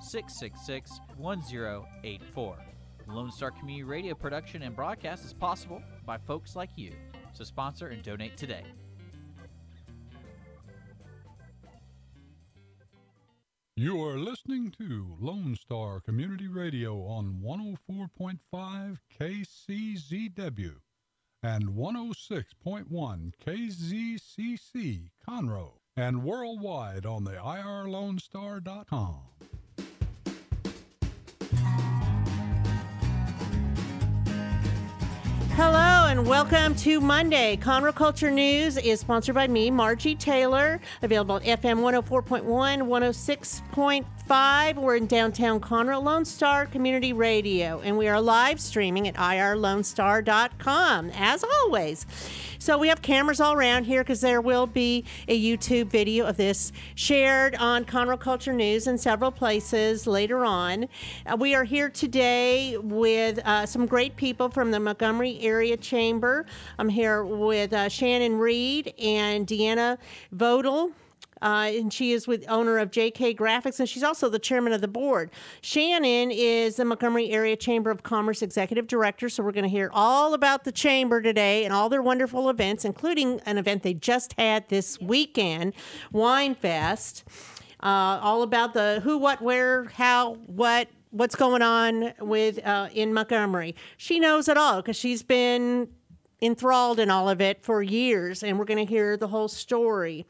666 0.00 1.00
1084. 1.16 2.58
Lone 3.08 3.30
Star 3.30 3.50
Community 3.50 3.84
Radio 3.84 4.14
production 4.14 4.62
and 4.62 4.74
broadcast 4.74 5.24
is 5.24 5.32
possible 5.32 5.82
by 6.04 6.18
folks 6.18 6.56
like 6.56 6.70
you. 6.76 6.92
So 7.32 7.44
sponsor 7.44 7.88
and 7.88 8.02
donate 8.02 8.36
today. 8.36 8.64
You 13.78 14.02
are 14.02 14.18
listening 14.18 14.70
to 14.78 15.18
Lone 15.20 15.54
Star 15.54 16.00
Community 16.00 16.48
Radio 16.48 17.02
on 17.02 17.42
104.5 17.44 18.96
KCZW 19.20 20.76
and 21.42 21.68
106.1 21.68 23.32
KZCC 23.46 25.10
Conroe 25.28 25.72
and 25.94 26.24
worldwide 26.24 27.04
on 27.04 27.24
the 27.24 27.32
irlonestar.com. 27.32 29.35
Hello 35.56 36.06
and 36.08 36.26
welcome 36.26 36.74
to 36.74 37.00
Monday. 37.00 37.56
Conroe 37.56 37.94
Culture 37.94 38.30
News 38.30 38.76
is 38.76 39.00
sponsored 39.00 39.34
by 39.34 39.48
me, 39.48 39.70
Margie 39.70 40.14
Taylor, 40.14 40.78
available 41.00 41.36
at 41.36 41.62
FM 41.62 41.80
104.1, 41.80 42.44
106.5. 42.44 44.74
We're 44.74 44.96
in 44.96 45.06
downtown 45.06 45.58
Conroe, 45.58 46.02
Lone 46.02 46.26
Star 46.26 46.66
Community 46.66 47.14
Radio, 47.14 47.80
and 47.80 47.96
we 47.96 48.06
are 48.06 48.20
live 48.20 48.60
streaming 48.60 49.08
at 49.08 49.14
irlonestar.com, 49.14 51.10
as 51.14 51.42
always. 51.42 52.04
So 52.58 52.78
we 52.78 52.88
have 52.88 53.02
cameras 53.02 53.40
all 53.40 53.54
around 53.54 53.84
here 53.84 54.02
because 54.02 54.20
there 54.20 54.40
will 54.40 54.66
be 54.66 55.04
a 55.28 55.40
YouTube 55.40 55.88
video 55.88 56.26
of 56.26 56.36
this 56.36 56.72
shared 56.94 57.54
on 57.56 57.84
Conroe 57.84 58.18
Culture 58.18 58.52
News 58.52 58.86
in 58.86 58.96
several 58.96 59.30
places 59.30 60.06
later 60.06 60.44
on. 60.44 60.88
Uh, 61.26 61.36
we 61.36 61.54
are 61.54 61.64
here 61.64 61.90
today 61.90 62.76
with 62.78 63.38
uh, 63.44 63.66
some 63.66 63.86
great 63.86 64.16
people 64.16 64.48
from 64.48 64.70
the 64.70 64.80
Montgomery 64.80 65.38
Area 65.40 65.76
Chamber. 65.76 66.46
I'm 66.78 66.88
here 66.88 67.24
with 67.24 67.72
uh, 67.72 67.88
Shannon 67.88 68.38
Reed 68.38 68.94
and 68.98 69.46
Deanna 69.46 69.98
Vodel. 70.34 70.92
Uh, 71.42 71.70
and 71.74 71.92
she 71.92 72.12
is 72.12 72.26
with 72.26 72.44
owner 72.48 72.78
of 72.78 72.90
JK 72.90 73.36
Graphics, 73.36 73.78
and 73.78 73.88
she's 73.88 74.02
also 74.02 74.28
the 74.28 74.38
chairman 74.38 74.72
of 74.72 74.80
the 74.80 74.88
board. 74.88 75.30
Shannon 75.60 76.30
is 76.30 76.76
the 76.76 76.84
Montgomery 76.84 77.30
Area 77.30 77.56
Chamber 77.56 77.90
of 77.90 78.02
Commerce 78.02 78.42
executive 78.42 78.86
director, 78.86 79.28
so 79.28 79.42
we're 79.42 79.52
going 79.52 79.64
to 79.64 79.70
hear 79.70 79.90
all 79.92 80.34
about 80.34 80.64
the 80.64 80.72
chamber 80.72 81.20
today 81.20 81.64
and 81.64 81.74
all 81.74 81.88
their 81.88 82.02
wonderful 82.02 82.48
events, 82.48 82.84
including 82.84 83.40
an 83.46 83.58
event 83.58 83.82
they 83.82 83.94
just 83.94 84.34
had 84.38 84.68
this 84.68 85.00
weekend, 85.00 85.74
Wine 86.12 86.54
Fest. 86.54 87.24
Uh, 87.82 88.18
all 88.22 88.42
about 88.42 88.72
the 88.72 89.00
who, 89.04 89.18
what, 89.18 89.42
where, 89.42 89.84
how, 89.84 90.34
what, 90.46 90.88
what's 91.10 91.34
going 91.36 91.60
on 91.60 92.12
with 92.20 92.64
uh, 92.66 92.88
in 92.94 93.12
Montgomery. 93.12 93.76
She 93.98 94.18
knows 94.18 94.48
it 94.48 94.56
all 94.56 94.76
because 94.76 94.96
she's 94.96 95.22
been 95.22 95.88
enthralled 96.42 96.98
in 96.98 97.10
all 97.10 97.28
of 97.28 97.40
it 97.40 97.62
for 97.62 97.82
years, 97.82 98.42
and 98.42 98.58
we're 98.58 98.64
going 98.64 98.84
to 98.84 98.90
hear 98.90 99.16
the 99.16 99.28
whole 99.28 99.48
story. 99.48 100.26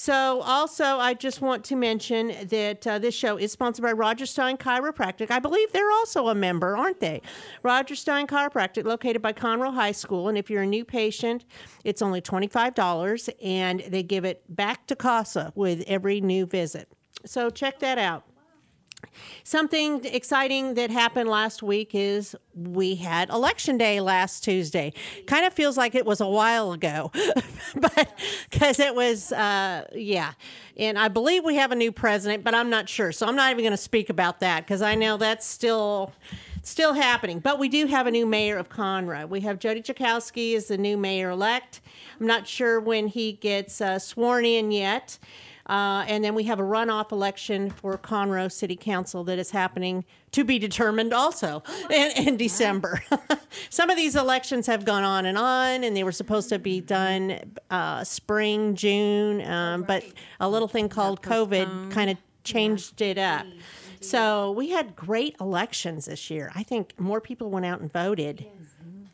So, 0.00 0.42
also, 0.42 0.84
I 0.84 1.14
just 1.14 1.40
want 1.40 1.64
to 1.64 1.74
mention 1.74 2.32
that 2.44 2.86
uh, 2.86 3.00
this 3.00 3.16
show 3.16 3.36
is 3.36 3.50
sponsored 3.50 3.82
by 3.82 3.90
Roger 3.90 4.26
Stein 4.26 4.56
Chiropractic. 4.56 5.28
I 5.32 5.40
believe 5.40 5.72
they're 5.72 5.90
also 5.90 6.28
a 6.28 6.36
member, 6.36 6.76
aren't 6.76 7.00
they? 7.00 7.20
Roger 7.64 7.96
Stein 7.96 8.28
Chiropractic, 8.28 8.84
located 8.84 9.20
by 9.20 9.32
Conroe 9.32 9.74
High 9.74 9.90
School. 9.90 10.28
And 10.28 10.38
if 10.38 10.50
you're 10.50 10.62
a 10.62 10.66
new 10.66 10.84
patient, 10.84 11.44
it's 11.82 12.00
only 12.00 12.20
$25, 12.20 13.28
and 13.42 13.80
they 13.88 14.04
give 14.04 14.24
it 14.24 14.44
back 14.48 14.86
to 14.86 14.94
CASA 14.94 15.52
with 15.56 15.82
every 15.88 16.20
new 16.20 16.46
visit. 16.46 16.88
So, 17.26 17.50
check 17.50 17.80
that 17.80 17.98
out. 17.98 18.22
Something 19.44 20.04
exciting 20.04 20.74
that 20.74 20.90
happened 20.90 21.28
last 21.28 21.62
week 21.62 21.90
is 21.94 22.36
we 22.54 22.96
had 22.96 23.30
election 23.30 23.78
day 23.78 24.00
last 24.00 24.42
Tuesday. 24.42 24.92
Kind 25.26 25.46
of 25.46 25.52
feels 25.52 25.76
like 25.76 25.94
it 25.94 26.04
was 26.04 26.20
a 26.20 26.26
while 26.26 26.72
ago, 26.72 27.10
but 27.76 28.18
because 28.50 28.78
it 28.78 28.94
was, 28.94 29.32
uh, 29.32 29.86
yeah. 29.94 30.32
And 30.76 30.98
I 30.98 31.08
believe 31.08 31.44
we 31.44 31.54
have 31.56 31.72
a 31.72 31.76
new 31.76 31.92
president, 31.92 32.44
but 32.44 32.54
I'm 32.54 32.70
not 32.70 32.88
sure. 32.88 33.12
So 33.12 33.26
I'm 33.26 33.36
not 33.36 33.50
even 33.50 33.62
going 33.62 33.72
to 33.72 33.76
speak 33.76 34.10
about 34.10 34.40
that 34.40 34.64
because 34.64 34.82
I 34.82 34.94
know 34.94 35.16
that's 35.16 35.46
still 35.46 36.12
still 36.62 36.92
happening. 36.92 37.38
But 37.40 37.58
we 37.58 37.68
do 37.68 37.86
have 37.86 38.06
a 38.06 38.10
new 38.10 38.26
mayor 38.26 38.58
of 38.58 38.68
Conroe. 38.68 39.28
We 39.28 39.40
have 39.40 39.58
Jody 39.58 39.80
Czajkoski 39.80 40.54
as 40.54 40.66
the 40.66 40.76
new 40.76 40.96
mayor 40.96 41.30
elect. 41.30 41.80
I'm 42.20 42.26
not 42.26 42.46
sure 42.46 42.80
when 42.80 43.06
he 43.06 43.32
gets 43.32 43.80
uh, 43.80 43.98
sworn 43.98 44.44
in 44.44 44.70
yet. 44.70 45.18
Uh, 45.68 46.04
and 46.08 46.24
then 46.24 46.34
we 46.34 46.44
have 46.44 46.58
a 46.58 46.62
runoff 46.62 47.12
election 47.12 47.70
for 47.70 47.98
Conroe 47.98 48.50
City 48.50 48.76
Council 48.76 49.22
that 49.24 49.38
is 49.38 49.50
happening 49.50 50.04
to 50.32 50.44
be 50.44 50.58
determined 50.58 51.12
also 51.12 51.62
in, 51.90 52.10
in 52.28 52.36
December. 52.36 53.02
Some 53.70 53.90
of 53.90 53.96
these 53.96 54.16
elections 54.16 54.66
have 54.66 54.84
gone 54.84 55.04
on 55.04 55.26
and 55.26 55.36
on, 55.36 55.84
and 55.84 55.96
they 55.96 56.04
were 56.04 56.12
supposed 56.12 56.48
to 56.48 56.58
be 56.58 56.80
done 56.80 57.38
uh, 57.70 58.04
spring, 58.04 58.74
June, 58.76 59.42
um, 59.46 59.82
but 59.82 60.04
a 60.40 60.48
little 60.48 60.68
thing 60.68 60.88
called 60.88 61.22
COVID 61.22 61.90
kind 61.90 62.10
of 62.10 62.16
changed 62.44 63.00
it 63.02 63.18
up. 63.18 63.46
So 64.00 64.52
we 64.52 64.70
had 64.70 64.94
great 64.96 65.36
elections 65.40 66.06
this 66.06 66.30
year. 66.30 66.52
I 66.54 66.62
think 66.62 66.98
more 66.98 67.20
people 67.20 67.50
went 67.50 67.66
out 67.66 67.80
and 67.80 67.92
voted 67.92 68.46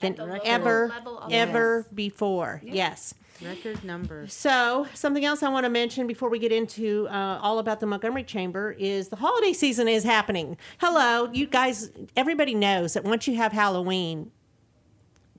than 0.01 0.17
ever, 0.45 0.93
ever 1.31 1.87
before. 1.95 2.61
Yes. 2.65 3.15
Record 3.43 3.83
numbers. 3.85 4.33
So, 4.33 4.87
something 4.95 5.25
else 5.25 5.43
I 5.43 5.49
want 5.49 5.65
to 5.65 5.71
mention 5.71 6.07
before 6.07 6.29
we 6.29 6.39
get 6.39 6.53
into 6.53 7.09
uh, 7.09 7.39
all 7.43 7.59
about 7.59 7.81
the 7.81 7.87
Montgomery 7.87 8.25
Chamber 8.25 8.75
is 8.79 9.09
the 9.09 9.17
holiday 9.17 9.53
season 9.53 9.89
is 9.89 10.05
happening. 10.05 10.57
Hello, 10.79 11.31
you 11.33 11.47
guys, 11.47 11.91
everybody 12.17 12.55
knows 12.55 12.95
that 12.95 13.05
once 13.05 13.27
you 13.27 13.37
have 13.37 13.53
Halloween, 13.53 14.31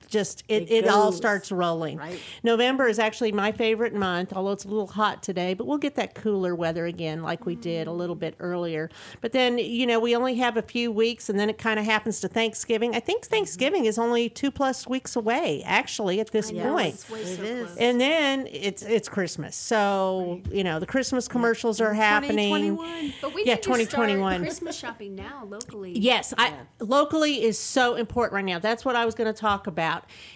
just 0.08 0.44
it, 0.48 0.64
it, 0.64 0.84
It 0.84 0.88
all 0.88 1.10
starts 1.12 1.50
rolling. 1.50 1.98
right. 1.98 2.20
November 2.42 2.86
is 2.86 2.98
actually 2.98 3.32
my 3.32 3.50
favorite 3.52 3.94
month, 3.94 4.32
although 4.32 4.52
it's 4.52 4.64
a 4.64 4.68
little 4.68 4.86
hot 4.86 5.22
today, 5.22 5.54
but 5.54 5.66
we'll 5.66 5.78
get 5.78 5.96
that 5.96 6.14
cooler 6.14 6.54
weather 6.54 6.86
again 6.86 7.22
like 7.22 7.44
we 7.44 7.56
did 7.56 7.86
a 7.86 7.92
little 7.92 8.14
bit 8.14 8.34
earlier. 8.38 8.88
But 9.20 9.32
then, 9.32 9.58
you 9.58 9.86
know, 9.86 9.98
we 9.98 10.14
only 10.14 10.36
have 10.36 10.56
a 10.56 10.62
few 10.62 10.92
weeks 10.92 11.28
and 11.28 11.38
then 11.40 11.50
it 11.50 11.58
kind 11.58 11.78
of 11.80 11.84
happens 11.84 12.20
to 12.20 12.28
Thanksgiving. 12.28 12.94
I 12.94 13.00
think 13.00 13.24
Thanksgiving 13.24 13.84
is 13.86 13.98
only 13.98 14.28
two 14.28 14.50
plus 14.50 14.86
weeks 14.86 15.16
away, 15.16 15.62
actually, 15.64 16.20
at 16.20 16.30
this 16.30 16.52
point. 16.52 17.04
It 17.10 17.40
is. 17.40 17.76
And 17.76 18.00
then 18.00 18.46
it's 18.50 18.82
it's 18.82 19.08
Christmas, 19.08 19.56
so 19.56 20.40
you 20.50 20.62
know 20.62 20.78
the 20.78 20.86
Christmas 20.86 21.26
commercials 21.28 21.80
are 21.80 21.94
happening. 21.94 22.52
2021. 22.76 23.14
But 23.20 23.34
we 23.34 23.44
Yeah, 23.44 23.54
need 23.54 23.64
start 23.64 23.78
2021. 23.80 24.40
Christmas 24.42 24.76
shopping 24.76 25.14
now 25.14 25.44
locally. 25.48 25.98
Yes, 25.98 26.32
I, 26.38 26.52
locally 26.80 27.42
is 27.42 27.58
so 27.58 27.94
important 27.96 28.34
right 28.34 28.44
now. 28.44 28.58
That's 28.58 28.84
what 28.84 28.94
I 28.96 29.04
was 29.04 29.14
going 29.14 29.32
to 29.32 29.38
talk 29.38 29.66
about. 29.66 29.85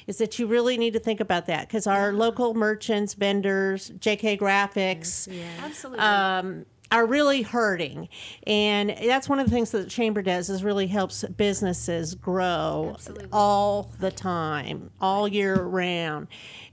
Is 0.07 0.19
that 0.19 0.39
you 0.39 0.47
really 0.47 0.77
need 0.79 0.93
to 0.93 0.99
think 1.01 1.21
about 1.21 1.47
that 1.47 1.69
because 1.69 1.87
our 1.87 2.13
local 2.13 2.55
merchants, 2.55 3.15
vendors, 3.15 3.91
JK 3.99 4.39
Graphics, 4.39 5.29
Absolutely. 5.63 5.99
um, 6.01 6.67
are 6.93 7.07
really 7.07 7.43
hurting, 7.43 8.09
and 8.47 8.91
that's 8.91 9.29
one 9.29 9.39
of 9.39 9.47
the 9.47 9.53
things 9.53 9.71
that 9.71 9.79
the 9.85 9.91
chamber 9.91 10.23
does 10.23 10.51
is 10.51 10.65
really 10.65 10.89
helps 10.89 11.25
businesses 11.25 12.15
grow 12.15 12.93
Absolutely. 12.95 13.29
all 13.33 13.93
the 14.01 14.11
time, 14.11 14.91
all 15.01 15.29
year 15.29 15.63
round. 15.63 16.27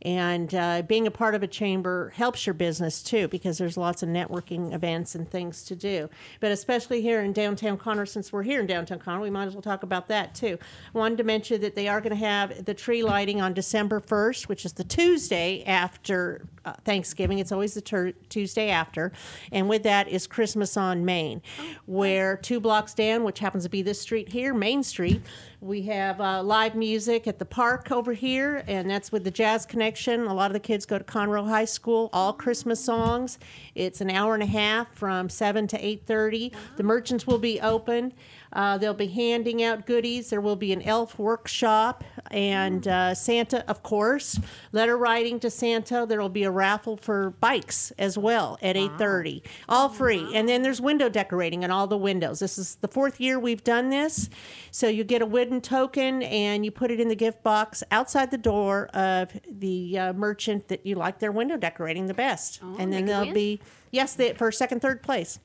And 0.04 0.54
uh, 0.54 0.84
being 0.84 1.08
a 1.08 1.12
part 1.12 1.36
of 1.36 1.44
a 1.44 1.48
chamber 1.48 2.14
helps 2.16 2.46
your 2.46 2.54
business 2.54 3.02
too 3.02 3.28
because 3.28 3.58
there's 3.58 3.78
lots 3.78 4.04
of 4.04 4.10
networking 4.10 4.74
events 4.74 5.16
and 5.16 5.30
things 5.30 5.64
to 5.66 5.76
do. 5.76 6.10
But 6.40 6.52
especially 6.52 7.02
here 7.02 7.22
in 7.22 7.34
downtown 7.34 7.78
Conroe, 7.78 8.08
since 8.08 8.32
we're 8.32 8.44
here 8.44 8.62
in 8.62 8.68
downtown 8.68 9.00
Conroe, 9.00 9.22
we 9.22 9.30
might 9.30 9.48
as 9.48 9.54
well 9.54 9.62
talk 9.62 9.84
about 9.84 10.08
that 10.08 10.36
too. 10.36 10.58
Wanted 10.94 11.18
to 11.18 11.24
mention 11.24 11.62
that 11.62 11.76
they 11.76 11.88
are 11.88 12.00
going 12.00 12.12
to 12.12 12.16
have 12.16 12.66
the 12.66 12.74
tree 12.74 13.04
lighting 13.04 13.42
on 13.42 13.54
December 13.54 14.00
1st, 14.00 14.48
which 14.48 14.66
is 14.66 14.74
the 14.74 14.84
Tuesday 14.84 15.64
after 15.66 16.46
uh, 16.64 16.74
Thanksgiving. 16.86 17.40
It's 17.40 17.52
always 17.52 17.74
the 17.74 17.82
tur 17.82 18.12
Tuesday 18.30 18.70
after. 18.70 19.12
And 19.52 19.68
with 19.68 19.84
that 19.84 20.07
is 20.08 20.28
Christmas 20.28 20.78
on 20.78 21.06
Main, 21.06 21.42
where 21.86 22.38
two 22.38 22.60
blocks 22.60 22.94
down, 22.94 23.24
which 23.24 23.40
happens 23.40 23.64
to 23.64 23.70
be 23.70 23.82
this 23.82 24.02
street 24.02 24.30
here, 24.30 24.54
Main 24.54 24.84
Street, 24.84 25.22
we 25.60 25.82
have 25.84 26.22
uh, 26.22 26.44
live 26.44 26.76
music 26.76 27.26
at 27.26 27.40
the 27.40 27.46
park 27.46 27.92
over 27.92 28.14
here, 28.14 28.64
and 28.68 28.88
that's 28.88 29.12
with 29.12 29.24
the 29.24 29.32
Jazz 29.32 29.66
Connection. 29.66 30.28
A 30.28 30.34
lot 30.34 30.52
of 30.52 30.54
the 30.54 30.60
kids 30.60 30.86
go 30.86 31.00
to 31.00 31.04
Conroe 31.04 31.48
High 31.48 31.66
School. 31.66 32.12
All 32.14 32.32
Christmas 32.32 32.84
songs. 32.84 33.40
It's 33.74 34.00
an 34.00 34.12
hour 34.12 34.36
and 34.36 34.44
a 34.44 34.48
half 34.48 34.94
from 34.94 35.30
seven 35.30 35.66
to 35.68 35.86
eight 35.86 36.04
thirty. 36.06 36.52
The 36.76 36.84
merchants 36.84 37.26
will 37.26 37.40
be 37.40 37.60
open. 37.60 38.14
Uh, 38.54 38.78
they'll 38.78 38.94
be 38.94 39.08
handing 39.08 39.64
out 39.64 39.86
goodies. 39.86 40.30
There 40.30 40.42
will 40.42 40.56
be 40.56 40.72
an 40.74 40.82
elf 40.82 41.20
workshop 41.20 42.04
and 42.32 42.88
uh, 42.88 43.14
Santa, 43.14 43.70
of 43.70 43.84
course. 43.84 44.40
Letter 44.72 44.98
writing 44.98 45.40
to 45.42 45.50
Santa. 45.50 46.06
There 46.08 46.20
will 46.20 46.30
be 46.30 46.44
a 46.44 46.52
raffle 46.52 46.98
for 46.98 47.32
bikes 47.40 47.92
as 47.98 48.18
well 48.18 48.58
at 48.62 48.78
eight 48.78 48.98
thirty, 48.98 49.44
all 49.68 49.90
free. 49.90 50.32
And 50.34 50.48
then 50.48 50.62
there's 50.62 50.82
window 50.82 51.10
decorating 51.10 51.64
on 51.64 51.72
all 51.72 51.88
the 51.88 51.98
windows. 51.98 52.40
This 52.40 52.58
is 52.58 52.76
the 52.76 52.88
fourth 52.88 53.20
year 53.20 53.40
we've 53.40 53.64
done 53.64 53.90
this, 53.90 54.30
so 54.72 54.88
you 54.88 55.04
get 55.04 55.22
a 55.22 55.26
wooden 55.26 55.62
token 55.62 56.24
and 56.24 56.64
you 56.66 56.72
put 56.72 56.92
it 56.92 57.00
in 57.00 57.08
the 57.08 57.16
gift 57.16 57.44
box 57.44 57.84
outside 57.92 58.32
the 58.32 58.38
door 58.38 58.88
of 58.88 59.32
the 59.50 59.98
uh, 59.98 60.14
merchant 60.14 60.68
that 60.70 60.86
you 60.86 60.96
like 60.96 61.20
their 61.20 61.32
window 61.32 61.58
decorating 61.58 62.08
the 62.08 62.14
best, 62.14 62.62
and 62.80 62.92
then 62.94 63.06
they'll 63.06 63.26
win? 63.26 63.34
be 63.34 63.62
yes, 63.92 64.16
they, 64.16 64.34
for 64.34 64.52
second, 64.52 64.82
third 64.82 65.04
place. 65.04 65.40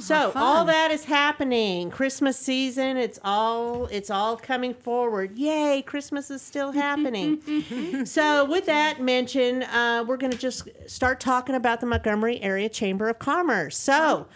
So 0.00 0.32
all 0.34 0.64
that 0.64 0.90
is 0.90 1.04
happening. 1.04 1.90
Christmas 1.90 2.36
season, 2.38 2.96
it's 2.96 3.18
all 3.24 3.86
it's 3.86 4.10
all 4.10 4.36
coming 4.36 4.74
forward. 4.74 5.36
Yay, 5.38 5.82
Christmas 5.82 6.30
is 6.30 6.42
still 6.42 6.72
happening. 6.86 8.04
so 8.04 8.44
with 8.44 8.66
that 8.66 9.00
mention, 9.00 9.62
uh, 9.64 10.04
we're 10.06 10.16
going 10.16 10.32
to 10.32 10.38
just 10.38 10.68
start 10.86 11.20
talking 11.20 11.54
about 11.54 11.80
the 11.80 11.86
Montgomery 11.86 12.40
Area 12.42 12.68
Chamber 12.68 13.08
of 13.08 13.18
Commerce. 13.18 13.76
So 13.76 14.26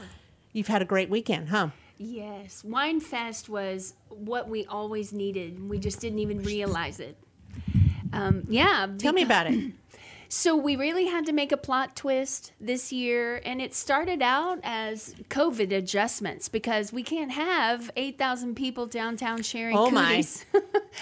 you've 0.52 0.68
had 0.68 0.82
a 0.82 0.86
great 0.86 1.10
weekend, 1.10 1.48
huh? 1.48 1.68
Yes, 1.98 2.62
Wine 2.62 3.00
Fest 3.00 3.48
was 3.48 3.94
what 4.08 4.48
we 4.48 4.66
always 4.66 5.12
needed. 5.12 5.68
We 5.68 5.78
just 5.78 6.00
didn't 6.00 6.18
even 6.18 6.42
realize 6.42 7.00
it. 7.00 7.16
Um, 8.12 8.44
yeah. 8.48 8.86
Tell 8.98 9.12
me 9.12 9.22
about 9.22 9.46
it. 9.46 9.72
So 10.28 10.56
we 10.56 10.76
really 10.76 11.06
had 11.06 11.26
to 11.26 11.32
make 11.32 11.52
a 11.52 11.56
plot 11.56 11.94
twist 11.96 12.52
this 12.60 12.92
year, 12.92 13.40
and 13.44 13.60
it 13.60 13.74
started 13.74 14.22
out 14.22 14.58
as 14.62 15.14
COVID 15.30 15.72
adjustments 15.72 16.48
because 16.48 16.92
we 16.92 17.02
can't 17.02 17.30
have 17.32 17.90
eight 17.96 18.18
thousand 18.18 18.54
people 18.56 18.86
downtown 18.86 19.42
sharing 19.42 19.76
Oh, 19.76 19.90
my. 19.90 20.16
cooties. 20.16 20.44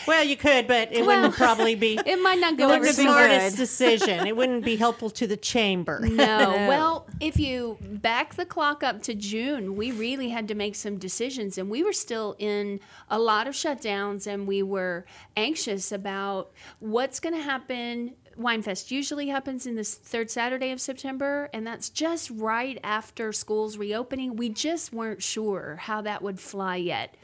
Well, 0.09 0.25
you 0.25 0.37
could, 0.37 0.67
but 0.67 0.93
it 0.93 1.07
Well, 1.07 1.19
wouldn't 1.21 1.37
probably 1.37 1.77
be 1.77 1.95
it 2.07 2.21
might 2.21 2.41
not 2.41 2.57
go 2.59 2.67
the 2.67 2.75
over 2.75 2.87
so 2.87 3.03
smartest 3.03 3.57
decision. 3.57 4.27
It 4.27 4.37
wouldn't 4.37 4.65
be 4.65 4.75
helpful 4.75 5.09
to 5.11 5.27
the 5.29 5.37
chamber. 5.37 6.01
No. 6.01 6.67
Well, 6.69 7.07
if 7.21 7.39
you 7.39 7.79
back 7.81 8.35
the 8.35 8.45
clock 8.45 8.83
up 8.83 9.03
to 9.05 9.15
June, 9.15 9.77
we 9.77 9.93
really 9.93 10.31
had 10.31 10.49
to 10.49 10.55
make 10.57 10.75
some 10.75 10.99
decisions, 10.99 11.59
and 11.59 11.71
we 11.71 11.85
were 11.85 11.93
still 11.93 12.35
in 12.41 12.81
a 13.09 13.21
lot 13.21 13.47
of 13.47 13.55
shutdowns, 13.55 14.27
and 14.27 14.49
we 14.49 14.65
were 14.65 15.07
anxious 15.37 15.93
about 15.93 16.51
what's 16.81 17.21
going 17.21 17.37
to 17.37 17.43
happen. 17.43 18.15
Winefest 18.39 18.91
usually 18.91 19.29
happens 19.29 19.67
in 19.67 19.75
the 19.75 19.85
third 19.85 20.31
Saturday 20.31 20.71
of 20.71 20.81
September, 20.81 21.49
and 21.53 21.67
that's 21.67 21.89
just 21.89 22.31
right 22.31 22.79
after 22.83 23.33
schools 23.33 23.77
reopening. 23.77 24.37
We 24.37 24.49
just 24.49 24.93
weren't 24.93 25.23
sure 25.23 25.77
how 25.77 26.01
that 26.03 26.23
would 26.23 26.41
fly 26.41 26.77
yet. 26.77 27.17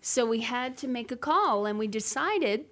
So 0.00 0.26
we 0.26 0.40
had 0.40 0.76
to 0.78 0.88
make 0.88 1.10
a 1.10 1.16
call, 1.16 1.66
and 1.66 1.78
we 1.78 1.86
decided 1.86 2.66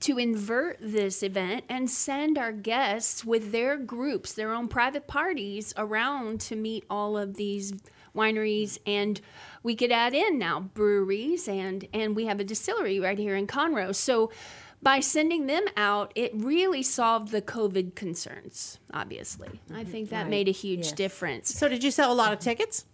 to 0.00 0.18
invert 0.18 0.78
this 0.80 1.22
event 1.22 1.64
and 1.68 1.90
send 1.90 2.38
our 2.38 2.52
guests 2.52 3.24
with 3.24 3.52
their 3.52 3.76
groups, 3.76 4.32
their 4.32 4.52
own 4.52 4.66
private 4.66 5.06
parties 5.06 5.74
around 5.76 6.40
to 6.40 6.56
meet 6.56 6.84
all 6.88 7.18
of 7.18 7.34
these 7.34 7.74
wineries 8.14 8.78
and 8.86 9.20
we 9.62 9.76
could 9.76 9.92
add 9.92 10.14
in 10.14 10.38
now 10.38 10.60
breweries 10.60 11.46
and 11.48 11.86
and 11.92 12.16
we 12.16 12.26
have 12.26 12.40
a 12.40 12.44
distillery 12.44 12.98
right 12.98 13.18
here 13.18 13.36
in 13.36 13.46
Conroe. 13.46 13.94
So 13.94 14.30
by 14.82 15.00
sending 15.00 15.46
them 15.46 15.64
out, 15.76 16.12
it 16.14 16.32
really 16.34 16.82
solved 16.82 17.28
the 17.28 17.42
COVID 17.42 17.94
concerns, 17.94 18.78
obviously. 18.92 19.60
I 19.70 19.82
mm-hmm. 19.82 19.90
think 19.90 20.10
that 20.10 20.28
made 20.28 20.48
a 20.48 20.52
huge 20.52 20.86
Yes. 20.86 20.92
difference. 20.92 21.54
So 21.54 21.68
did 21.68 21.84
you 21.84 21.90
sell 21.90 22.12
a 22.12 22.14
lot 22.14 22.32
of 22.32 22.38
tickets? 22.38 22.84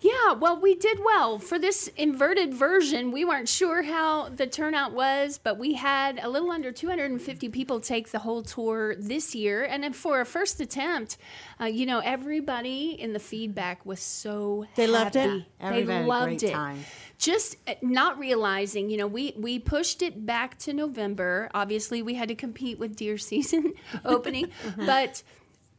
Yeah, 0.00 0.32
well, 0.32 0.60
we 0.60 0.74
did 0.74 0.98
well. 1.02 1.38
For 1.38 1.58
this 1.58 1.88
inverted 1.96 2.52
version, 2.52 3.10
we 3.10 3.24
weren't 3.24 3.48
sure 3.48 3.82
how 3.84 4.28
the 4.28 4.46
turnout 4.46 4.92
was, 4.92 5.38
but 5.42 5.58
we 5.58 5.74
had 5.74 6.18
a 6.22 6.28
little 6.28 6.50
under 6.50 6.72
250 6.72 7.48
people 7.48 7.80
take 7.80 8.10
the 8.10 8.18
whole 8.18 8.42
tour 8.42 8.94
this 8.96 9.34
year. 9.34 9.64
And 9.64 9.82
then 9.82 9.92
for 9.94 10.20
a 10.20 10.26
first 10.26 10.60
attempt, 10.60 11.16
uh, 11.60 11.66
you 11.66 11.86
know, 11.86 12.00
everybody 12.00 12.90
in 13.00 13.14
the 13.14 13.18
feedback 13.18 13.86
was 13.86 14.00
so 14.00 14.66
They 14.74 14.86
loved 14.86 15.16
it? 15.16 15.44
Everybody 15.60 15.98
they 16.02 16.04
loved 16.06 16.42
it. 16.42 16.52
time. 16.52 16.84
Just 17.16 17.56
uh, 17.66 17.74
not 17.80 18.18
realizing, 18.18 18.90
you 18.90 18.98
know, 18.98 19.06
we 19.06 19.32
we 19.38 19.58
pushed 19.58 20.02
it 20.02 20.26
back 20.26 20.58
to 20.60 20.72
November. 20.74 21.48
Obviously, 21.54 22.02
we 22.02 22.14
had 22.14 22.28
to 22.28 22.34
compete 22.34 22.78
with 22.78 22.96
deer 22.96 23.16
season 23.30 23.72
opening, 24.04 24.50
but 24.76 25.22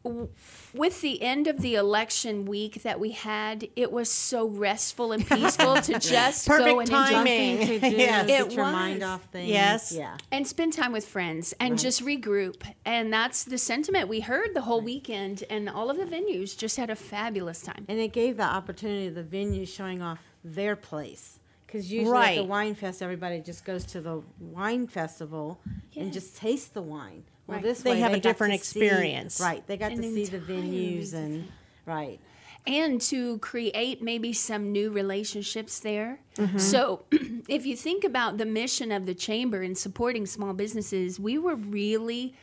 w- 0.03 0.29
with 0.77 1.01
the 1.01 1.21
end 1.21 1.47
of 1.47 1.61
the 1.61 1.75
election 1.75 2.45
week 2.45 2.83
that 2.83 2.99
we 2.99 3.11
had, 3.11 3.67
it 3.75 3.91
was 3.91 4.11
so 4.11 4.47
restful 4.47 5.11
and 5.11 5.25
peaceful 5.27 5.75
to 5.81 5.99
just 5.99 6.47
go 6.47 6.57
Perfect 6.57 6.79
and 6.79 6.89
timing. 6.89 7.51
enjoy 7.61 7.65
Something 7.73 7.79
to 7.81 7.89
do, 7.89 7.95
Yes. 8.01 8.27
get 8.27 8.41
It 8.47 8.51
your 8.53 8.65
mind 8.65 9.03
off 9.03 9.23
things. 9.31 9.49
Yes. 9.49 9.91
Yeah. 9.91 10.17
and 10.31 10.47
spend 10.47 10.73
time 10.73 10.91
with 10.91 11.05
friends 11.07 11.53
and 11.59 11.79
just 11.79 12.03
regroup. 12.03 12.63
And 12.85 13.11
that's 13.13 13.43
the 13.43 13.57
sentiment 13.57 14.07
we 14.09 14.19
heard 14.21 14.53
the 14.53 14.61
whole 14.61 14.81
weekend. 14.81 15.43
And 15.49 15.69
all 15.69 15.89
of 15.89 15.97
the 15.97 16.05
venues 16.05 16.57
just 16.57 16.77
had 16.77 16.89
a 16.89 16.95
fabulous 16.95 17.61
time. 17.61 17.85
And 17.87 17.99
it 17.99 18.13
gave 18.13 18.37
the 18.37 18.43
opportunity 18.43 19.07
of 19.07 19.15
the 19.15 19.23
venues 19.23 19.67
showing 19.69 20.01
off 20.01 20.19
their 20.43 20.75
place. 20.75 21.39
Because 21.65 21.91
usually 21.91 22.17
at 22.17 22.35
the 22.35 22.43
wine 22.43 22.75
fest, 22.75 23.01
everybody 23.01 23.41
just 23.41 23.65
goes 23.65 23.83
to 23.85 23.99
the 23.99 24.21
wine 24.39 24.87
festival 24.87 25.59
and 25.95 26.13
just 26.13 26.37
tastes 26.37 26.67
the 26.69 26.81
wine. 26.81 27.23
Well, 27.47 27.57
Right. 27.57 27.63
this 27.63 27.81
They 27.81 27.91
way 27.91 27.99
have 27.99 28.13
a 28.13 28.19
different 28.19 28.53
to 28.53 28.59
see- 28.65 28.79
experience. 28.79 29.39
right. 29.39 29.65
They 29.67 29.77
got 29.77 29.91
An 29.91 30.01
to 30.01 30.11
see 30.11 30.25
the 30.25 30.39
venues 30.39 31.13
and 31.13 31.47
right. 31.85 32.19
and 32.65 32.99
to 33.01 33.37
create 33.39 34.01
maybe 34.01 34.33
some 34.33 34.71
new 34.71 34.89
relationships 34.89 35.79
there. 35.79 36.19
Mm-hmm. 36.37 36.57
So, 36.57 37.05
if 37.47 37.65
you 37.65 37.75
think 37.75 38.03
about 38.03 38.37
the 38.39 38.45
mission 38.45 38.91
of 38.91 39.05
the 39.05 39.13
chamber 39.13 39.61
in 39.61 39.75
supporting 39.75 40.25
small 40.25 40.53
businesses, 40.53 41.19
we 41.19 41.37
were 41.37 41.55
really 41.55 42.33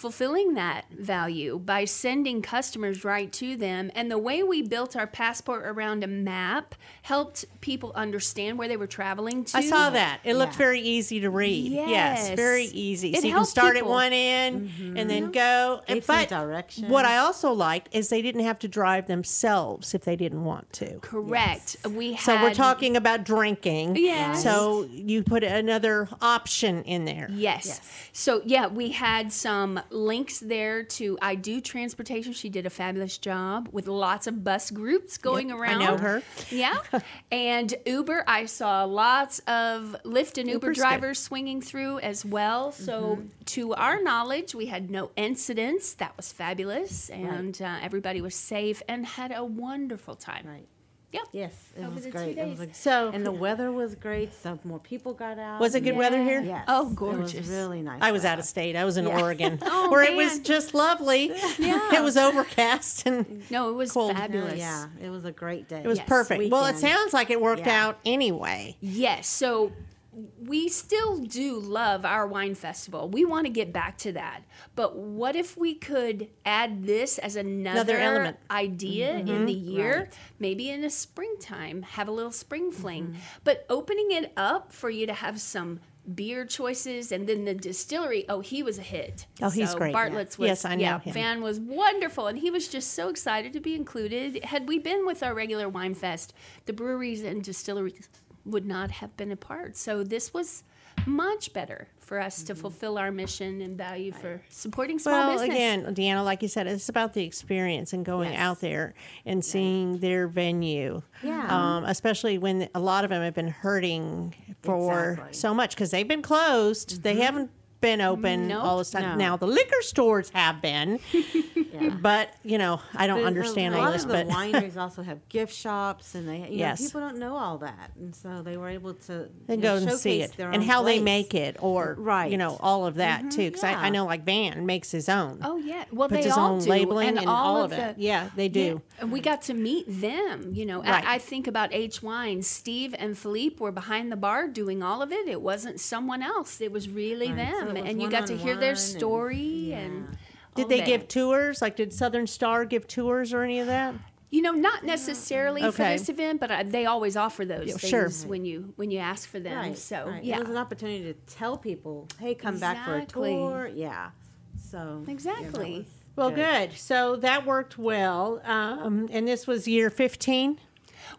fulfilling 0.00 0.54
that 0.54 0.86
value 0.90 1.58
by 1.58 1.84
sending 1.84 2.40
customers 2.40 3.04
right 3.04 3.30
to 3.34 3.54
them. 3.54 3.90
And 3.94 4.10
the 4.10 4.16
way 4.16 4.42
we 4.42 4.62
built 4.62 4.96
our 4.96 5.06
passport 5.06 5.62
around 5.66 6.02
a 6.02 6.06
map 6.06 6.74
helped 7.02 7.44
people 7.60 7.92
understand 7.94 8.58
where 8.58 8.66
they 8.66 8.78
were 8.78 8.86
traveling 8.86 9.44
to. 9.44 9.58
I 9.58 9.60
saw 9.60 9.90
that. 9.90 10.20
It 10.24 10.36
looked 10.36 10.54
Yeah. 10.54 10.58
very 10.58 10.80
easy 10.80 11.20
to 11.20 11.28
read. 11.28 11.70
Yes, 11.70 11.88
Yes. 11.90 12.36
very 12.36 12.64
easy. 12.64 13.10
It 13.10 13.16
so 13.16 13.26
you 13.26 13.32
can 13.32 13.32
helped 13.32 13.50
start 13.50 13.74
people. 13.74 13.90
at 13.90 13.94
one 13.94 14.12
end 14.14 14.56
and 14.56 14.96
mm-hmm. 14.96 15.08
then 15.08 15.30
go. 15.32 15.82
Gave 15.86 16.04
some 16.04 16.16
but 16.16 16.28
direction. 16.30 16.88
what 16.88 17.04
I 17.04 17.18
also 17.18 17.52
liked 17.52 17.94
is 17.94 18.08
they 18.08 18.22
didn't 18.22 18.44
have 18.44 18.58
to 18.60 18.68
drive 18.68 19.06
themselves 19.06 19.92
if 19.92 20.04
they 20.04 20.16
didn't 20.16 20.44
want 20.44 20.72
to. 20.74 20.98
Correct. 21.00 21.76
We 21.90 22.14
had 22.14 22.24
So 22.24 22.42
we're 22.42 22.54
talking 22.54 22.96
about 22.96 23.24
drinking. 23.24 23.96
Yes. 23.96 24.42
So 24.42 24.88
you 24.90 25.22
put 25.22 25.44
another 25.44 26.08
option 26.22 26.84
in 26.84 27.04
there. 27.04 27.28
Yes. 27.30 27.82
So 28.12 28.40
yeah, 28.46 28.66
we 28.66 28.92
had 28.92 29.30
some 29.30 29.78
links 29.90 30.38
there 30.38 30.82
to 30.84 31.18
I 31.20 31.34
Do 31.34 31.60
Transportation. 31.60 32.32
She 32.32 32.48
did 32.48 32.66
a 32.66 32.70
fabulous 32.70 33.18
job 33.18 33.68
with 33.72 33.86
lots 33.86 34.26
of 34.26 34.42
bus 34.44 34.70
groups 34.70 35.18
going 35.18 35.48
Yep, 35.48 35.56
I 35.56 35.60
around. 35.60 35.78
know 35.80 35.96
her. 35.98 36.22
Yeah. 36.50 36.76
and 37.32 37.74
Uber, 37.86 38.24
I 38.26 38.46
saw 38.46 38.84
lots 38.84 39.38
of 39.40 39.96
Lyft 40.04 40.38
and 40.38 40.48
Uber 40.48 40.66
Uber's 40.68 40.76
good. 40.76 40.82
drivers 40.82 41.18
swinging 41.18 41.60
through 41.60 41.98
as 42.00 42.24
well. 42.24 42.72
So 42.72 43.00
Mm-hmm. 43.00 43.26
to 43.46 43.74
our 43.74 44.02
knowledge, 44.02 44.54
we 44.54 44.66
had 44.66 44.90
no 44.90 45.10
incidents. 45.16 45.94
That 45.94 46.16
was 46.16 46.32
fabulous, 46.32 47.08
and 47.10 47.60
uh, 47.60 47.78
everybody 47.82 48.20
was 48.20 48.34
safe 48.34 48.82
and 48.88 49.04
had 49.06 49.32
a 49.34 49.44
wonderful 49.44 50.14
time. 50.14 50.46
Right. 50.46 50.66
Yeah. 51.12 51.20
Yes, 51.32 51.52
it 51.76 51.80
Over 51.80 51.90
was 51.94 52.04
the 52.04 52.10
two 52.10 52.16
great. 52.16 52.38
It 52.38 52.48
was 52.48 52.58
days. 52.60 52.68
a, 52.70 52.74
So- 52.74 53.10
and 53.12 53.26
the 53.26 53.32
weather 53.32 53.72
was 53.72 53.94
great. 53.96 54.32
So 54.32 54.58
more 54.62 54.78
people 54.78 55.12
got 55.12 55.38
out. 55.40 55.60
Was 55.60 55.74
it 55.74 55.80
good 55.80 55.96
weather 55.96 56.22
here? 56.22 56.40
Yes. 56.40 56.64
Oh, 56.68 56.90
It 56.90 56.94
gorgeous. 56.96 57.34
was 57.34 57.48
really 57.48 57.82
nice. 57.82 57.98
I 58.00 58.12
was 58.12 58.24
out 58.24 58.38
of 58.38 58.44
state. 58.44 58.76
I 58.76 58.84
was 58.84 58.96
in 58.96 59.06
Yeah. 59.06 59.20
Oregon, 59.20 59.58
Oh, 59.62 59.90
where 59.90 60.04
it 60.04 60.14
was 60.14 60.34
man. 60.36 60.44
just 60.44 60.72
lovely. 60.74 61.32
Yeah. 61.58 61.80
it 61.94 62.02
was 62.02 62.16
overcast 62.16 63.06
and 63.06 63.42
No, 63.50 63.70
it 63.70 63.74
was 63.74 63.90
Cold. 63.92 64.12
Fabulous. 64.16 64.56
yeah, 64.58 64.86
it 65.02 65.10
was 65.10 65.24
a 65.24 65.32
great 65.32 65.68
day. 65.68 65.80
it 65.84 65.86
was 65.86 65.98
Yes. 65.98 66.08
perfect. 66.08 66.50
Well, 66.50 66.64
it 66.64 66.74
Weekend. 66.76 66.92
sounds 66.92 67.12
like 67.12 67.30
it 67.30 67.40
worked 67.40 67.66
Yeah. 67.66 67.86
out 67.86 67.98
anyway. 68.04 68.76
Yes. 68.80 69.26
So 69.26 69.72
we 70.12 70.68
still 70.68 71.18
do 71.18 71.58
love 71.58 72.04
our 72.04 72.26
wine 72.26 72.54
festival. 72.54 73.08
We 73.08 73.24
want 73.24 73.46
to 73.46 73.52
get 73.52 73.72
back 73.72 73.96
to 73.98 74.12
that. 74.12 74.42
But 74.74 74.96
what 74.96 75.36
if 75.36 75.56
we 75.56 75.74
could 75.74 76.28
add 76.44 76.84
this 76.84 77.18
as 77.18 77.36
another, 77.36 77.96
element. 77.96 78.38
idea 78.50 79.18
in 79.18 79.26
mm-hmm. 79.26 79.44
the 79.46 79.52
year? 79.52 80.10
Maybe 80.38 80.68
in 80.68 80.82
the 80.82 80.90
springtime, 80.90 81.82
have 81.82 82.08
a 82.08 82.12
little 82.12 82.32
spring 82.32 82.70
mm-hmm. 82.70 82.82
fling. 82.82 83.16
But 83.44 83.66
opening 83.68 84.10
it 84.10 84.32
up 84.36 84.72
for 84.72 84.90
you 84.90 85.06
to 85.06 85.14
have 85.14 85.40
some 85.40 85.80
beer 86.14 86.44
choices, 86.44 87.12
and 87.12 87.28
then 87.28 87.44
the 87.44 87.54
distillery. 87.54 88.24
Oh, 88.28 88.40
he 88.40 88.62
was 88.62 88.78
a 88.78 88.82
hit. 88.82 89.26
Oh, 89.40 89.50
he's 89.50 89.70
So 89.70 89.78
great, 89.78 89.90
yeah. 89.90 89.92
Bartlett's 89.92 90.38
was 90.38 90.48
Yes, 90.48 90.64
I 90.64 90.74
know 90.74 90.82
yeah, 90.82 90.98
him. 90.98 91.12
Van 91.12 91.42
was 91.42 91.60
wonderful, 91.60 92.26
and 92.26 92.38
he 92.38 92.50
was 92.50 92.68
just 92.68 92.94
so 92.94 93.08
excited 93.08 93.52
to 93.52 93.60
be 93.60 93.74
included. 93.74 94.44
Had 94.44 94.66
we 94.66 94.78
been 94.78 95.06
with 95.06 95.22
our 95.22 95.34
regular 95.34 95.68
wine 95.68 95.94
fest, 95.94 96.32
the 96.66 96.72
breweries 96.72 97.22
and 97.22 97.44
distilleries 97.44 98.08
would 98.44 98.66
not 98.66 98.90
have 98.90 99.16
been 99.16 99.30
a 99.30 99.36
part. 99.36 99.76
So 99.76 100.02
this 100.02 100.32
was 100.34 100.64
much 101.06 101.52
better 101.52 101.88
for 101.98 102.18
us 102.20 102.42
to 102.42 102.54
fulfill 102.54 102.98
our 102.98 103.10
mission 103.12 103.60
and 103.60 103.78
value 103.78 104.10
for 104.12 104.42
supporting 104.48 104.98
small 104.98 105.14
Well, 105.28 105.32
business. 105.38 105.54
again, 105.54 105.84
Deanna, 105.94 106.24
like 106.24 106.42
you 106.42 106.48
said, 106.48 106.66
it's 106.66 106.88
about 106.88 107.14
the 107.14 107.22
experience 107.24 107.92
and 107.92 108.04
going 108.04 108.32
Yes. 108.32 108.40
out 108.40 108.60
there 108.60 108.94
and 109.24 109.44
seeing 109.44 109.98
their 109.98 110.26
venue. 110.26 111.02
Yeah. 111.22 111.46
Um, 111.48 111.84
especially 111.84 112.36
when 112.38 112.68
a 112.74 112.80
lot 112.80 113.04
of 113.04 113.10
them 113.10 113.22
have 113.22 113.34
been 113.34 113.48
hurting 113.48 114.34
for 114.62 115.12
Exactly. 115.12 115.32
so 115.34 115.54
much 115.54 115.74
because 115.76 115.90
they've 115.92 116.08
been 116.08 116.22
closed. 116.22 117.02
They 117.02 117.16
haven't 117.16 117.50
been 117.80 118.00
open 118.00 118.48
Nope. 118.48 118.62
all 118.64 118.78
this 118.78 118.90
time. 118.90 119.02
No. 119.02 119.14
Now 119.16 119.36
the 119.36 119.46
liquor 119.46 119.80
stores 119.82 120.30
have 120.30 120.60
been, 120.60 121.00
but 122.00 122.34
you 122.42 122.58
know 122.58 122.80
I 122.94 123.06
don't 123.06 123.20
But 123.20 123.26
understand 123.26 123.74
a 123.74 123.78
all 123.78 123.84
lot 123.84 123.92
this. 123.92 124.02
of 124.04 124.08
the 124.08 124.14
But 124.24 124.28
wineries 124.34 124.76
also 124.76 125.02
have 125.02 125.26
gift 125.28 125.54
shops, 125.54 126.14
and 126.14 126.28
they 126.28 126.38
you 126.50 126.58
Yes. 126.58 126.80
know 126.80 126.86
people 126.88 127.00
don't 127.00 127.18
know 127.18 127.36
all 127.36 127.58
that, 127.58 127.92
and 127.98 128.14
so 128.14 128.42
they 128.42 128.56
were 128.56 128.68
able 128.68 128.94
to 128.94 129.28
they 129.46 129.56
go 129.56 129.78
know, 129.78 129.86
and 129.88 129.98
see 129.98 130.22
it 130.22 130.32
and 130.38 130.56
own 130.56 130.62
how 130.62 130.82
they 130.82 131.00
make 131.00 131.34
it, 131.34 131.56
or 131.60 131.96
Right. 131.98 132.30
you 132.30 132.36
know 132.38 132.56
all 132.60 132.86
of 132.86 132.96
that 132.96 133.20
mm-hmm, 133.20 133.28
too. 133.30 133.48
Because 133.50 133.64
I, 133.64 133.72
I 133.74 133.90
know 133.90 134.04
like 134.06 134.24
Van 134.24 134.66
makes 134.66 134.90
his 134.90 135.08
own. 135.08 135.40
Oh 135.42 135.56
yeah, 135.58 135.84
well 135.92 136.08
Puts 136.08 136.20
they 136.22 136.28
his 136.28 136.36
all 136.36 136.52
own 136.54 136.58
do, 136.60 136.68
labeling 136.70 137.18
and 137.18 137.26
all 137.28 137.56
all 137.56 137.64
of 137.64 137.72
it. 137.72 137.96
the- 137.96 138.02
Yeah, 138.02 138.30
they 138.36 138.48
do. 138.48 138.82
and 138.98 139.10
we 139.10 139.20
got 139.20 139.42
to 139.42 139.54
meet 139.54 139.86
them. 139.88 140.50
You 140.52 140.66
know, 140.66 140.82
Right. 140.82 141.04
I, 141.04 141.14
I 141.14 141.18
think 141.18 141.46
about 141.46 141.72
H 141.72 142.02
Wine. 142.02 142.42
Steve 142.42 142.94
and 142.98 143.16
Philippe 143.16 143.56
were 143.58 143.72
behind 143.72 144.10
the 144.12 144.16
bar 144.16 144.48
doing 144.48 144.82
all 144.82 145.02
of 145.02 145.12
it. 145.12 145.26
It 145.28 145.40
wasn't 145.40 145.80
someone 145.80 146.22
else. 146.22 146.60
It 146.60 146.72
was 146.72 146.88
really 146.88 147.28
Right, 147.28 147.36
them, 147.36 147.54
it 147.54 147.64
was 147.66 147.69
and 147.76 148.00
you 148.02 148.08
got 148.10 148.26
to 148.28 148.36
hear 148.36 148.54
their 148.56 148.56
one-on-one 148.56 148.68
and- 148.70 148.78
story 148.78 149.72
and. 149.72 150.08
yeah. 150.10 150.16
Did 150.56 150.68
they 150.68 150.78
that. 150.78 150.86
give 150.86 151.08
tours? 151.08 151.62
Like, 151.62 151.76
did 151.76 151.92
Southern 151.92 152.26
Star 152.26 152.64
give 152.64 152.86
tours 152.88 153.32
or 153.32 153.42
any 153.44 153.60
of 153.60 153.68
that? 153.68 153.94
You 154.30 154.42
know, 154.42 154.52
not 154.52 154.84
necessarily 154.84 155.62
for 155.62 155.82
this 155.84 156.08
event, 156.08 156.40
but 156.40 156.50
I, 156.50 156.62
they 156.64 156.86
always 156.86 157.16
offer 157.16 157.44
those 157.44 157.68
Yeah, 157.68 157.76
things 157.76 158.20
sure. 158.22 158.28
when 158.28 158.44
you 158.44 158.72
when 158.76 158.90
you 158.90 158.98
ask 158.98 159.28
for 159.28 159.40
them. 159.40 159.56
Right, 159.56 159.78
so 159.78 160.06
right. 160.08 160.22
yeah, 160.24 160.36
it 160.36 160.40
was 160.42 160.50
an 160.50 160.56
opportunity 160.56 161.02
to 161.04 161.14
tell 161.32 161.56
people, 161.56 162.08
"Hey, 162.18 162.34
come 162.34 162.58
back 162.58 162.84
for 162.84 162.96
a 162.96 163.06
tour." 163.06 163.70
Yeah, 163.74 164.10
so 164.56 165.04
Exactly. 165.08 165.78
was 165.78 165.86
Well, 166.16 166.30
good. 166.30 166.72
So 166.76 167.16
that 167.16 167.46
worked 167.46 167.78
well. 167.78 168.40
Um, 168.44 169.08
and 169.10 169.26
this 169.26 169.46
was 169.46 169.66
year 169.66 169.88
15. 169.90 170.58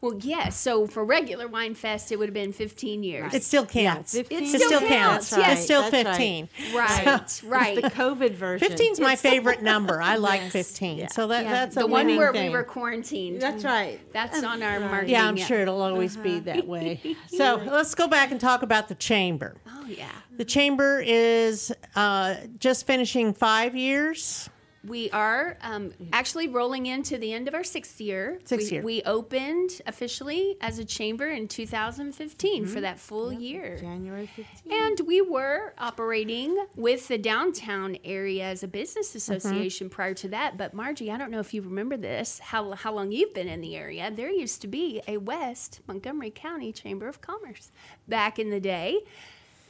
Well, 0.01 0.15
yes. 0.19 0.57
So 0.59 0.87
for 0.87 1.05
regular 1.05 1.47
Wine 1.47 1.75
Fest, 1.75 2.11
it 2.11 2.17
would 2.17 2.27
have 2.27 2.33
been 2.33 2.51
15 2.53 3.03
years. 3.03 3.33
It 3.33 3.43
still 3.43 3.65
counts. 3.65 4.13
15 4.15 4.37
It 4.37 4.43
It 4.43 4.47
still 4.47 4.59
still 4.67 4.79
counts. 4.81 5.29
counts, 5.29 5.37
yes. 5.37 5.57
It's 5.57 5.63
still 5.65 5.81
That's 5.89 5.93
right. 6.05 6.49
15. 6.49 6.75
right, 6.75 7.41
right. 7.45 7.81
the 7.81 7.89
COVID 7.91 8.31
version. 8.31 8.67
15 8.67 8.91
is 8.93 8.99
my 8.99 9.15
favorite 9.15 9.61
number. 9.71 10.01
I 10.01 10.15
like 10.15 10.41
Yes. 10.41 10.51
15. 10.51 10.97
Yeah. 10.97 11.07
So 11.07 11.27
that, 11.27 11.43
Yeah, 11.43 11.51
that's 11.51 11.77
a 11.77 11.81
the 11.81 11.87
one 11.87 12.07
where 12.17 12.33
thing. 12.33 12.47
we 12.51 12.57
were 12.57 12.63
quarantined. 12.63 13.41
That's 13.41 13.63
right. 13.63 13.99
That's 14.11 14.43
on 14.43 14.63
our 14.63 14.79
marketing. 14.79 15.09
Yeah, 15.11 15.27
I'm 15.27 15.37
sure 15.37 15.59
it'll 15.59 15.81
always 15.81 16.17
be 16.17 16.39
that 16.39 16.67
way. 16.67 16.99
So 17.27 17.61
let's 17.65 17.95
go 17.95 18.07
back 18.07 18.31
and 18.31 18.39
talk 18.41 18.61
about 18.63 18.87
the 18.89 18.95
chamber. 18.95 19.55
Oh 19.67 19.85
yeah. 19.87 20.09
The 20.37 20.45
chamber 20.45 21.01
is 21.05 21.71
uh, 21.95 22.35
just 22.59 22.87
finishing 22.87 23.33
five 23.33 23.75
years. 23.75 24.49
We 24.83 25.11
are 25.11 25.57
um, 25.61 25.91
actually 26.11 26.47
rolling 26.47 26.87
into 26.87 27.17
the 27.19 27.33
end 27.33 27.47
of 27.47 27.53
our 27.53 27.63
sixth 27.63 28.01
year. 28.01 28.39
Sixth 28.45 28.69
we, 28.71 28.75
year. 28.75 28.83
We 28.83 29.01
opened 29.03 29.79
officially 29.85 30.57
as 30.59 30.79
a 30.79 30.85
chamber 30.85 31.27
in 31.27 31.47
2015 31.47 32.63
Mm-hmm. 32.63 32.73
for 32.73 32.81
that 32.81 32.99
full 32.99 33.31
year. 33.31 33.77
January 33.77 34.27
15th. 34.35 34.71
And 34.71 34.99
we 35.07 35.21
were 35.21 35.73
operating 35.77 36.65
with 36.75 37.07
the 37.07 37.17
downtown 37.17 37.97
area 38.03 38.45
as 38.45 38.63
a 38.63 38.67
business 38.67 39.09
Mm-hmm. 39.15 39.33
association 39.33 39.89
prior 39.89 40.13
to 40.15 40.27
that. 40.29 40.57
But 40.57 40.73
Margie, 40.73 41.11
I 41.11 41.17
don't 41.17 41.29
know 41.31 41.39
if 41.39 41.53
you 41.53 41.61
remember 41.61 41.95
this, 41.97 42.39
how, 42.39 42.71
how 42.71 42.93
long 42.93 43.11
you've 43.11 43.33
been 43.33 43.47
in 43.47 43.61
the 43.61 43.75
area. 43.75 44.09
There 44.11 44.31
used 44.31 44.61
to 44.61 44.67
be 44.67 45.01
a 45.07 45.17
West 45.17 45.81
Montgomery 45.87 46.31
County 46.31 46.71
Chamber 46.71 47.07
of 47.07 47.21
Commerce 47.21 47.71
back 48.07 48.39
in 48.39 48.49
the 48.49 48.59
day. 48.59 48.99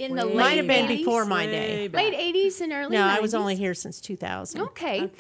In 0.01 0.15
the 0.15 0.25
late 0.25 0.36
Might 0.36 0.58
have 0.58 0.67
been 0.67 0.88
80s, 0.88 0.98
before 0.98 1.25
my 1.25 1.46
day. 1.46 1.88
Late 1.88 2.13
80s 2.13 2.62
and 2.62 2.74
early 2.74 2.98
No, 2.98 3.03
90s. 3.03 3.17
I 3.17 3.20
was 3.20 3.34
only 3.36 3.55
here 3.55 3.75
since 3.75 4.01
2000 4.01 4.62
Okay. 4.62 5.12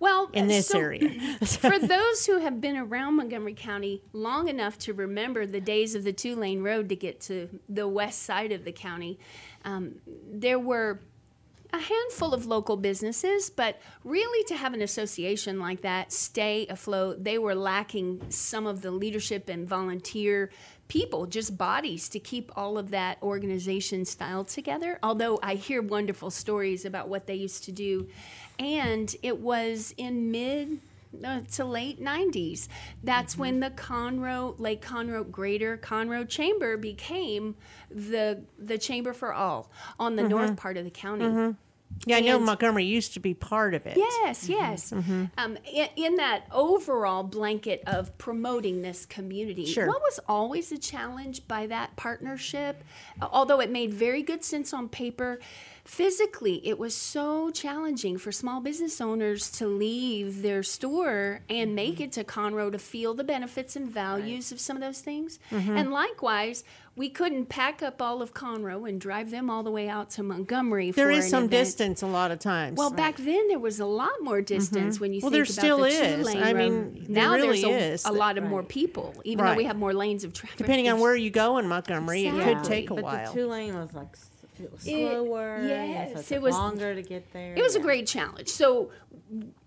Well, 0.00 0.28
in 0.32 0.48
this 0.48 0.66
so 0.66 0.80
area. 0.80 1.08
for 1.44 1.78
those 1.78 2.26
who 2.26 2.40
have 2.40 2.60
been 2.60 2.76
around 2.76 3.14
Montgomery 3.14 3.54
County 3.54 4.02
long 4.12 4.48
enough 4.48 4.76
to 4.80 4.92
remember 4.92 5.46
the 5.46 5.60
days 5.60 5.94
of 5.94 6.02
the 6.02 6.12
two 6.12 6.34
lane 6.34 6.62
road 6.62 6.88
to 6.88 6.96
get 6.96 7.20
to 7.22 7.48
the 7.68 7.86
west 7.86 8.22
side 8.22 8.50
of 8.50 8.64
the 8.64 8.72
county, 8.72 9.20
um, 9.64 10.00
there 10.06 10.58
were 10.58 11.00
a 11.72 11.78
handful 11.78 12.32
of 12.32 12.46
local 12.46 12.76
businesses, 12.76 13.50
but 13.50 13.80
really 14.04 14.44
to 14.44 14.56
have 14.56 14.74
an 14.74 14.82
association 14.82 15.58
like 15.58 15.80
that 15.80 16.12
stay 16.12 16.66
afloat, 16.68 17.24
they 17.24 17.36
were 17.36 17.54
lacking 17.54 18.20
some 18.28 18.66
of 18.66 18.82
the 18.82 18.90
leadership 18.90 19.48
and 19.48 19.66
volunteer 19.66 20.50
people, 20.94 21.26
just 21.26 21.58
bodies 21.58 22.08
to 22.08 22.20
keep 22.20 22.52
all 22.56 22.78
of 22.78 22.92
that 22.92 23.20
organization 23.20 24.04
style 24.04 24.44
together. 24.44 24.96
Although 25.02 25.40
I 25.42 25.56
hear 25.56 25.82
wonderful 25.82 26.30
stories 26.30 26.84
about 26.84 27.08
what 27.08 27.26
they 27.26 27.34
used 27.34 27.64
to 27.64 27.72
do. 27.72 28.06
And 28.60 29.12
it 29.20 29.40
was 29.40 29.92
in 29.96 30.30
mid 30.30 30.78
uh, 31.24 31.40
to 31.54 31.64
late 31.64 32.00
90s. 32.00 32.68
That's 33.02 33.32
mm-hmm. 33.32 33.40
when 33.40 33.60
the 33.60 33.70
Conroe, 33.70 34.54
Lake 34.60 34.84
Conroe 34.84 35.28
Greater 35.28 35.76
Conroe 35.76 36.28
Chamber 36.28 36.76
became 36.76 37.56
the 37.90 38.44
the 38.56 38.78
chamber 38.78 39.12
for 39.12 39.32
all 39.32 39.72
on 39.98 40.14
the 40.14 40.22
mm-hmm. 40.22 40.30
north 40.30 40.56
part 40.56 40.76
of 40.76 40.84
the 40.84 40.92
county. 40.92 41.24
Mm-hmm. 41.24 41.50
Yeah, 42.06 42.16
I 42.16 42.20
know 42.20 42.36
And- 42.36 42.44
Montgomery 42.44 42.84
used 42.84 43.14
to 43.14 43.20
be 43.20 43.34
part 43.34 43.72
of 43.74 43.86
it. 43.86 43.96
Yes, 43.96 44.48
yes. 44.48 44.92
Um, 44.92 45.30
in, 45.38 45.88
in 45.96 46.16
that 46.16 46.46
overall 46.52 47.22
blanket 47.22 47.82
of 47.86 48.16
promoting 48.18 48.82
this 48.82 49.06
community, 49.06 49.64
Sure. 49.66 49.86
what 49.86 50.02
was 50.02 50.20
always 50.28 50.70
a 50.72 50.78
challenge 50.78 51.48
by 51.48 51.66
that 51.68 51.96
partnership, 51.96 52.84
although 53.22 53.60
it 53.60 53.70
made 53.70 53.94
very 53.94 54.22
good 54.22 54.44
sense 54.44 54.72
on 54.74 54.88
paper, 54.88 55.38
physically 55.84 56.66
it 56.66 56.78
was 56.78 56.94
so 56.94 57.50
challenging 57.50 58.16
for 58.16 58.32
small 58.32 58.60
business 58.60 59.00
owners 59.00 59.50
to 59.50 59.66
leave 59.66 60.42
their 60.42 60.62
store 60.62 61.40
and 61.50 61.74
make 61.74 62.00
it 62.00 62.10
to 62.12 62.24
Conroe 62.24 62.72
to 62.72 62.78
feel 62.78 63.12
the 63.14 63.24
benefits 63.24 63.76
and 63.76 63.88
values 63.88 64.50
of 64.50 64.58
some 64.60 64.76
of 64.76 64.82
those 64.82 65.00
things. 65.00 65.38
And 65.50 65.90
likewise, 65.92 66.64
we 66.96 67.08
couldn't 67.10 67.46
pack 67.48 67.82
up 67.82 68.00
all 68.00 68.22
of 68.22 68.32
Conroe 68.34 68.88
and 68.88 69.00
drive 69.00 69.30
them 69.30 69.50
all 69.50 69.62
the 69.62 69.70
way 69.70 69.88
out 69.88 70.10
to 70.10 70.22
Montgomery. 70.22 70.90
There 70.92 71.06
for 71.08 71.10
is 71.10 71.24
an 71.24 71.30
some 71.30 71.44
event. 71.44 71.50
distance 71.64 72.02
a 72.02 72.06
lot 72.06 72.30
of 72.30 72.38
times. 72.38 72.78
Well, 72.78 72.90
back 72.90 73.16
then 73.16 73.48
there 73.48 73.58
was 73.58 73.80
a 73.80 73.86
lot 73.86 74.12
more 74.22 74.40
distance 74.40 75.00
when 75.00 75.12
you 75.12 75.20
Mm-hmm. 75.20 75.26
Well, 75.26 75.44
think 75.44 75.46
there 75.58 75.82
about 75.82 75.88
still 75.92 76.02
the 76.06 76.20
is. 76.20 76.26
two-lane 76.28 76.42
I 76.42 76.52
road. 76.52 76.56
mean, 76.56 77.04
there 77.08 77.24
now 77.24 77.34
really 77.34 77.62
there's 77.62 78.02
is. 78.02 78.06
a, 78.06 78.10
a 78.10 78.12
lot 78.12 78.38
of 78.38 78.44
more 78.44 78.62
people, 78.62 79.14
even 79.24 79.44
though 79.44 79.54
we 79.54 79.64
have 79.64 79.76
more 79.76 79.92
lanes 79.92 80.24
of 80.24 80.32
traffic. 80.32 80.56
depending 80.58 80.88
on 80.88 80.98
where 81.00 81.14
you 81.16 81.30
go 81.30 81.58
in 81.58 81.68
Montgomery, 81.68 82.26
it 82.26 82.42
could 82.42 82.64
take 82.64 82.90
a 82.90 82.94
but 82.94 83.04
while. 83.04 83.26
the 83.26 83.32
two 83.40 83.46
lane 83.48 83.74
was 83.78 83.92
like 83.92 84.08
s- 84.14 84.30
it 84.62 84.72
was 84.72 84.82
slower. 84.82 85.54
and 85.56 85.68
yes, 85.68 86.12
so 86.12 86.18
it 86.20 86.26
took 86.26 86.42
was- 86.42 86.54
longer 86.54 86.94
to 86.94 87.02
get 87.02 87.32
there. 87.32 87.54
It 87.54 87.62
was 87.62 87.74
a 87.76 87.80
great 87.80 88.06
challenge. 88.06 88.48
So, 88.48 88.90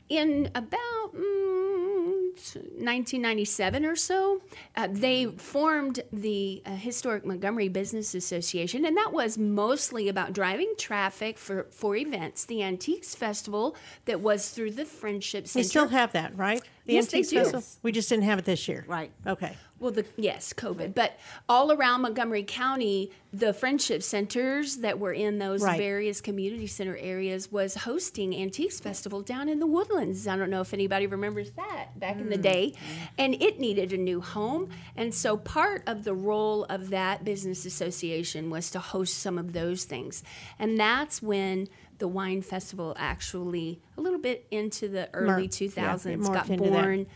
in 0.09 0.49
about 0.55 1.13
mm, 1.15 2.31
1997 2.35 3.85
or 3.85 3.95
so, 3.95 4.41
uh, 4.75 4.87
they 4.89 5.25
formed 5.25 6.01
the 6.13 6.61
uh, 6.65 6.71
Historic 6.75 7.25
Montgomery 7.25 7.67
Business 7.67 8.13
Association, 8.15 8.85
and 8.85 8.95
that 8.95 9.11
was 9.11 9.37
mostly 9.37 10.07
about 10.07 10.33
driving 10.33 10.73
traffic 10.77 11.37
for, 11.37 11.65
for 11.71 11.95
events. 11.95 12.45
The 12.45 12.63
Antiques 12.63 13.15
Festival 13.15 13.75
that 14.05 14.21
was 14.21 14.49
through 14.51 14.71
the 14.71 14.85
Friendship 14.85 15.43
They 15.45 15.47
Center. 15.63 15.67
still 15.67 15.87
have 15.89 16.13
that, 16.13 16.37
right? 16.37 16.61
The 16.85 16.93
Yes, 16.93 17.07
they 17.07 17.17
Antiques 17.17 17.29
do. 17.29 17.37
Festival? 17.39 17.63
We 17.83 17.91
just 17.91 18.07
didn't 18.09 18.23
have 18.25 18.39
it 18.39 18.45
this 18.45 18.67
year. 18.67 18.85
Right. 18.87 19.11
Okay. 19.25 19.55
Well, 19.79 19.91
the 19.91 20.05
yes, 20.15 20.53
COVID, 20.53 20.95
but 20.95 21.19
all 21.47 21.71
around 21.71 22.01
Montgomery 22.01 22.41
County, 22.43 23.11
the 23.31 23.53
friendship 23.53 24.01
centers 24.01 24.77
that 24.77 24.97
were 24.97 25.13
in 25.13 25.37
those 25.37 25.61
Right. 25.61 25.77
various 25.77 26.19
community 26.19 26.65
center 26.65 26.97
areas 26.97 27.51
was 27.51 27.75
hosting 27.75 28.35
Antiques 28.35 28.79
Festival 28.79 29.21
down 29.21 29.49
in 29.49 29.59
the 29.59 29.67
Woodlands. 29.67 30.27
I 30.27 30.35
don't 30.35 30.49
know 30.49 30.61
if 30.61 30.73
anybody 30.73 31.05
remembers 31.05 31.51
that 31.51 31.99
back 31.99 32.17
in 32.17 32.29
the 32.29 32.39
mm. 32.39 32.41
day, 32.41 32.73
and 33.19 33.35
it 33.35 33.59
needed 33.59 33.93
a 33.93 33.97
new 33.97 34.19
home, 34.19 34.69
and 34.95 35.13
so 35.13 35.37
part 35.37 35.83
of 35.85 36.05
the 36.05 36.15
role 36.15 36.63
of 36.65 36.89
that 36.89 37.23
business 37.23 37.63
association 37.63 38.49
was 38.49 38.71
to 38.71 38.79
host 38.79 39.19
some 39.19 39.37
of 39.37 39.53
those 39.53 39.83
things, 39.83 40.23
and 40.57 40.79
that's 40.79 41.21
when. 41.21 41.67
The 41.99 42.07
wine 42.07 42.43
festival 42.43 42.93
actually, 42.95 43.81
a 43.97 44.01
little 44.01 44.19
bit 44.19 44.45
into 44.51 44.87
the 44.87 45.09
early 45.15 45.45
yeah, 45.45 45.47
2000s, 45.47 46.05
it 46.05 46.19
morphed 46.19 46.47
got 46.47 46.57
born. 46.59 47.07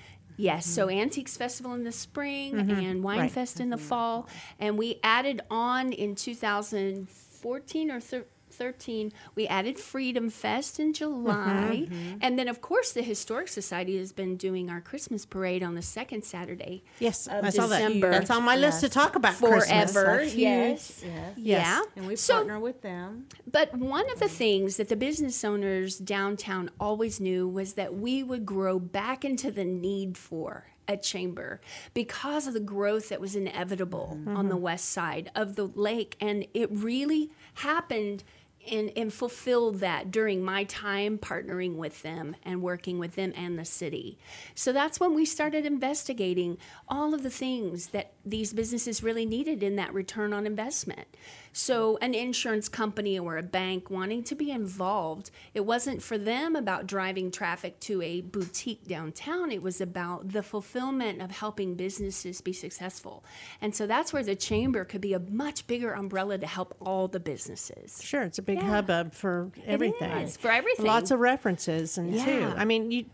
Yes, 0.42 0.66
so 0.66 0.88
mm-hmm. 0.88 1.02
Antiques 1.02 1.38
Festival 1.38 1.74
in 1.74 1.84
the 1.84 1.92
spring 1.92 2.54
mm-hmm. 2.54 2.72
and 2.72 3.04
Wine 3.04 3.20
Right. 3.20 3.32
Fest 3.32 3.60
in 3.60 3.70
the 3.70 3.78
fall, 3.78 4.28
and 4.60 4.76
we 4.76 5.00
added 5.04 5.42
on 5.52 5.94
in 5.94 6.16
2014 6.16 7.92
or 7.92 8.00
thir- 8.00 8.26
13, 8.54 9.12
we 9.36 9.48
added 9.48 9.80
Freedom 9.80 10.30
Fest 10.30 10.80
in 10.80 10.94
July. 10.94 11.86
Mm-hmm, 11.86 11.94
mm-hmm. 11.94 12.18
And 12.22 12.38
then, 12.38 12.48
of 12.48 12.62
course, 12.62 12.92
the 12.92 13.02
Historic 13.02 13.48
Society 13.48 13.98
has 13.98 14.12
been 14.12 14.38
doing 14.38 14.70
our 14.70 14.82
Christmas 14.82 15.26
parade 15.26 15.64
on 15.64 15.76
the 15.76 15.82
second 15.82 16.24
Saturday. 16.24 16.84
Yes, 17.00 17.28
of 17.28 17.46
I 17.46 17.50
saw 17.50 17.68
that. 17.68 18.00
That's 18.00 18.30
on 18.30 18.44
my 18.44 18.56
list 18.56 18.82
to 18.82 18.90
talk 18.90 19.16
about 19.16 19.34
Forever. 19.34 20.18
That's 20.20 20.36
yes. 20.36 21.02
huge, 21.02 21.12
yes. 21.12 21.38
Yeah. 21.38 21.82
And 21.96 22.08
we 22.08 22.16
So- 22.16 22.36
partner 22.36 22.60
with 22.60 22.82
them. 22.82 23.28
But 23.50 23.76
one 23.76 24.10
of 24.12 24.20
the 24.20 24.30
things 24.30 24.78
that 24.78 24.90
the 24.90 24.96
business 24.96 25.44
owners 25.44 25.98
downtown 25.98 26.70
always 26.80 27.20
knew 27.20 27.48
was 27.48 27.74
that 27.74 27.96
we 27.96 28.24
would 28.24 28.46
grow 28.46 28.80
back 28.80 29.26
into 29.26 29.52
the 29.52 29.66
need 29.66 30.18
for 30.18 30.68
a 30.88 30.98
chamber 30.98 31.62
because 31.94 32.48
of 32.48 32.54
the 32.54 32.60
growth 32.60 33.10
that 33.10 33.22
was 33.22 33.36
inevitable 33.36 34.18
mm-hmm. 34.20 34.36
on 34.36 34.50
the 34.50 34.56
mm-hmm. 34.56 34.64
west 34.64 34.90
side 34.90 35.32
of 35.36 35.56
the 35.56 35.66
lake. 35.66 36.16
And 36.20 36.46
it 36.54 36.70
really 36.72 37.32
happened 37.56 38.24
and, 38.70 38.92
and 38.96 39.14
fulfilled 39.14 39.80
that 39.80 40.12
during 40.12 40.44
my 40.44 40.64
time 40.66 41.18
partnering 41.18 41.76
with 41.76 42.02
them 42.02 42.36
and 42.44 42.62
working 42.62 43.00
with 43.00 43.16
them 43.16 43.34
and 43.36 43.58
the 43.58 43.66
city. 43.66 44.18
So 44.56 44.72
that's 44.72 45.00
when 45.00 45.14
we 45.14 45.26
started 45.26 45.66
investigating 45.66 46.58
all 46.88 47.14
of 47.14 47.24
the 47.24 47.30
things 47.30 47.88
that 47.88 48.14
these 48.26 48.54
businesses 48.54 49.02
really 49.04 49.26
needed 49.26 49.64
in 49.64 49.76
that 49.78 49.94
return 49.94 50.34
on 50.34 50.46
investment. 50.46 51.08
So, 51.54 51.98
an 52.02 52.14
insurance 52.14 52.70
company 52.70 53.20
or 53.20 53.38
a 53.38 53.44
bank 53.44 53.90
wanting 53.90 54.24
to 54.24 54.36
be 54.36 54.52
involved, 54.52 55.32
it 55.54 55.66
wasn't 55.66 56.02
for 56.02 56.18
them 56.18 56.56
about 56.56 56.88
driving 56.88 57.30
traffic 57.30 57.80
to 57.82 58.02
a 58.02 58.22
boutique 58.22 58.88
downtown. 58.88 59.52
It 59.52 59.62
was 59.62 59.82
about 59.82 60.30
the 60.32 60.44
fulfillment 60.44 61.22
of 61.22 61.32
helping 61.32 61.76
businesses 61.76 62.40
be 62.40 62.54
successful. 62.54 63.26
And 63.60 63.76
so 63.76 63.86
that's 63.86 64.14
where 64.14 64.24
the 64.24 64.36
chamber 64.36 64.86
could 64.86 65.02
be 65.02 65.14
a 65.14 65.20
much 65.20 65.68
bigger 65.68 65.92
umbrella 65.92 66.38
to 66.38 66.48
help 66.48 66.74
all 66.80 67.10
the 67.10 67.20
businesses. 67.20 68.00
Sure, 68.02 68.22
it's 68.24 68.38
a 68.38 68.42
big 68.44 68.60
Yeah. 68.60 68.70
hubbub 68.70 69.14
for 69.14 69.52
everything. 69.66 70.10
is, 70.12 70.38
for 70.38 70.52
everything. 70.52 70.86
Lots 70.86 71.12
of 71.12 71.20
references 71.20 71.98
and 71.98 72.14
too. 72.18 72.54
I 72.56 72.64
mean, 72.64 72.92
you 72.92 73.06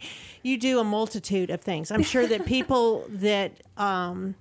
you 0.44 0.58
do 0.58 0.80
a 0.80 0.84
multitude 0.84 1.50
of 1.50 1.62
things. 1.62 1.90
I'm 1.90 2.04
sure 2.04 2.28
that 2.28 2.46
people 2.46 3.06
that 3.10 3.64
um, 3.78 4.36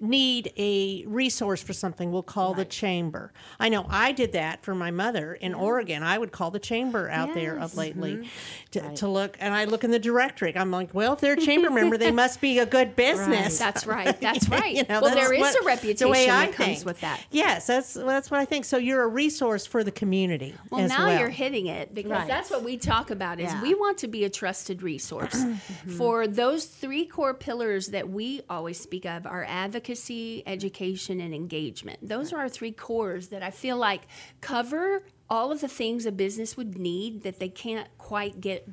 need 0.00 0.52
a 0.56 1.04
resource 1.06 1.62
for 1.62 1.72
something 1.72 2.12
we'll 2.12 2.22
call 2.22 2.54
the 2.54 2.64
chamber. 2.64 3.32
I 3.58 3.68
know 3.68 3.86
I 3.88 4.12
did 4.12 4.32
that 4.32 4.62
for 4.62 4.74
my 4.74 4.90
mother 4.90 5.34
in 5.34 5.54
Oregon. 5.54 6.02
I 6.02 6.18
would 6.18 6.32
call 6.32 6.50
the 6.50 6.58
chamber 6.58 7.08
out 7.10 7.34
there 7.34 7.56
Yes. 7.56 7.72
of 7.72 7.76
lately 7.78 8.14
mm-hmm. 8.16 8.26
to, 8.72 8.94
to 8.96 9.08
look, 9.08 9.36
and 9.40 9.54
I 9.54 9.64
look 9.64 9.84
in 9.84 9.90
the 9.90 9.98
directory. 9.98 10.56
I'm 10.56 10.70
like, 10.70 10.94
well, 10.94 11.14
if 11.14 11.20
they're 11.20 11.34
a 11.34 11.36
chamber 11.36 11.70
member, 11.70 11.96
they 11.96 12.10
must 12.24 12.40
be 12.40 12.58
a 12.58 12.66
good 12.66 12.94
business. 12.96 13.58
That's 13.58 13.86
right. 13.86 14.18
That's 14.20 14.48
right. 14.50 14.74
You 14.74 14.84
know, 14.88 15.00
well, 15.00 15.14
there 15.14 15.32
is 15.32 15.40
what- 15.40 15.56
a 15.56 15.58
the 15.60 15.66
reputation 15.66 16.10
way 16.10 16.28
I 16.28 16.46
that 16.46 16.54
comes 16.54 16.68
think. 16.68 16.86
with 16.86 17.00
that. 17.00 17.24
Yes, 17.30 17.66
that's 17.66 17.94
that's 17.94 18.30
what 18.30 18.40
I 18.40 18.44
think. 18.44 18.64
So 18.64 18.76
you're 18.76 19.02
a 19.02 19.08
resource 19.08 19.66
for 19.66 19.82
the 19.82 19.90
community. 19.90 20.54
Well, 20.70 20.86
now 20.86 21.06
well. 21.06 21.18
you're 21.18 21.28
hitting 21.30 21.66
it 21.66 21.94
because 21.94 22.10
Right. 22.10 22.28
that's 22.28 22.50
what 22.50 22.62
we 22.62 22.76
talk 22.76 23.10
about 23.10 23.40
is 23.40 23.52
Yeah. 23.52 23.62
we 23.62 23.74
want 23.74 23.98
to 23.98 24.08
be 24.08 24.24
a 24.24 24.30
trusted 24.30 24.82
resource 24.82 25.34
mm-hmm. 25.34 25.90
for 25.96 26.26
those 26.26 26.66
three 26.66 27.04
core 27.06 27.34
pillars 27.34 27.88
that 27.88 28.08
we 28.08 28.42
always 28.48 28.78
speak 28.78 29.04
of 29.04 29.26
are 29.26 29.44
advocacy, 29.48 29.87
education, 30.46 31.20
and 31.20 31.34
engagement. 31.34 31.98
Those 32.02 32.32
are 32.32 32.38
our 32.38 32.48
three 32.48 32.72
cores 32.72 33.28
that 33.28 33.42
I 33.42 33.50
feel 33.50 33.76
like 33.76 34.02
cover 34.40 35.02
all 35.30 35.52
of 35.52 35.60
the 35.60 35.68
things 35.68 36.06
a 36.06 36.12
business 36.12 36.56
would 36.56 36.78
need 36.78 37.22
that 37.22 37.38
they 37.38 37.48
can't 37.48 37.88
quite 37.98 38.40
get 38.40 38.68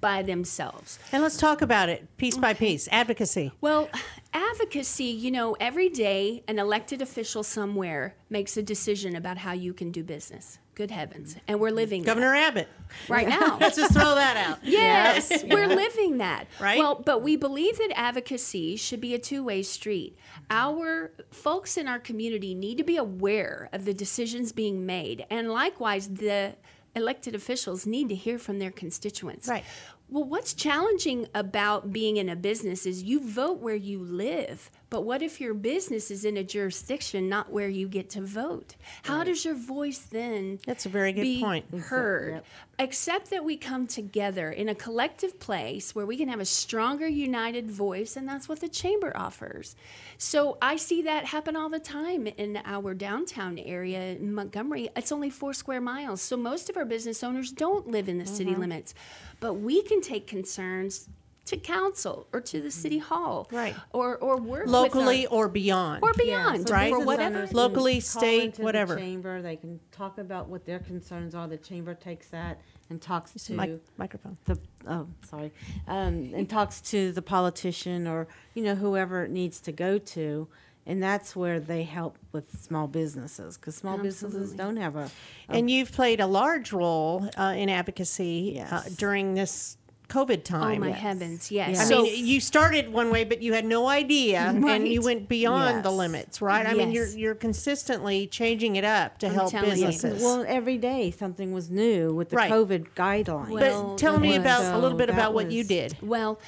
by 0.00 0.22
themselves. 0.22 0.98
And 1.12 1.22
let's 1.22 1.36
talk 1.36 1.60
about 1.60 1.88
it 1.88 2.16
piece 2.16 2.36
by 2.36 2.54
piece. 2.54 2.88
Advocacy. 2.90 3.52
Well, 3.60 3.90
advocacy, 4.32 5.04
you 5.04 5.30
know, 5.30 5.56
every 5.60 5.88
day 5.88 6.42
an 6.48 6.58
elected 6.58 7.02
official 7.02 7.42
somewhere 7.42 8.14
makes 8.30 8.56
a 8.56 8.62
decision 8.62 9.16
about 9.16 9.38
how 9.38 9.52
you 9.52 9.74
can 9.74 9.90
do 9.90 10.02
business. 10.02 10.58
Good 10.78 10.92
heavens. 10.92 11.34
And 11.48 11.58
we're 11.58 11.72
living 11.72 12.02
that 12.02 12.06
Governor 12.06 12.36
Abbott. 12.36 12.68
right 13.08 13.26
now. 13.26 13.58
Let's 13.60 13.74
just 13.76 13.92
throw 13.92 14.14
that 14.14 14.36
out. 14.36 14.58
Yes, 14.62 15.42
we're 15.42 15.66
living 15.66 16.18
that. 16.18 16.46
Right. 16.60 16.78
Well, 16.78 17.02
but 17.04 17.20
we 17.20 17.34
believe 17.34 17.78
that 17.78 17.90
advocacy 17.96 18.76
should 18.76 19.00
be 19.00 19.12
a 19.12 19.18
two 19.18 19.42
way 19.42 19.64
street. 19.64 20.16
Our 20.50 21.10
folks 21.32 21.76
in 21.76 21.88
our 21.88 21.98
community 21.98 22.54
need 22.54 22.78
to 22.78 22.84
be 22.84 22.96
aware 22.96 23.68
of 23.72 23.86
the 23.86 23.92
decisions 23.92 24.52
being 24.52 24.86
made. 24.86 25.26
And 25.30 25.50
likewise, 25.50 26.10
the 26.10 26.54
elected 26.94 27.34
officials 27.34 27.84
need 27.84 28.08
to 28.10 28.14
hear 28.14 28.38
from 28.38 28.60
their 28.60 28.70
constituents. 28.70 29.48
Right. 29.48 29.64
Well, 30.10 30.24
what's 30.24 30.54
challenging 30.54 31.26
about 31.34 31.92
being 31.92 32.16
in 32.16 32.30
a 32.30 32.36
business 32.36 32.86
is 32.86 33.02
you 33.02 33.20
vote 33.20 33.58
where 33.58 33.74
you 33.74 33.98
live, 34.02 34.70
but 34.88 35.02
what 35.02 35.20
if 35.20 35.38
your 35.38 35.52
business 35.52 36.10
is 36.10 36.24
in 36.24 36.38
a 36.38 36.42
jurisdiction 36.42 37.28
not 37.28 37.52
where 37.52 37.68
you 37.68 37.86
get 37.88 38.08
to 38.10 38.22
vote? 38.22 38.74
How 39.02 39.22
does 39.22 39.44
your 39.44 39.54
voice 39.54 39.98
then 39.98 40.60
That's 40.64 40.86
a 40.86 40.88
very 40.88 41.12
good 41.12 41.20
be 41.22 41.42
point. 41.42 41.66
heard? 41.78 42.32
Yep. 42.36 42.44
Except 42.80 43.28
that 43.30 43.44
we 43.44 43.56
come 43.58 43.86
together 43.86 44.50
in 44.50 44.68
a 44.70 44.74
collective 44.74 45.38
place 45.40 45.94
where 45.94 46.06
we 46.06 46.16
can 46.16 46.28
have 46.28 46.40
a 46.40 46.44
stronger, 46.46 47.06
united 47.08 47.70
voice, 47.70 48.16
and 48.16 48.26
that's 48.26 48.48
what 48.48 48.60
the 48.60 48.68
chamber 48.68 49.14
offers. 49.14 49.76
So 50.16 50.56
I 50.62 50.76
see 50.76 51.02
that 51.02 51.26
happen 51.26 51.54
all 51.54 51.68
the 51.68 51.80
time 51.80 52.26
in 52.28 52.60
our 52.64 52.94
downtown 52.94 53.58
area 53.58 54.12
in 54.12 54.32
Montgomery. 54.32 54.88
It's 54.96 55.12
only 55.12 55.28
four 55.28 55.52
square 55.52 55.80
miles, 55.82 56.22
so 56.22 56.36
most 56.38 56.70
of 56.70 56.78
our 56.78 56.86
business 56.86 57.22
owners 57.22 57.50
don't 57.52 57.88
live 57.88 58.08
in 58.08 58.16
the 58.16 58.24
city 58.26 58.52
Mm-hmm. 58.52 58.60
limits, 58.60 58.94
but 59.40 59.54
we 59.54 59.82
can 59.82 60.00
take 60.00 60.26
concerns 60.26 61.08
to 61.46 61.56
council 61.56 62.26
or 62.30 62.42
to 62.42 62.60
the 62.60 62.70
city 62.70 62.98
hall, 62.98 63.48
Right. 63.50 63.74
Or 63.94 64.16
or 64.18 64.36
work 64.36 64.64
with 64.66 64.70
Locally 64.70 65.26
our- 65.26 65.32
or 65.32 65.48
beyond. 65.48 66.02
or 66.02 66.12
beyond, 66.12 66.68
so 66.68 66.74
right? 66.74 66.90
for 66.92 67.00
whatever. 67.00 67.46
Locally, 67.52 68.00
state, 68.00 68.42
into 68.44 68.56
the 68.58 68.62
whatever. 68.64 68.96
chamber, 68.96 69.40
they 69.40 69.56
can 69.56 69.80
talk 69.90 70.18
about 70.18 70.48
what 70.50 70.66
their 70.66 70.78
concerns 70.78 71.34
are. 71.34 71.48
The 71.48 71.56
chamber 71.56 71.94
takes 71.94 72.28
that 72.28 72.60
and 72.90 73.00
talks 73.00 73.32
to 73.32 73.52
Mic- 73.54 73.80
microphone. 73.96 74.36
the 74.44 74.58
oh 74.86 75.06
sorry, 75.26 75.50
um, 75.86 76.32
and 76.34 76.50
talks 76.50 76.82
to 76.82 77.12
the 77.12 77.22
politician 77.22 78.06
or 78.06 78.28
you 78.54 78.62
know 78.62 78.74
whoever 78.74 79.24
it 79.24 79.30
needs 79.30 79.58
to 79.62 79.72
go 79.72 79.96
to, 79.98 80.48
and 80.88 81.00
that's 81.02 81.36
where 81.36 81.60
they 81.60 81.84
help 81.84 82.18
with 82.32 82.60
small 82.60 82.88
businesses 82.88 83.56
because 83.56 83.76
small 83.76 83.98
businesses 83.98 84.52
don't 84.54 84.76
have 84.78 84.96
a 84.96 85.10
And 85.48 85.70
you've 85.70 85.92
played 85.92 86.18
a 86.18 86.26
large 86.26 86.72
role 86.72 87.28
uh, 87.38 87.54
in 87.56 87.68
advocacy 87.68 88.60
uh, 88.60 88.82
during 88.96 89.34
this 89.34 89.76
COVID 90.08 90.42
time. 90.42 90.82
Oh 90.82 90.86
my 90.86 90.90
heavens! 90.90 91.50
Yes. 91.52 91.78
I 91.80 91.84
So- 91.84 92.02
mean, 92.04 92.26
you 92.26 92.40
started 92.40 92.90
one 92.90 93.10
way, 93.10 93.24
but 93.24 93.42
you 93.42 93.52
had 93.52 93.66
no 93.66 93.86
idea, 93.88 94.38
and 94.40 94.88
you 94.88 95.02
went 95.02 95.28
beyond 95.28 95.82
the 95.84 95.90
limits, 95.90 96.40
right? 96.40 96.66
I 96.66 96.72
mean, 96.72 96.92
you're 96.92 97.08
you're 97.08 97.34
consistently 97.34 98.26
changing 98.26 98.76
it 98.76 98.84
up 98.84 99.18
to 99.18 99.26
I'm 99.26 99.34
help 99.34 99.50
telling 99.50 99.78
you. 99.78 99.84
businesses. 99.86 100.22
well 100.22 100.46
every 100.48 100.78
day 100.78 101.10
something 101.10 101.52
was 101.52 101.68
new 101.70 102.14
with 102.14 102.30
the 102.30 102.36
Right. 102.36 102.50
COVID 102.50 102.86
guidelines. 102.96 103.50
Well, 103.50 103.88
but 103.90 103.98
tell 103.98 104.18
me 104.18 104.30
was. 104.30 104.38
about 104.38 104.74
a 104.74 104.78
little 104.78 104.96
bit 104.96 105.10
about 105.10 105.18
that 105.18 105.34
what 105.34 105.52
you 105.52 105.62
did. 105.62 105.94
Well, 106.00 106.40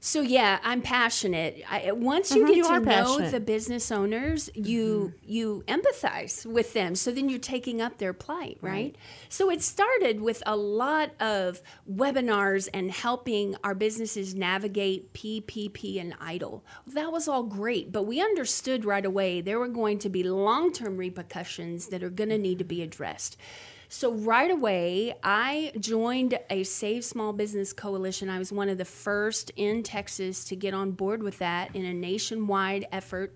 so 0.00 0.20
yeah, 0.20 0.58
I'm 0.62 0.82
passionate. 0.82 1.62
I, 1.70 1.90
once 1.92 2.30
you 2.30 2.44
Mhm, 2.44 2.48
get 2.48 2.56
you 2.56 2.62
to 2.64 2.68
know 2.80 2.84
passionate. 2.84 3.20
Mm-hmm. 3.22 3.30
the 3.32 3.40
business 3.40 3.90
owners, 3.90 4.50
you 4.54 5.14
you 5.24 5.64
empathize 5.66 6.46
with 6.46 6.72
them. 6.74 6.94
So 6.94 7.10
then 7.10 7.28
you're 7.28 7.38
taking 7.38 7.80
up 7.80 7.98
their 7.98 8.12
plight, 8.12 8.58
right? 8.60 8.94
So 9.28 9.50
it 9.50 9.62
started 9.62 10.20
with 10.20 10.42
a 10.46 10.56
lot 10.56 11.10
of 11.20 11.60
webinars 11.90 12.68
and 12.72 12.90
helping 12.90 13.56
our 13.64 13.74
businesses 13.74 14.34
navigate 14.34 15.12
PPP 15.12 16.00
and 16.00 16.14
EIDL. 16.18 16.62
That 16.86 17.10
was 17.12 17.26
all 17.28 17.42
great, 17.42 17.90
but 17.92 18.04
we 18.04 18.20
understood 18.20 18.84
right 18.84 19.04
away 19.04 19.40
there 19.40 19.58
were 19.58 19.68
going 19.68 19.98
to 20.00 20.08
be 20.08 20.22
long-term 20.22 20.96
repercussions 20.96 21.88
that 21.88 22.02
are 22.02 22.10
going 22.10 22.30
to 22.30 22.38
need 22.38 22.58
to 22.58 22.64
be 22.64 22.82
addressed. 22.82 23.36
So 23.88 24.12
right 24.12 24.50
away, 24.50 25.14
I 25.22 25.72
joined 25.78 26.38
a 26.50 26.64
Save 26.64 27.04
Small 27.04 27.32
Business 27.32 27.72
Coalition. 27.72 28.28
I 28.28 28.38
was 28.38 28.52
one 28.52 28.68
of 28.68 28.78
the 28.78 28.84
first 28.84 29.50
in 29.56 29.82
Texas 29.82 30.44
to 30.46 30.56
get 30.56 30.74
on 30.74 30.92
board 30.92 31.22
with 31.22 31.38
that 31.38 31.74
in 31.74 31.84
a 31.84 31.94
nationwide 31.94 32.86
effort 32.90 33.34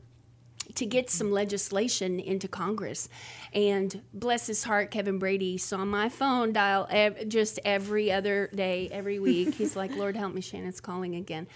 to 0.75 0.87
get 0.87 1.11
some 1.11 1.33
legislation 1.33 2.21
into 2.21 2.49
Congress. 2.49 3.09
And 3.53 4.03
bless 4.13 4.47
his 4.47 4.65
heart, 4.65 4.91
Kevin 4.91 5.19
Brady 5.19 5.59
saw 5.59 5.85
my 5.85 6.09
phone 6.09 6.53
dial 6.53 6.87
ev- 6.91 7.29
just 7.29 7.59
every 7.65 8.13
other 8.13 8.51
day, 8.55 8.89
every 8.91 9.19
week. 9.19 9.55
He's 9.57 9.77
like, 9.77 9.95
Lord 9.97 10.17
help 10.17 10.35
me, 10.35 10.41
Shannon's 10.41 10.81
calling 10.81 11.15
again. 11.15 11.47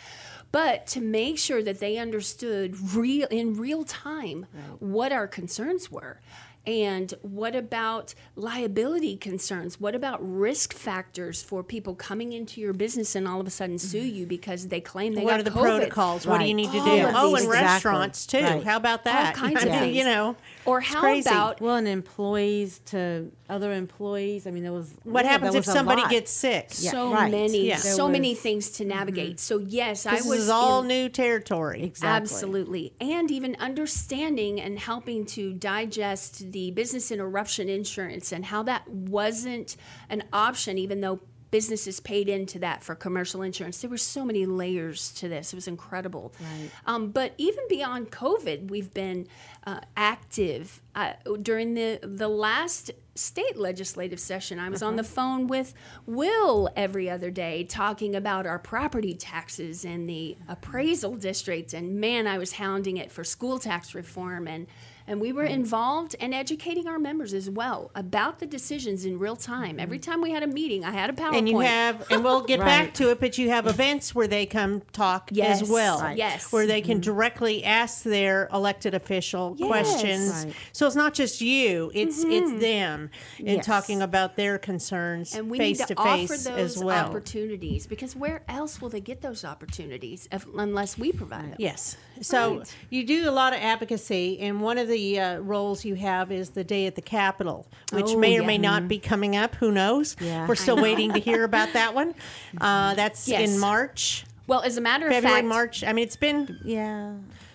But 0.53 0.87
to 0.89 1.01
make 1.01 1.39
sure 1.39 1.63
that 1.63 1.81
they 1.81 1.97
understood 1.99 2.95
real 2.95 3.27
in 3.29 3.55
real 3.55 3.85
time 3.85 4.47
what 4.79 5.11
our 5.11 5.27
concerns 5.27 5.91
were. 5.91 6.21
And 6.67 7.13
what 7.21 7.55
about 7.55 8.15
liability 8.37 9.17
concerns? 9.17 9.79
What 9.79 9.95
about 9.95 10.19
risk 10.21 10.73
factors 10.73 11.43
for 11.43 11.63
people 11.63 11.95
coming 11.95 12.33
into 12.33 12.61
your 12.61 12.73
business 12.73 13.15
and 13.15 13.29
all 13.29 13.41
of 13.41 13.47
a 13.47 13.51
sudden 13.51 13.79
sue 13.79 13.99
mm-hmm. 13.99 14.17
you 14.17 14.27
because 14.27 14.69
they 14.69 14.81
claim 14.81 15.15
they 15.15 15.25
what 15.25 15.33
got 15.33 15.41
are 15.41 15.43
the 15.43 15.51
COVID? 15.51 15.61
protocols? 15.63 16.27
What 16.27 16.39
do 16.39 16.45
you 16.47 16.57
Right. 16.57 16.57
need 16.57 16.73
to 16.73 16.85
do? 16.85 17.07
Oh, 17.15 17.35
and 17.35 17.45
Exactly. 17.45 17.49
restaurants 17.49 18.27
too. 18.27 18.39
Right. 18.41 18.65
How 18.65 18.77
about 18.77 19.05
that? 19.05 19.37
All 19.37 19.43
kinds 19.49 19.63
of 19.63 19.69
mean, 19.71 19.79
things. 19.79 19.97
You 19.97 20.05
know, 20.05 20.37
Or 20.67 20.81
how 20.81 21.01
crazy. 21.01 21.29
about 21.29 21.61
Well, 21.61 21.77
and 21.77 21.87
employees 21.87 22.81
to 22.87 23.31
other 23.49 23.73
employees. 23.73 24.47
I 24.47 24.51
mean, 24.51 24.63
there 24.63 24.73
was. 24.73 24.95
What 25.05 25.25
yeah, 25.25 25.33
happens 25.33 25.55
if 25.55 25.65
somebody 25.65 26.03
lot. 26.03 26.11
gets 26.11 26.31
sick? 26.31 26.71
Yeah, 26.79 26.91
so 26.91 27.13
right. 27.13 27.31
many, 27.31 27.67
Yeah. 27.69 27.77
so 27.77 28.05
There 28.05 28.13
many 28.13 28.35
things 28.35 28.71
to 28.71 28.83
mm-hmm. 28.83 28.89
navigate. 28.91 29.41
So 29.41 29.59
yes, 29.59 30.07
I 30.07 30.15
was 30.15 30.25
This 30.25 30.39
is 30.41 30.49
all 30.49 30.83
in- 30.83 30.89
new 30.89 31.09
territory. 31.09 31.83
Exactly. 31.85 32.09
Absolutely. 32.09 32.93
And 33.01 33.31
even 33.31 33.57
understanding 33.57 34.61
and 34.61 34.79
helping 34.79 35.27
to 35.27 35.53
digest 35.53 36.53
the 36.53 36.71
business 36.71 37.11
interruption 37.11 37.69
insurance 37.69 38.33
and 38.33 38.47
how 38.47 38.63
that 38.65 38.89
wasn't 38.89 39.77
an 40.09 40.25
option, 40.33 40.79
even 40.79 41.01
though 41.01 41.21
businesses 41.55 42.01
paid 42.01 42.29
into 42.29 42.59
that 42.59 42.83
for 42.83 42.97
commercial 42.97 43.41
insurance. 43.41 43.81
There 43.81 43.89
were 43.89 43.97
so 43.97 44.25
many 44.25 44.45
layers 44.45 45.13
to 45.13 45.29
this. 45.29 45.53
It 45.53 45.57
was 45.57 45.69
incredible. 45.69 46.35
Right. 46.41 46.69
Um, 46.85 47.13
but 47.13 47.33
even 47.39 47.63
beyond 47.69 48.11
COVID, 48.11 48.71
we've 48.71 48.93
been 48.93 49.29
uh, 49.65 49.79
active. 49.97 50.83
Uh, 50.97 51.13
during 51.41 51.75
the, 51.75 52.01
the 52.03 52.27
last 52.27 52.91
state 53.15 53.57
legislative 53.57 54.19
session, 54.19 54.59
I 54.59 54.69
was 54.69 54.83
on 54.83 54.97
the 54.97 55.05
phone 55.05 55.47
with 55.47 55.75
Will 56.07 56.71
every 56.75 57.09
other 57.09 57.31
day 57.31 57.63
talking 57.63 58.17
about 58.17 58.47
our 58.47 58.59
property 58.59 59.15
taxes 59.15 59.85
and 59.85 60.09
the 60.09 60.37
appraisal 60.49 61.15
districts. 61.15 61.73
And 61.73 62.01
man, 62.01 62.27
I 62.27 62.37
was 62.37 62.55
hounding 62.55 62.97
it 62.97 63.13
for 63.13 63.23
school 63.23 63.61
tax 63.61 63.95
reform. 63.95 64.49
And, 64.49 64.67
and 65.07 65.21
we 65.21 65.33
were 65.33 65.45
involved 65.45 66.17
and 66.21 66.33
educating 66.35 66.89
our 66.89 66.99
members 66.99 67.35
as 67.35 67.51
well 67.51 67.91
about 67.95 68.39
the 68.39 68.47
decisions 68.47 69.05
in 69.05 69.19
real 69.19 69.37
time. 69.37 69.79
Every 69.79 69.99
time 69.99 70.21
we 70.21 70.31
had 70.31 70.43
a 70.43 70.47
meeting, 70.47 70.85
I 70.85 70.93
had 70.93 71.11
a 71.11 71.13
PowerPoint. 71.13 71.39
And 71.39 71.49
you 71.49 71.61
have, 71.61 72.07
and 72.11 72.25
we'll 72.25 72.43
get 72.43 72.61
back 72.73 72.95
to 72.95 73.11
it, 73.11 73.21
but 73.21 73.37
you 73.37 73.51
have 73.51 73.67
events 73.67 74.15
where 74.15 74.27
they 74.27 74.47
come 74.47 74.83
talk 74.93 75.29
Yes, 75.33 75.63
as 75.63 75.69
well. 75.69 76.01
right. 76.01 76.17
yes. 76.17 76.51
Where 76.53 76.67
they 76.67 76.81
can 76.81 76.95
mm-hmm. 76.95 77.03
directly 77.03 77.65
ask 77.65 78.03
their 78.03 78.49
elected 78.53 78.95
official 78.95 79.57
Yes. 79.59 79.69
questions. 79.69 80.45
Right. 80.47 80.55
So 80.73 80.87
it's 80.87 80.97
not 80.97 81.15
just 81.15 81.41
you, 81.41 81.91
it's 81.95 82.21
mm-hmm. 82.21 82.33
it's 82.33 82.61
them 82.61 83.11
and 83.39 83.49
Yes. 83.49 83.67
talking 83.67 84.01
about 84.01 84.37
their 84.37 84.59
concerns 84.59 85.35
and 85.35 85.51
we 85.51 85.59
face 85.59 85.81
need 85.81 85.89
to, 85.89 85.95
to 85.95 86.01
offer 86.01 86.27
face 86.29 86.45
those 86.45 86.77
as 86.77 86.85
well. 86.85 87.07
opportunities 87.07 87.87
because 87.87 88.17
where 88.17 88.43
else 88.49 88.81
will 88.81 88.89
they 88.89 89.01
get 89.01 89.21
those 89.21 89.45
opportunities 89.45 90.29
if, 90.33 90.47
unless 90.57 90.97
we 90.97 91.13
provide 91.13 91.51
them? 91.51 91.57
Yes. 91.59 91.97
So 92.21 92.59
Right. 92.59 92.75
you 92.91 93.05
do 93.07 93.29
a 93.29 93.33
lot 93.33 93.53
of 93.53 93.61
advocacy, 93.61 94.39
and 94.41 94.61
one 94.61 94.79
of 94.79 94.89
the 94.89 94.94
uh, 94.97 95.39
roles 95.39 95.85
you 95.85 95.95
have 95.95 96.31
is 96.33 96.51
the 96.51 96.65
day 96.65 96.87
at 96.87 96.95
the 96.95 97.03
Capitol, 97.03 97.67
which 97.93 98.07
Oh, 98.09 98.19
may 98.19 98.37
or 98.39 98.41
yeah. 98.43 98.47
may 98.47 98.59
not 98.59 98.89
be 98.89 98.99
coming 98.99 99.37
up. 99.37 99.55
Who 99.57 99.71
knows? 99.73 100.17
Yeah. 100.21 100.47
We're 100.47 100.55
still 100.55 100.77
waiting 100.81 101.13
to 101.13 101.19
hear 101.21 101.45
about 101.45 101.73
that 101.75 101.95
one. 101.95 102.15
Uh, 102.61 102.95
that's 102.95 103.27
Yes. 103.29 103.53
in 103.55 103.59
March, 103.61 104.25
Well, 104.47 104.61
as 104.63 104.77
a 104.77 104.81
matter 104.81 105.07
of 105.07 105.13
February, 105.13 105.39
fact, 105.41 105.47
March. 105.49 105.85
I 105.85 105.93
mean, 105.93 106.05
it's 106.05 106.17
been. 106.17 106.59
Yeah. 106.65 107.15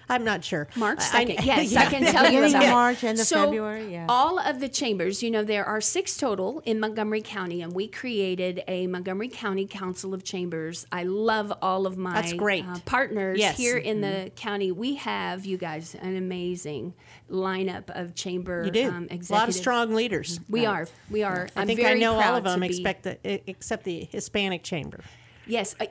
I'm 0.09 0.23
not 0.23 0.43
sure. 0.43 0.67
March 0.75 0.99
I- 1.13 1.19
I- 1.21 1.25
2nd. 1.25 1.45
Yes, 1.45 1.71
yeah. 1.71 1.81
I 1.81 1.85
can 1.85 2.01
tell 2.11 2.23
you 2.31 2.41
Beginning 2.41 2.55
about 2.55 2.63
of. 2.63 2.69
March, 2.71 3.03
and 3.03 3.19
of 3.19 3.25
so 3.25 3.45
February, 3.45 3.91
yeah. 3.93 4.05
All 4.09 4.39
of 4.39 4.59
the 4.59 4.67
chambers, 4.69 5.21
you 5.21 5.29
know, 5.31 5.43
there 5.43 5.65
are 5.65 5.79
six 5.81 6.17
total 6.17 6.61
in 6.65 6.79
Montgomery 6.79 7.21
County, 7.21 7.61
and 7.61 7.73
we 7.73 7.87
created 7.87 8.63
a 8.67 8.87
Montgomery 8.87 9.27
County 9.29 9.65
Council 9.65 10.13
of 10.13 10.23
Chambers. 10.23 10.87
I 10.91 11.03
love 11.03 11.53
all 11.61 11.85
of 11.85 11.97
my 11.97 12.13
That's 12.13 12.33
great. 12.33 12.65
uh, 12.65 12.77
partners 12.85 13.39
Yes. 13.39 13.57
here 13.57 13.77
in 13.77 14.01
the 14.01 14.31
county. 14.35 14.71
We 14.71 14.95
have, 14.95 15.45
you 15.45 15.57
guys, 15.57 15.95
an 15.95 16.15
amazing 16.15 16.93
lineup 17.29 17.89
of 17.91 18.15
chamber 18.15 18.63
You 18.65 18.71
do. 18.71 18.89
um, 18.89 19.07
a 19.11 19.19
lot 19.31 19.47
of 19.49 19.53
strong 19.55 19.93
leaders. 19.93 20.39
We 20.49 20.65
are. 20.65 20.87
We 21.11 21.23
are. 21.23 21.47
I 21.55 21.61
I'm 21.61 21.67
think 21.67 21.83
I 21.83 21.93
know 21.93 22.19
all 22.19 22.35
of 22.35 22.43
them 22.43 22.61
to 22.61 22.65
expect 22.65 23.03
the, 23.03 23.17
except 23.49 23.83
the 23.83 24.07
Hispanic 24.11 24.63
chamber. 24.63 25.01
Yes. 25.45 25.75
I, 25.79 25.89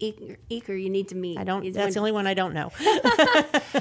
Eaker, 0.00 0.82
you 0.82 0.90
need 0.90 1.08
to 1.08 1.14
meet. 1.14 1.38
I 1.38 1.44
don't. 1.44 1.72
That's 1.72 1.94
the 1.94 2.00
only 2.00 2.12
one 2.12 2.26
I 2.26 2.34
don't 2.34 2.54
know. 2.54 2.72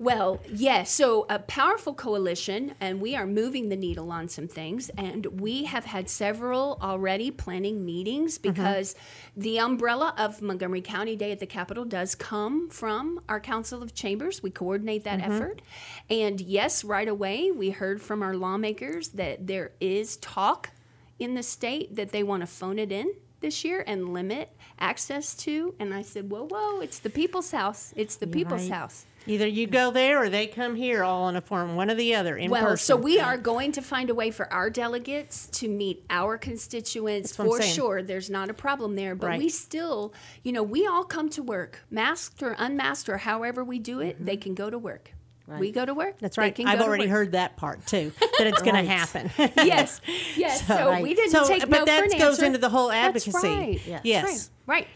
Well, 0.00 0.40
yes. 0.50 0.90
So 0.90 1.26
a 1.28 1.38
powerful 1.38 1.92
coalition, 1.92 2.74
and 2.80 3.02
we 3.02 3.14
are 3.16 3.26
moving 3.26 3.68
the 3.68 3.76
needle 3.76 4.10
on 4.10 4.28
some 4.28 4.48
things. 4.48 4.88
And 4.96 5.26
we 5.26 5.64
have 5.64 5.84
had 5.84 6.08
several 6.08 6.78
already 6.80 7.30
planning 7.30 7.84
meetings 7.84 8.38
mm-hmm. 8.38 8.50
because 8.50 8.94
the 9.36 9.60
umbrella 9.60 10.14
of 10.16 10.40
Montgomery 10.40 10.80
County 10.80 11.16
Day 11.16 11.32
at 11.32 11.38
the 11.38 11.46
Capitol 11.46 11.84
does 11.84 12.14
come 12.14 12.70
from 12.70 13.20
our 13.28 13.40
Council 13.40 13.82
of 13.82 13.94
Chambers. 13.94 14.42
We 14.42 14.48
coordinate 14.48 15.04
that 15.04 15.20
mm-hmm. 15.20 15.32
effort. 15.32 15.62
And 16.08 16.40
yes, 16.40 16.82
right 16.82 17.06
away, 17.06 17.50
we 17.50 17.68
heard 17.68 18.00
from 18.00 18.22
our 18.22 18.34
lawmakers 18.34 19.08
that 19.08 19.48
there 19.48 19.72
is 19.82 20.16
talk 20.16 20.70
in 21.18 21.34
the 21.34 21.42
state 21.42 21.96
that 21.96 22.10
they 22.10 22.22
want 22.22 22.40
to 22.40 22.46
phone 22.46 22.78
it 22.78 22.90
in 22.90 23.12
this 23.40 23.64
year 23.64 23.84
and 23.86 24.12
limit 24.12 24.50
access 24.78 25.34
to. 25.34 25.74
And 25.78 25.92
I 25.92 26.02
said, 26.02 26.30
whoa, 26.30 26.46
whoa, 26.46 26.80
it's 26.80 26.98
the 26.98 27.10
people's 27.10 27.50
house. 27.50 27.92
It's 27.96 28.16
the 28.16 28.26
people's 28.26 28.68
right. 28.68 28.78
house. 28.78 29.06
Either 29.26 29.46
you 29.46 29.66
go 29.66 29.90
there 29.90 30.22
or 30.22 30.30
they 30.30 30.46
come 30.46 30.74
here, 30.74 31.04
all 31.04 31.28
in 31.28 31.36
a 31.36 31.42
form, 31.42 31.76
one 31.76 31.90
or 31.90 31.94
the 31.94 32.14
other, 32.14 32.36
in 32.36 32.50
well, 32.50 32.62
person. 32.62 32.84
so 32.84 32.96
we 32.96 33.20
are 33.20 33.36
going 33.36 33.70
to 33.72 33.82
find 33.82 34.08
a 34.08 34.14
way 34.14 34.30
for 34.30 34.50
our 34.50 34.70
delegates 34.70 35.46
to 35.48 35.68
meet 35.68 36.04
our 36.08 36.38
constituents 36.38 37.36
That's 37.36 37.46
what 37.46 37.60
I'm 37.60 37.68
for 37.68 37.74
sure. 37.74 38.02
There's 38.02 38.30
not 38.30 38.48
a 38.48 38.54
problem 38.54 38.94
there, 38.94 39.14
but 39.14 39.36
we 39.36 39.50
still, 39.50 40.14
you 40.42 40.52
know, 40.52 40.62
we 40.62 40.86
all 40.86 41.04
come 41.04 41.28
to 41.30 41.42
work, 41.42 41.84
masked 41.90 42.42
or 42.42 42.56
unmasked 42.58 43.10
or 43.10 43.18
however 43.18 43.62
we 43.62 43.78
do 43.78 44.00
it. 44.00 44.24
They 44.24 44.36
mm-hmm. 44.36 44.42
can 44.42 44.54
go 44.54 44.70
to 44.70 44.78
work. 44.78 45.12
We 45.58 45.72
go 45.72 45.84
to 45.84 45.94
work. 45.94 46.18
That's 46.20 46.38
right. 46.38 46.54
I've 46.64 46.80
already 46.80 47.06
heard 47.06 47.32
that 47.32 47.56
part 47.56 47.86
too, 47.86 48.12
that 48.38 48.46
it's 48.46 48.62
going 48.62 48.74
Right. 48.74 48.82
to 48.84 48.88
happen. 48.88 49.30
yes, 49.66 50.00
yes. 50.36 50.66
So, 50.66 50.88
right. 50.90 51.02
we 51.02 51.14
didn't 51.14 51.30
So, 51.32 51.46
take 51.46 51.60
but 51.68 51.70
no 51.70 51.84
that 51.86 51.98
for 51.98 52.04
an 52.14 52.18
goes 52.18 52.22
answer. 52.36 52.44
into 52.46 52.58
the 52.58 52.68
whole 52.68 52.88
That's 52.88 53.26
advocacy. 53.26 53.48
right. 53.48 53.80
Yes. 53.86 54.00
Yes. 54.04 54.50
Right. 54.66 54.74
Right. 54.76 54.88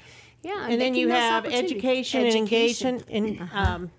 Yeah. 0.43 0.69
and 0.69 0.81
then 0.81 0.95
you 0.95 1.09
have 1.09 1.45
opportunities. 1.47 1.73
education, 1.73 2.21
and 2.21 2.29
Education. 2.37 2.89
engagement 2.97 3.41
and 3.51 3.51
um, 3.55 3.91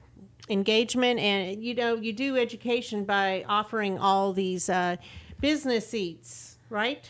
engagement 0.49 1.19
and 1.19 1.63
you 1.63 1.73
know 1.73 1.95
you 1.95 2.13
do 2.13 2.37
education 2.37 3.03
by 3.03 3.43
offering 3.49 3.97
all 3.97 4.31
these 4.31 4.69
uh, 4.69 4.95
business 5.41 5.87
seats 5.87 6.57
right 6.69 7.09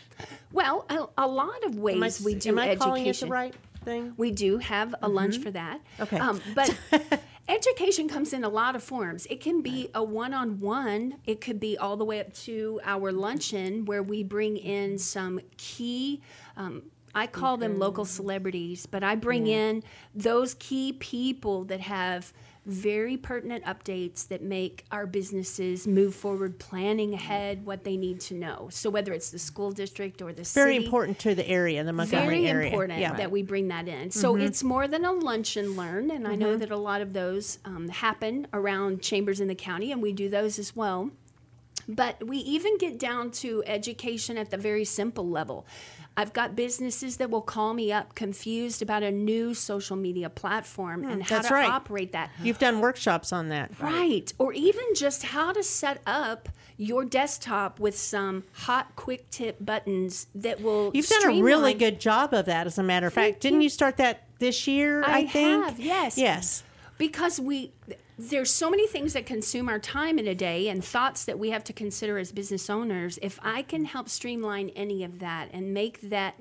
Well, 0.52 0.86
a, 0.88 1.06
a 1.18 1.26
lot 1.28 1.62
of 1.64 1.78
ways 1.78 1.96
am 1.96 2.02
I, 2.02 2.10
we 2.24 2.34
do 2.34 2.48
am 2.48 2.58
I 2.58 2.62
education. 2.70 2.78
calling 2.80 3.06
it 3.06 3.16
the 3.20 3.26
right 3.26 3.54
thing 3.84 4.14
We 4.16 4.30
do 4.30 4.56
have 4.58 4.94
a 5.02 5.08
lunch 5.08 5.38
for 5.38 5.50
that. 5.50 5.80
Okay. 6.00 6.18
Um, 6.18 6.40
but 6.54 6.74
education 7.48 8.08
comes 8.08 8.32
in 8.32 8.44
a 8.44 8.48
lot 8.48 8.76
of 8.76 8.82
forms. 8.82 9.26
It 9.30 9.40
can 9.40 9.62
be 9.62 9.88
a 9.94 10.02
one 10.02 10.34
on 10.34 10.60
one, 10.60 11.16
it 11.26 11.40
could 11.40 11.60
be 11.60 11.76
all 11.78 11.96
the 11.96 12.04
way 12.04 12.20
up 12.20 12.32
to 12.44 12.80
our 12.84 13.12
luncheon 13.12 13.84
where 13.84 14.02
we 14.02 14.22
bring 14.22 14.56
in 14.56 14.98
some 14.98 15.40
key. 15.56 16.20
Um, 16.56 16.82
I 17.14 17.26
call 17.26 17.56
them 17.56 17.78
local 17.78 18.04
celebrities, 18.04 18.84
but 18.84 19.02
I 19.02 19.14
bring 19.14 19.46
in 19.46 19.82
those 20.14 20.52
key 20.52 20.92
people 20.92 21.64
that 21.64 21.80
have 21.80 22.34
very 22.66 23.16
pertinent 23.16 23.64
updates 23.64 24.26
that 24.26 24.42
make 24.42 24.84
our 24.90 25.06
businesses 25.06 25.86
move 25.86 26.14
forward, 26.14 26.58
planning 26.58 27.14
ahead 27.14 27.64
what 27.64 27.84
they 27.84 27.96
need 27.96 28.20
to 28.20 28.34
know. 28.34 28.68
So 28.70 28.90
whether 28.90 29.12
it's 29.12 29.30
the 29.30 29.38
school 29.38 29.70
district 29.70 30.20
or 30.20 30.32
the 30.32 30.42
very 30.42 30.74
city, 30.74 30.84
important 30.84 31.20
to 31.20 31.34
the 31.34 31.48
area 31.48 31.82
the 31.84 31.92
montgomery 31.92 32.26
very 32.26 32.48
area 32.48 32.66
important 32.70 32.98
yeah 32.98 33.14
that 33.14 33.30
we 33.30 33.42
bring 33.42 33.68
that 33.68 33.86
in. 33.86 34.10
So 34.10 34.36
it's 34.36 34.64
more 34.64 34.88
than 34.88 35.04
a 35.04 35.12
lunch 35.12 35.56
and 35.56 35.76
learn, 35.76 36.10
and 36.10 36.26
I 36.26 36.34
know 36.34 36.56
that 36.56 36.70
a 36.70 36.76
lot 36.76 37.00
of 37.00 37.12
those 37.12 37.58
um, 37.64 37.88
happen 37.88 38.48
around 38.52 39.00
chambers 39.00 39.40
in 39.40 39.46
the 39.46 39.54
county, 39.54 39.92
and 39.92 40.02
we 40.02 40.12
do 40.12 40.28
those 40.28 40.58
as 40.58 40.74
well. 40.74 41.10
But 41.88 42.26
we 42.26 42.38
even 42.38 42.78
get 42.78 42.98
down 42.98 43.30
to 43.32 43.62
education 43.64 44.36
at 44.36 44.50
the 44.50 44.56
very 44.56 44.84
simple 44.84 45.28
level. 45.28 45.66
I've 46.16 46.32
got 46.32 46.56
businesses 46.56 47.18
that 47.18 47.30
will 47.30 47.42
call 47.42 47.74
me 47.74 47.92
up 47.92 48.14
confused 48.14 48.80
about 48.80 49.02
a 49.02 49.10
new 49.10 49.52
social 49.52 49.96
media 49.96 50.30
platform 50.30 51.02
hmm, 51.02 51.10
and 51.10 51.22
how 51.22 51.42
to 51.42 51.54
right. 51.54 51.68
operate 51.68 52.12
that. 52.12 52.30
you've 52.42 52.58
done 52.58 52.80
workshops 52.80 53.32
on 53.32 53.48
that 53.50 53.70
Right. 53.80 54.32
Or 54.38 54.52
even 54.52 54.84
just 54.94 55.24
how 55.24 55.52
to 55.52 55.62
set 55.62 56.00
up 56.06 56.48
your 56.76 57.04
desktop 57.04 57.80
with 57.80 57.96
some 57.96 58.44
hot 58.52 58.94
quick 58.96 59.30
tip 59.30 59.56
buttons 59.64 60.26
that 60.34 60.60
will 60.60 60.90
you've 60.94 61.06
done 61.06 61.30
a 61.30 61.42
really 61.42 61.74
good 61.74 62.00
job 62.00 62.34
of 62.34 62.46
that 62.46 62.66
as 62.66 62.78
a 62.78 62.82
matter 62.82 63.06
of 63.06 63.12
fact 63.12 63.40
didn't 63.40 63.60
you. 63.60 63.64
you 63.64 63.70
start 63.70 63.96
that 63.96 64.24
this 64.38 64.66
year 64.66 65.02
i, 65.04 65.20
I 65.20 65.26
think 65.26 65.64
have, 65.64 65.80
yes. 65.80 66.18
yes 66.18 66.62
because 66.98 67.40
we 67.40 67.72
there's 68.18 68.50
so 68.50 68.70
many 68.70 68.86
things 68.86 69.12
that 69.12 69.26
consume 69.26 69.68
our 69.68 69.78
time 69.78 70.18
in 70.18 70.26
a 70.26 70.34
day 70.34 70.68
and 70.68 70.82
thoughts 70.84 71.24
that 71.24 71.38
we 71.38 71.50
have 71.50 71.62
to 71.64 71.72
consider 71.72 72.18
as 72.18 72.32
business 72.32 72.70
owners 72.70 73.18
if 73.20 73.38
i 73.42 73.60
can 73.62 73.84
help 73.84 74.08
streamline 74.08 74.70
any 74.70 75.04
of 75.04 75.18
that 75.18 75.48
and 75.52 75.74
make 75.74 76.00
that 76.00 76.34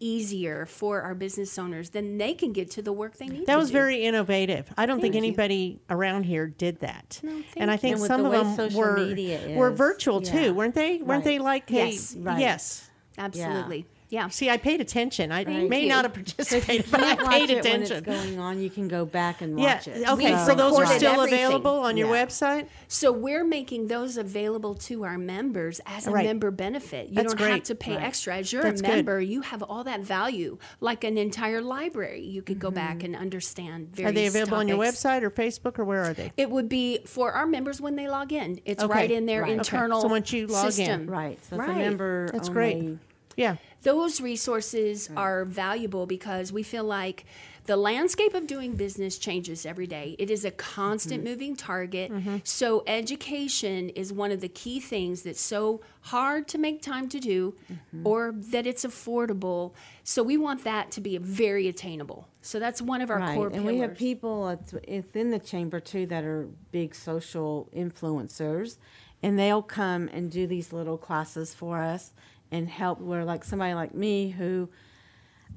easier 0.00 0.66
for 0.66 1.00
our 1.02 1.14
business 1.14 1.56
owners 1.58 1.90
then 1.90 2.18
they 2.18 2.34
can 2.34 2.52
get 2.52 2.70
to 2.70 2.82
the 2.82 2.92
work 2.92 3.16
they 3.16 3.26
need 3.26 3.46
That 3.46 3.54
to 3.54 3.58
was 3.58 3.68
do. 3.68 3.74
very 3.74 4.02
innovative. 4.04 4.70
I 4.76 4.84
don't 4.86 5.00
think 5.00 5.14
Thank 5.14 5.24
you. 5.24 5.28
anybody 5.28 5.80
around 5.88 6.24
here 6.24 6.46
did 6.48 6.80
that. 6.80 7.20
No, 7.22 7.42
and 7.56 7.70
I 7.70 7.76
think. 7.76 7.96
And 7.96 8.04
some 8.04 8.24
the 8.24 8.30
of 8.32 8.56
them 8.56 8.74
were 8.74 8.96
media 8.98 9.56
were 9.56 9.70
virtual 9.70 10.20
yeah. 10.22 10.32
too, 10.32 10.52
weren't 10.54 10.74
they? 10.74 10.96
Weren't 10.98 11.08
Right. 11.08 11.24
they 11.24 11.38
like 11.38 11.70
a- 11.70 11.74
Yes. 11.74 12.16
Right. 12.16 12.40
yes. 12.40 12.90
absolutely 13.16 13.86
Yeah. 14.14 14.28
See, 14.28 14.48
I 14.48 14.58
paid 14.58 14.80
attention. 14.80 15.32
I 15.32 15.42
Right. 15.42 15.68
may 15.68 15.88
not 15.88 16.04
have 16.06 16.14
participated, 16.14 16.86
but 16.88 17.00
I 17.02 17.16
Can't 17.16 17.22
watch 17.22 17.30
paid 17.32 17.50
it 17.50 17.54
when 17.64 17.82
attention. 17.82 17.96
it's 17.96 18.06
going 18.06 18.38
on. 18.38 18.60
You 18.62 18.70
can 18.70 18.86
go 18.86 19.04
back 19.04 19.42
and 19.42 19.58
Yeah. 19.58 19.74
watch 19.74 19.88
it. 19.88 20.08
Okay. 20.08 20.30
We've 20.30 20.40
So 20.46 20.54
those 20.54 20.78
are 20.78 20.86
still 20.86 21.20
everything. 21.20 21.44
available 21.44 21.78
on 21.80 21.96
your 21.96 22.14
Yeah. 22.14 22.24
website. 22.24 22.66
So 22.86 23.10
we're 23.10 23.42
making 23.44 23.88
those 23.88 24.16
available 24.16 24.74
to 24.88 25.04
our 25.04 25.18
members 25.18 25.80
as 25.84 26.06
a 26.06 26.12
Right. 26.12 26.26
member 26.26 26.52
benefit. 26.52 27.08
You 27.08 27.16
That's 27.16 27.34
don't 27.34 27.50
have 27.50 27.62
to 27.64 27.74
pay 27.74 27.96
Right. 27.96 28.04
extra. 28.04 28.36
As 28.36 28.52
you're 28.52 28.62
That's 28.62 28.80
a 28.80 28.84
good. 28.84 28.90
member, 28.96 29.20
you 29.20 29.40
have 29.40 29.64
all 29.64 29.82
that 29.82 30.00
value, 30.00 30.58
like 30.80 31.02
an 31.02 31.18
entire 31.18 31.60
library. 31.60 32.22
You 32.22 32.40
could 32.42 32.60
go 32.60 32.70
back 32.70 33.02
and 33.02 33.16
understand 33.16 33.88
various 33.96 33.98
Mm-hmm. 33.98 34.06
Are 34.06 34.12
they 34.12 34.26
available 34.28 34.58
on 34.58 34.68
your 34.68 34.78
website 34.78 35.22
or 35.24 35.30
Facebook 35.30 35.76
or 35.80 35.84
where 35.84 36.04
are 36.04 36.12
they? 36.14 36.30
It 36.36 36.50
would 36.50 36.68
be 36.68 37.00
for 37.04 37.32
our 37.32 37.46
members 37.48 37.80
when 37.80 37.96
they 37.96 38.06
log 38.06 38.32
in. 38.32 38.60
It's 38.64 38.82
Okay. 38.84 38.92
right 38.94 39.10
in 39.10 39.26
their 39.26 39.42
Right. 39.42 39.50
Okay. 39.50 39.58
internal 39.58 40.02
So 40.02 40.06
once 40.08 40.32
you 40.32 40.46
log 40.46 40.78
in. 40.78 41.10
Right. 41.10 41.38
So 41.50 41.56
Right. 41.56 41.68
it's 41.70 41.76
a 41.76 41.80
member 41.80 42.28
That's 42.32 42.48
only. 42.48 42.52
great. 42.54 42.98
Yeah. 43.36 43.56
Those 43.84 44.20
resources 44.20 45.08
are 45.16 45.44
valuable 45.44 46.06
because 46.06 46.52
we 46.52 46.62
feel 46.62 46.84
like 46.84 47.24
the 47.66 47.76
landscape 47.76 48.34
of 48.34 48.46
doing 48.46 48.76
business 48.76 49.16
changes 49.16 49.64
every 49.64 49.86
day. 49.86 50.16
It 50.18 50.30
is 50.30 50.44
a 50.44 50.50
constant 50.50 51.22
Mm-hmm. 51.22 51.30
moving 51.30 51.56
target. 51.56 52.12
So, 52.44 52.82
education 52.86 53.88
is 53.90 54.12
one 54.12 54.30
of 54.32 54.40
the 54.42 54.48
key 54.48 54.80
things 54.80 55.22
that's 55.22 55.40
so 55.40 55.80
hard 56.02 56.46
to 56.48 56.58
make 56.58 56.82
time 56.82 57.08
to 57.10 57.18
do 57.20 57.54
Mm-hmm. 57.72 58.06
or 58.06 58.32
that 58.52 58.66
it's 58.66 58.84
affordable. 58.84 59.72
So, 60.02 60.22
we 60.22 60.36
want 60.36 60.64
that 60.64 60.90
to 60.92 61.00
be 61.00 61.16
very 61.18 61.68
attainable. 61.68 62.28
So, 62.42 62.58
that's 62.58 62.82
one 62.82 63.00
of 63.00 63.10
our 63.10 63.18
Right. 63.20 63.34
core 63.34 63.46
And 63.46 63.56
pillars. 63.56 63.72
we 63.72 63.78
have 63.80 63.94
people 63.96 64.58
within 64.88 65.30
the 65.30 65.38
chamber 65.38 65.80
too 65.80 66.04
that 66.06 66.24
are 66.24 66.48
big 66.70 66.94
social 66.94 67.68
influencers, 67.74 68.76
and 69.22 69.38
they'll 69.38 69.62
come 69.62 70.08
and 70.12 70.30
do 70.30 70.46
these 70.46 70.70
little 70.72 70.98
classes 70.98 71.54
for 71.54 71.78
us 71.82 72.12
and 72.54 72.68
help. 72.68 73.00
Where 73.00 73.24
like 73.24 73.44
somebody 73.44 73.74
like 73.74 73.94
me 73.94 74.30
who 74.30 74.68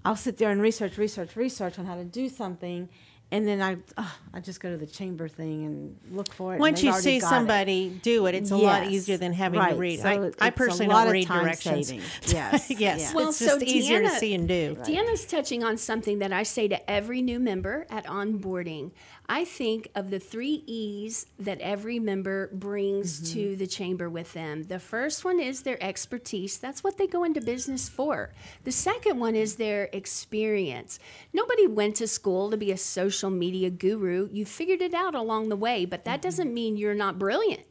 I'll 0.03 0.15
sit 0.15 0.37
there 0.37 0.51
and 0.51 0.61
research, 0.61 0.97
research, 0.97 1.35
research 1.35 1.77
on 1.79 1.85
how 1.85 1.95
to 1.95 2.03
do 2.03 2.29
something, 2.29 2.89
and 3.31 3.45
then 3.47 3.61
I 3.61 3.77
oh, 3.97 4.15
I 4.33 4.39
just 4.39 4.59
go 4.61 4.69
to 4.71 4.77
the 4.77 4.85
chamber 4.85 5.27
thing 5.27 5.65
and 5.65 5.97
look 6.11 6.33
for 6.33 6.55
it. 6.55 6.59
Once 6.59 6.81
you 6.81 6.93
see 6.93 7.19
got 7.19 7.27
it. 7.27 7.29
somebody 7.29 7.89
do 8.01 8.25
it, 8.27 8.35
it's 8.35 8.51
a 8.51 8.57
lot 8.57 8.87
easier 8.87 9.17
than 9.17 9.33
having 9.33 9.59
to 9.59 9.65
Right. 9.65 9.77
read. 9.77 9.99
So 9.99 10.07
I, 10.09 10.13
it- 10.13 10.35
I 10.39 10.47
it's 10.47 10.55
a 10.55 10.57
personally 10.57 10.87
lot 10.87 10.99
don't 11.01 11.07
of 11.07 11.13
read 11.13 11.27
time 11.27 11.43
directions. 11.43 11.87
saving. 11.87 12.03
Yes. 12.27 12.69
yes. 12.69 12.79
Yeah. 13.01 13.13
Well, 13.13 13.29
it's 13.29 13.37
so 13.37 13.59
just 13.59 13.63
easier 13.63 14.01
to 14.01 14.09
see 14.11 14.33
and 14.33 14.47
do. 14.47 14.75
Deanna's 14.81 15.25
touching 15.25 15.63
on 15.63 15.77
something 15.77 16.19
that 16.19 16.31
I 16.31 16.43
say 16.43 16.67
to 16.69 16.89
every 16.89 17.21
new 17.21 17.39
member 17.39 17.85
at 17.89 18.05
onboarding. 18.05 18.91
I 19.29 19.43
think 19.43 19.89
of 19.93 20.09
the 20.09 20.19
three 20.19 20.63
E's 20.67 21.25
that 21.37 21.59
every 21.59 21.99
member 21.99 22.47
brings 22.53 23.19
Mm-hmm. 23.19 23.33
to 23.33 23.55
the 23.57 23.67
chamber 23.67 24.09
with 24.09 24.33
them. 24.33 24.63
The 24.63 24.79
first 24.79 25.25
one 25.25 25.39
is 25.39 25.61
their 25.63 25.81
expertise. 25.83 26.57
That's 26.57 26.83
what 26.83 26.97
they 26.97 27.07
go 27.07 27.23
into 27.23 27.41
business 27.41 27.89
for. 27.89 28.31
The 28.63 28.71
second 28.71 29.19
one 29.19 29.35
is 29.35 29.55
their 29.55 29.89
experience. 29.91 30.99
Nobody 31.33 31.67
went 31.67 31.95
to 31.97 32.07
school 32.07 32.49
to 32.51 32.57
be 32.57 32.71
a 32.71 32.77
social 32.77 33.29
media 33.29 33.69
guru. 33.69 34.29
You 34.31 34.45
figured 34.45 34.81
it 34.81 34.93
out 34.93 35.13
along 35.15 35.49
the 35.49 35.55
way, 35.55 35.83
but 35.85 36.05
that 36.05 36.21
doesn't 36.21 36.53
mean 36.53 36.77
you're 36.77 36.93
not 36.95 37.19
brilliant 37.19 37.61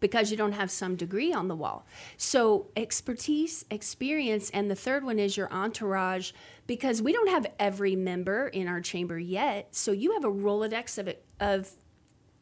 because 0.00 0.30
you 0.30 0.36
don't 0.36 0.52
have 0.52 0.70
some 0.70 0.96
degree 0.96 1.32
on 1.32 1.48
the 1.48 1.56
wall. 1.56 1.86
So, 2.16 2.66
expertise, 2.76 3.64
experience, 3.70 4.50
and 4.50 4.70
the 4.70 4.74
third 4.74 5.04
one 5.04 5.18
is 5.18 5.36
your 5.36 5.50
entourage 5.52 6.32
because 6.66 7.00
we 7.00 7.12
don't 7.12 7.28
have 7.30 7.46
every 7.58 7.96
member 7.96 8.48
in 8.48 8.68
our 8.68 8.80
chamber 8.80 9.18
yet. 9.18 9.68
So, 9.74 9.92
you 9.92 10.12
have 10.12 10.24
a 10.24 10.30
Rolodex 10.30 10.98
of, 10.98 11.14
of 11.40 11.70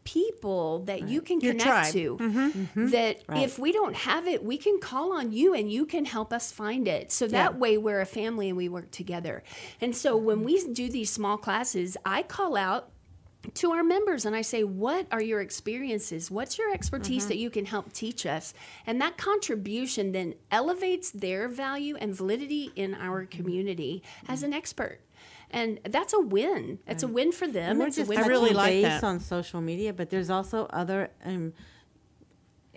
people 0.05 0.81
that 0.81 1.09
you 1.09 1.21
can 1.21 1.41
Your 1.41 1.53
connect 1.53 1.93
tribe. 1.93 1.95
Mm-hmm. 2.19 2.87
to 2.87 2.91
that 2.91 3.23
Right. 3.29 3.45
if 3.45 3.57
we 3.59 3.71
don't 3.71 3.95
have 3.95 4.27
it 4.27 4.43
we 4.45 4.57
can 4.59 4.81
call 4.81 5.13
on 5.13 5.31
you 5.31 5.55
and 5.55 5.71
you 5.71 5.87
can 5.87 6.05
help 6.07 6.33
us 6.33 6.51
find 6.51 6.89
it 6.89 7.13
so 7.13 7.29
that 7.29 7.53
Yeah. 7.53 7.59
way 7.59 7.79
we're 7.79 8.01
a 8.01 8.05
family 8.07 8.49
and 8.49 8.57
we 8.57 8.69
work 8.69 8.91
together 8.91 9.45
and 9.81 9.95
so 9.95 10.17
when 10.17 10.43
we 10.43 10.67
do 10.73 10.89
these 10.89 11.09
small 11.09 11.37
classes 11.39 11.97
i 12.05 12.25
call 12.25 12.57
out 12.57 12.91
to 13.55 13.73
our 13.73 13.83
members 13.83 14.25
and 14.25 14.35
I 14.37 14.43
say, 14.43 14.65
What 14.65 15.07
are 15.11 15.23
your 15.23 15.41
experiences? 15.41 16.31
What's 16.31 16.59
your 16.59 16.73
expertise 16.73 17.23
mm-hmm. 17.23 17.29
that 17.29 17.39
you 17.39 17.51
can 17.51 17.67
help 17.67 17.93
teach 17.93 18.27
us? 18.27 18.55
And 18.87 19.01
that 19.01 19.17
contribution 19.17 20.13
then 20.13 20.35
elevates 20.51 21.11
their 21.11 21.49
value 21.49 21.97
and 21.97 22.15
validity 22.15 22.73
in 22.77 22.95
our 22.95 23.23
mm-hmm. 23.23 23.37
community 23.37 24.03
as 24.29 24.41
mm-hmm. 24.41 24.53
an 24.53 24.55
expert. 24.55 25.01
And 25.51 25.81
that's 25.85 26.15
a 26.15 26.21
win. 26.21 26.79
It's 26.87 27.03
a 27.03 27.09
win 27.09 27.31
for 27.31 27.47
them. 27.47 27.73
And 27.73 27.79
we're 27.81 27.89
It's 27.89 27.99
a 27.99 28.01
just 28.01 28.09
win 28.09 28.19
I 28.21 28.27
really 28.27 28.55
like 28.55 28.71
base 28.71 28.85
that. 28.85 29.05
on 29.05 29.21
social 29.21 29.61
media, 29.61 29.93
but 29.93 30.09
there's 30.09 30.31
also 30.31 30.65
other 30.71 31.11
um, 31.27 31.53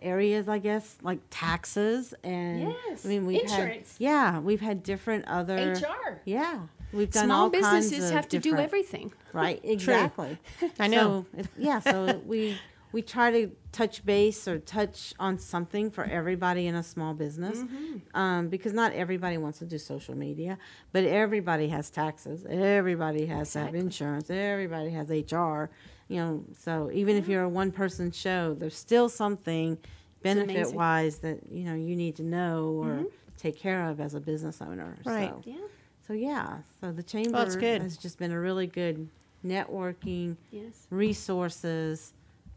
areas, 0.02 0.50
I 0.50 0.60
guess, 0.60 0.98
like 1.02 1.20
taxes 1.30 2.14
and 2.24 2.74
Yes, 2.88 3.06
I 3.06 3.10
mean 3.10 3.26
we've 3.26 3.42
insurance. 3.42 3.94
had 3.98 4.04
yeah 4.04 4.40
we've 4.40 4.62
had 4.62 4.84
different 4.84 5.26
other 5.28 5.74
HR. 5.74 6.22
Yeah, 6.26 6.68
we've 6.94 7.12
done 7.12 7.26
Small 7.26 7.44
all 7.44 7.50
kinds 7.50 7.90
businesses 7.90 8.10
of 8.10 8.16
have 8.16 8.28
to 8.30 8.40
do 8.40 8.56
everything. 8.58 9.12
Right, 9.34 9.60
exactly. 9.64 10.38
I 10.80 10.88
know. 10.88 11.26
So, 11.36 11.44
yeah, 11.58 11.80
so 11.80 12.22
we 12.26 12.58
we 12.92 13.02
try 13.02 13.30
to 13.32 13.52
touch 13.74 14.06
base 14.06 14.48
or 14.48 14.58
touch 14.58 15.14
on 15.20 15.38
something 15.38 15.92
for 15.92 16.06
everybody 16.06 16.66
in 16.66 16.76
a 16.76 16.84
small 16.84 17.14
business, 17.14 17.58
Mm-hmm. 17.60 18.18
um, 18.18 18.48
because 18.48 18.72
not 18.72 18.94
everybody 18.94 19.38
wants 19.38 19.60
to 19.60 19.66
do 19.66 19.78
social 19.78 20.16
media, 20.16 20.58
but 20.94 21.04
everybody 21.04 21.68
has 21.68 21.90
taxes, 21.90 22.46
everybody 22.50 23.26
has 23.26 23.52
to 23.52 23.60
have 23.60 23.68
Exactly. 23.70 23.80
insurance, 23.80 24.30
everybody 24.30 24.92
has 24.92 25.10
HR. 25.10 25.70
You 26.08 26.18
know, 26.22 26.44
so 26.58 26.90
even 26.94 27.16
if 27.18 27.28
you're 27.28 27.44
a 27.44 27.50
one 27.50 27.72
person 27.72 28.12
show, 28.12 28.54
there's 28.54 28.78
still 28.78 29.10
something 29.10 29.78
benefit 30.22 30.52
amazing. 30.52 30.66
Mm-hmm. 30.68 30.78
wise 30.78 31.18
that 31.18 31.40
you 31.52 31.64
know 31.66 31.74
you 31.76 31.96
need 31.96 32.16
to 32.16 32.24
know 32.24 32.68
or 32.82 33.06
take 33.38 33.58
care 33.60 33.90
of 33.90 34.00
as 34.00 34.14
a 34.14 34.20
business 34.22 34.62
owner. 34.62 34.96
Right. 35.04 35.30
So. 35.32 35.42
Yeah. 35.46 35.56
So 36.06 36.14
yeah, 36.14 36.60
so 36.82 36.92
the 36.92 37.04
chamber 37.04 37.32
that's 37.32 37.56
good. 37.56 37.82
has 37.82 37.98
just 37.98 38.20
been 38.20 38.32
a 38.32 38.40
really 38.40 38.68
good 38.68 39.08
networking 39.46 40.36
Yes. 40.52 40.86
resources, 40.92 42.14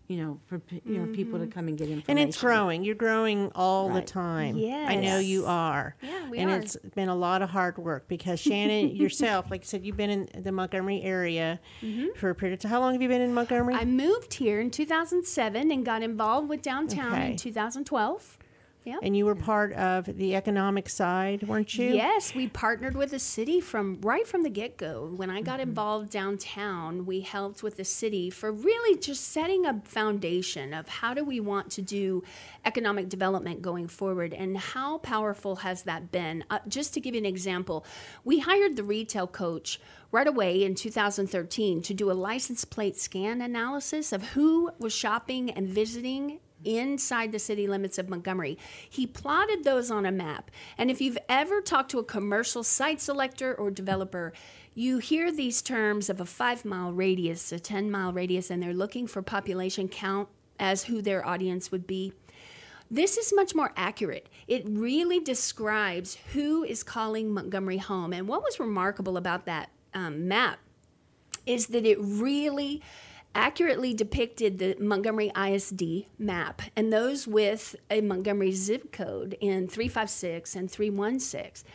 you 0.06 0.16
know, 0.18 0.38
for 0.46 0.58
pe- 0.58 0.80
you 0.84 0.98
know 0.98 1.12
people 1.14 1.38
to 1.38 1.46
come 1.46 1.68
and 1.68 1.76
get 1.78 1.88
information. 1.88 2.10
And 2.18 2.28
it's 2.28 2.38
growing. 2.40 2.84
You're 2.84 2.94
growing 2.94 3.50
all 3.54 3.88
the 3.88 3.94
Right. 3.96 4.06
time. 4.06 4.56
I 4.56 4.96
know 4.96 5.18
you 5.18 5.46
are. 5.46 5.96
Yeah, 6.02 6.28
we 6.30 6.38
and 6.38 6.50
are. 6.50 6.58
it's 6.58 6.76
been 6.94 7.08
a 7.08 7.14
lot 7.14 7.40
of 7.42 7.50
hard 7.50 7.78
work 7.78 8.06
because 8.08 8.38
Shannon 8.40 8.94
yourself, 8.96 9.50
like 9.50 9.62
I 9.62 9.64
said, 9.64 9.84
you've 9.84 9.96
been 9.96 10.10
in 10.10 10.42
the 10.42 10.52
Montgomery 10.52 11.02
area 11.02 11.58
for 12.16 12.28
a 12.30 12.34
period 12.34 12.54
of 12.54 12.60
time. 12.60 12.70
How 12.70 12.80
long 12.80 12.92
have 12.92 13.00
you 13.02 13.08
been 13.08 13.22
in 13.22 13.32
Montgomery? 13.32 13.74
Mm-hmm. 13.74 13.82
I 13.82 13.86
moved 14.06 14.34
here 14.34 14.60
in 14.60 14.70
2007 14.70 15.70
and 15.70 15.84
got 15.86 16.02
involved 16.02 16.48
with 16.50 16.60
downtown 16.62 17.12
Okay. 17.14 17.30
in 17.30 17.36
2012. 17.36 18.38
Yeah. 18.84 18.96
and 19.02 19.14
you 19.14 19.26
were 19.26 19.34
part 19.34 19.74
of 19.74 20.06
the 20.06 20.34
economic 20.34 20.88
side, 20.88 21.42
weren't 21.46 21.76
you? 21.76 21.88
Yes, 21.90 22.34
we 22.34 22.48
partnered 22.48 22.96
with 22.96 23.10
the 23.10 23.18
city 23.18 23.60
from 23.60 23.98
right 24.00 24.26
from 24.26 24.44
the 24.44 24.48
get 24.50 24.78
go. 24.78 25.12
When 25.14 25.28
I 25.28 25.36
Mm-hmm. 25.38 25.44
got 25.44 25.60
involved 25.60 26.10
downtown, 26.10 27.04
we 27.04 27.20
helped 27.20 27.62
with 27.62 27.76
the 27.76 27.84
city 27.84 28.30
for 28.30 28.50
really 28.50 28.98
just 28.98 29.28
setting 29.28 29.66
a 29.66 29.82
foundation 29.84 30.72
of 30.72 30.88
how 30.88 31.12
do 31.12 31.22
we 31.22 31.38
want 31.38 31.70
to 31.72 31.82
do 31.82 32.22
economic 32.64 33.08
development 33.10 33.60
going 33.60 33.88
forward 33.88 34.32
and 34.32 34.56
how 34.56 34.98
powerful 34.98 35.56
has 35.56 35.82
that 35.82 36.10
been. 36.10 36.44
Uh, 36.48 36.60
just 36.66 36.94
to 36.94 37.00
give 37.00 37.14
you 37.14 37.20
an 37.20 37.26
example, 37.26 37.84
we 38.24 38.38
hired 38.38 38.76
the 38.76 38.82
retail 38.84 39.26
coach 39.26 39.78
right 40.10 40.26
away 40.26 40.64
in 40.64 40.74
2013 40.74 41.82
to 41.82 41.92
do 41.92 42.10
a 42.10 42.14
license 42.14 42.64
plate 42.64 42.96
scan 42.98 43.42
analysis 43.42 44.12
of 44.12 44.30
who 44.30 44.70
was 44.78 44.94
shopping 44.94 45.50
and 45.50 45.68
visiting 45.68 46.40
inside 46.64 47.32
the 47.32 47.38
city 47.38 47.66
limits 47.66 47.98
of 47.98 48.08
Montgomery. 48.08 48.58
He 48.88 49.06
plotted 49.06 49.64
those 49.64 49.90
on 49.90 50.06
a 50.06 50.12
map. 50.12 50.50
And 50.76 50.90
if 50.90 51.00
you've 51.00 51.18
ever 51.28 51.60
talked 51.60 51.90
to 51.92 51.98
a 51.98 52.04
commercial 52.04 52.62
site 52.62 53.00
selector 53.00 53.54
or 53.54 53.70
developer, 53.70 54.32
you 54.74 54.98
hear 54.98 55.32
these 55.32 55.62
terms 55.62 56.08
of 56.08 56.20
a 56.20 56.24
five 56.24 56.64
mile 56.64 56.92
radius, 56.92 57.50
a 57.52 57.58
10 57.58 57.90
mile 57.90 58.12
radius, 58.12 58.50
and 58.50 58.62
they're 58.62 58.72
looking 58.72 59.06
for 59.06 59.22
population 59.22 59.88
count 59.88 60.28
as 60.58 60.84
who 60.84 61.02
their 61.02 61.26
audience 61.26 61.70
would 61.70 61.86
be. 61.86 62.12
This 62.90 63.18
is 63.18 63.32
much 63.34 63.54
more 63.54 63.72
accurate. 63.76 64.28
It 64.46 64.62
really 64.66 65.20
describes 65.20 66.16
who 66.32 66.64
is 66.64 66.82
calling 66.82 67.32
Montgomery 67.32 67.78
home. 67.78 68.12
And 68.12 68.26
what 68.26 68.42
was 68.42 68.58
remarkable 68.58 69.16
about 69.16 69.44
that 69.44 69.70
um, 69.92 70.26
map 70.26 70.58
is 71.44 71.66
that 71.68 71.84
it 71.84 71.98
really 72.00 72.82
accurately 73.34 73.94
depicted 73.94 74.58
the 74.58 74.76
Montgomery 74.80 75.30
ISD 75.36 76.06
map 76.18 76.62
and 76.74 76.92
those 76.92 77.26
with 77.26 77.76
a 77.90 78.00
Montgomery 78.00 78.52
zip 78.52 78.92
code 78.92 79.36
in 79.40 79.68
356 79.68 80.56
and 80.56 80.70
316. 80.70 81.68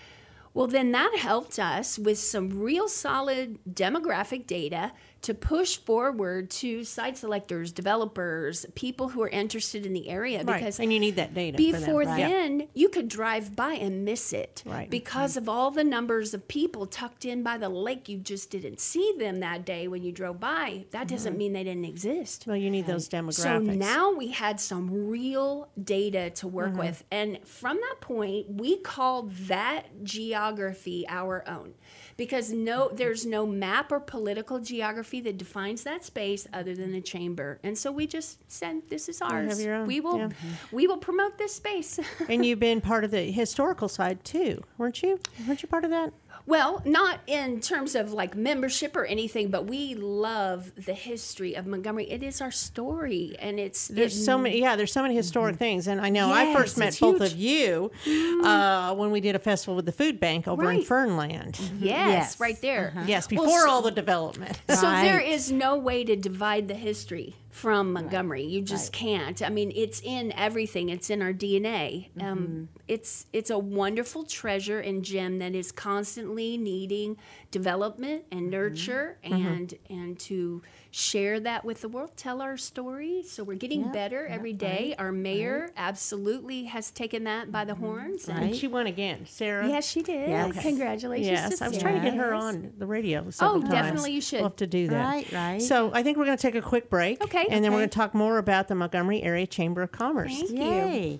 Well, 0.54 0.68
then 0.68 0.92
that 0.92 1.18
helped 1.18 1.58
us 1.58 1.98
with 1.98 2.20
some 2.20 2.60
real 2.60 2.88
solid 2.88 3.60
demographic 3.68 4.46
data 4.46 4.92
to 5.24 5.34
push 5.34 5.78
forward 5.78 6.50
to 6.50 6.84
site 6.84 7.18
selectors, 7.18 7.72
developers, 7.72 8.66
people 8.76 9.10
who 9.10 9.22
are 9.24 9.30
interested 9.30 9.86
in 9.86 9.94
the 9.94 10.10
area 10.10 10.44
Right. 10.44 10.60
because 10.60 10.80
and 10.80 10.92
you 10.94 11.00
need 11.00 11.16
that 11.16 11.34
data. 11.34 11.58
for 11.58 11.64
them, 11.72 11.80
before 11.82 12.02
right? 12.04 12.18
then 12.18 12.68
you 12.74 12.90
could 12.90 13.08
drive 13.08 13.56
by 13.56 13.74
and 13.74 14.06
miss 14.06 14.34
it 14.34 14.64
Right. 14.66 14.90
because 14.90 15.36
of 15.38 15.50
all 15.50 15.72
the 15.72 15.84
numbers 15.84 16.34
of 16.34 16.48
people 16.48 16.86
tucked 16.86 17.26
in 17.26 17.42
by 17.42 17.58
the 17.58 17.70
lake 17.70 18.08
you 18.10 18.18
just 18.20 18.50
didn't 18.50 18.80
see 18.80 19.14
them 19.18 19.40
that 19.40 19.66
day 19.66 19.88
when 19.88 20.04
you 20.04 20.12
drove 20.12 20.40
by 20.40 20.86
that 20.92 21.08
doesn't 21.08 21.38
mean 21.38 21.54
they 21.54 21.64
didn't 21.64 21.86
exist 21.86 22.46
Well, 22.46 22.58
you 22.58 22.70
need 22.70 22.86
those 22.86 23.08
demographics. 23.10 23.34
so 23.36 23.60
now 23.60 24.12
we 24.14 24.28
had 24.30 24.60
some 24.60 25.08
real 25.10 25.70
data 25.82 26.30
to 26.32 26.48
work 26.48 26.72
Mm-hmm. 26.72 26.80
with. 26.80 27.04
And 27.12 27.40
from 27.46 27.78
that 27.78 27.98
point, 28.02 28.46
we 28.50 28.78
called 28.78 29.32
that 29.48 30.04
geography 30.04 31.06
our 31.08 31.44
own. 31.48 31.74
Because 32.18 32.52
no 32.52 32.90
there's 32.94 33.26
no 33.26 33.46
map 33.46 33.92
or 33.92 34.00
political 34.00 34.60
geography 34.60 35.22
that 35.22 35.38
defines 35.38 35.84
that 35.84 36.04
space 36.04 36.48
other 36.54 36.76
than 36.76 36.92
the 36.92 37.02
chamber. 37.02 37.60
And 37.64 37.78
so 37.78 37.92
we 37.92 38.08
just 38.08 38.40
said 38.52 38.82
this 38.90 39.10
is 39.10 39.22
ours. 39.22 39.58
We 39.86 40.00
will 40.00 40.18
yeah. 40.18 40.30
we 40.72 40.88
will 40.88 40.98
promote 40.98 41.38
this 41.38 41.56
space. 41.56 42.00
and 42.30 42.46
you've 42.46 42.60
been 42.60 42.82
part 42.82 43.04
of 43.04 43.12
the 43.12 43.32
historical 43.32 43.88
side 43.88 44.24
too, 44.24 44.64
weren't 44.78 45.02
you? 45.02 45.20
Weren't 45.48 45.62
you 45.62 45.68
part 45.68 45.84
of 45.84 45.92
that? 45.92 46.14
Well, 46.46 46.82
not 46.86 47.20
in 47.26 47.62
terms 47.62 47.96
of 47.96 48.12
like 48.12 48.36
membership 48.36 48.96
or 48.96 49.06
anything, 49.06 49.50
but 49.50 49.66
we 49.66 49.96
love 49.96 50.72
the 50.76 50.94
history 50.94 51.54
of 51.56 51.66
Montgomery. 51.66 52.10
It 52.12 52.22
is 52.22 52.42
our 52.42 52.52
story, 52.52 53.36
and 53.40 53.60
it's 53.60 53.88
There's 53.88 54.18
it- 54.18 54.24
so 54.26 54.38
many, 54.38 54.60
yeah. 54.60 54.76
There's 54.76 54.92
so 54.92 55.02
many 55.02 55.16
historic 55.16 55.56
mm-hmm. 55.56 55.60
things, 55.60 55.88
and 55.88 56.02
I 56.02 56.10
know 56.10 56.32
I 56.34 56.54
first 56.54 56.78
met 56.78 56.98
both 57.00 57.22
huge. 57.22 57.32
of 57.34 57.38
you 57.38 57.92
mm-hmm. 58.06 58.46
uh, 58.46 58.94
when 58.96 59.12
we 59.12 59.22
did 59.22 59.36
a 59.36 59.40
festival 59.40 59.76
with 59.76 59.86
the 59.86 59.92
food 59.94 60.20
bank 60.20 60.48
over 60.48 60.64
in 60.64 60.78
Right. 60.78 60.88
Fernland. 60.88 61.54
Mm-hmm. 61.54 61.86
Yes, 61.86 62.08
Yes. 62.10 62.40
right 62.40 62.60
there. 62.62 62.94
Uh-huh. 62.96 63.06
Yes, 63.08 63.28
Well, 63.32 63.46
before 63.46 63.62
so- 63.62 63.70
all 63.70 63.82
the 63.82 63.92
development. 63.92 64.60
So 64.70 64.82
there 64.82 65.18
Right. 65.18 65.28
is 65.28 65.52
no 65.52 65.78
way 65.78 66.04
to 66.04 66.16
divide 66.16 66.68
the 66.68 66.74
history 66.74 67.36
from 67.54 67.94
Montgomery. 67.94 68.44
You 68.44 68.64
just 68.64 68.92
can't. 68.92 69.40
I 69.44 69.50
mean, 69.50 69.72
it's 69.76 70.02
in 70.02 70.34
everything. 70.34 70.90
It's 70.90 71.12
in 71.12 71.22
our 71.22 71.32
DNA. 71.32 72.10
Um, 72.20 72.70
it's 72.88 73.28
it's 73.32 73.52
a 73.52 73.60
wonderful 73.60 74.24
treasure 74.24 74.80
and 74.80 75.06
gem 75.06 75.38
that 75.38 75.54
is 75.54 75.72
constantly 75.72 76.58
needing 76.58 77.16
development 77.54 78.26
and 78.32 78.42
mm-hmm. 78.42 78.50
nurture 78.50 79.18
mm-hmm. 79.24 79.48
and 79.48 79.74
and 79.90 80.20
to 80.20 80.62
share 80.92 81.40
that 81.40 81.64
with 81.64 81.82
the 81.82 81.88
world. 81.88 82.12
Tell 82.18 82.42
our 82.42 82.58
story. 82.58 83.24
So 83.26 83.44
we're 83.44 83.58
getting 83.58 83.92
better 83.92 84.28
every 84.28 84.54
day. 84.54 84.94
Our 85.00 85.12
mayor 85.12 85.70
absolutely 85.78 86.66
has 86.66 86.92
taken 86.92 87.24
that 87.24 87.52
by 87.52 87.64
the 87.64 87.74
mm-hmm. 87.74 87.86
horns. 87.86 88.28
And 88.28 88.44
And 88.44 88.56
she 88.56 88.68
won 88.68 88.88
again, 88.88 89.26
Sara. 89.26 89.68
Yes, 89.68 89.88
she 89.88 90.02
did. 90.02 90.30
Yes. 90.30 90.62
Congratulations. 90.62 91.28
Yes, 91.28 91.60
to 91.60 91.66
I 91.66 91.70
was 91.70 91.78
trying 91.78 91.96
to 91.96 92.02
get 92.02 92.16
her 92.16 92.34
on 92.34 92.74
the 92.78 92.86
radio. 92.86 93.24
Oh, 93.26 93.30
several 93.30 93.58
Oh, 93.58 93.62
times. 93.62 93.74
definitely 93.74 94.14
you 94.14 94.22
should. 94.22 94.42
We'll 94.42 94.50
have 94.50 94.56
to 94.58 94.68
do 94.68 94.88
that. 94.90 95.04
Right, 95.04 95.32
right. 95.32 95.62
So 95.62 95.92
I 95.94 96.04
think 96.04 96.18
we're 96.18 96.26
going 96.26 96.38
to 96.38 96.42
take 96.42 96.56
a 96.56 96.62
quick 96.62 96.90
break. 96.90 97.24
Okay. 97.24 97.46
And 97.50 97.64
then 97.64 97.72
we're 97.72 97.80
going 97.80 97.90
to 97.90 97.96
talk 97.96 98.14
more 98.14 98.38
about 98.38 98.68
the 98.68 98.76
Montgomery 98.76 99.22
Area 99.22 99.48
Chamber 99.48 99.82
of 99.82 99.92
Commerce. 99.92 100.42
Thank 100.42 100.52
you. 100.52 101.20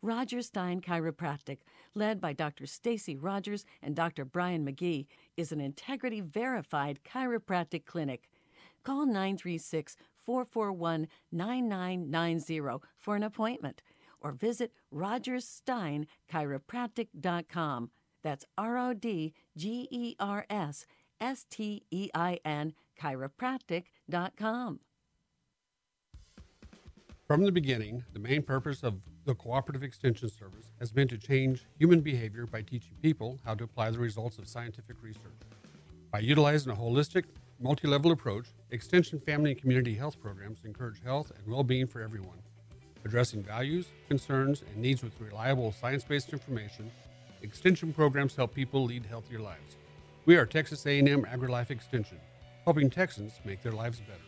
Rodgers 0.00 0.46
Stein 0.46 0.80
Chiropractic, 0.80 1.58
led 1.94 2.20
by 2.20 2.32
Dr. 2.32 2.66
Stacy 2.66 3.16
Rodgers 3.16 3.64
and 3.82 3.96
Dr. 3.96 4.24
Brian 4.24 4.64
McGee, 4.64 5.08
is 5.36 5.50
an 5.50 5.60
integrity 5.60 6.20
verified 6.20 7.00
chiropractic 7.04 7.84
clinic. 7.84 8.30
Call 8.84 9.06
936 9.06 9.96
441 10.16 11.08
9990 11.32 12.78
for 12.96 13.16
an 13.16 13.24
appointment 13.24 13.82
or 14.20 14.30
visit 14.32 14.72
rodgerssteinchiropractic.com. 14.94 17.90
That's 18.22 18.44
R 18.56 18.78
O 18.78 18.94
D 18.94 19.34
G 19.56 19.88
E 19.90 20.14
R 20.20 20.46
S 20.48 20.86
S 21.20 21.44
T 21.50 21.82
E 21.90 22.08
I 22.14 22.38
N 22.44 22.72
chiropractic.com. 23.00 24.80
From 27.26 27.44
the 27.44 27.52
beginning, 27.52 28.04
the 28.12 28.18
main 28.18 28.42
purpose 28.42 28.82
of 28.82 29.00
the 29.28 29.34
Cooperative 29.34 29.82
Extension 29.82 30.30
Service 30.30 30.72
has 30.78 30.90
been 30.90 31.06
to 31.06 31.18
change 31.18 31.66
human 31.78 32.00
behavior 32.00 32.46
by 32.46 32.62
teaching 32.62 32.94
people 33.02 33.38
how 33.44 33.54
to 33.54 33.64
apply 33.64 33.90
the 33.90 33.98
results 33.98 34.38
of 34.38 34.48
scientific 34.48 34.96
research. 35.02 35.42
By 36.10 36.20
utilizing 36.20 36.72
a 36.72 36.74
holistic, 36.74 37.24
multi 37.60 37.86
level 37.88 38.10
approach, 38.10 38.46
Extension 38.70 39.20
family 39.20 39.50
and 39.50 39.60
community 39.60 39.94
health 39.94 40.18
programs 40.18 40.60
encourage 40.64 41.02
health 41.04 41.30
and 41.36 41.46
well 41.46 41.62
being 41.62 41.86
for 41.86 42.00
everyone. 42.00 42.38
Addressing 43.04 43.42
values, 43.42 43.88
concerns, 44.08 44.62
and 44.62 44.78
needs 44.78 45.02
with 45.02 45.20
reliable 45.20 45.72
science 45.72 46.04
based 46.04 46.32
information, 46.32 46.90
Extension 47.42 47.92
programs 47.92 48.34
help 48.34 48.54
people 48.54 48.84
lead 48.84 49.04
healthier 49.04 49.40
lives. 49.40 49.76
We 50.24 50.36
are 50.36 50.46
Texas 50.46 50.86
A&M 50.86 51.26
AgriLife 51.26 51.70
Extension, 51.70 52.18
helping 52.64 52.88
Texans 52.88 53.34
make 53.44 53.62
their 53.62 53.72
lives 53.72 54.00
better. 54.00 54.27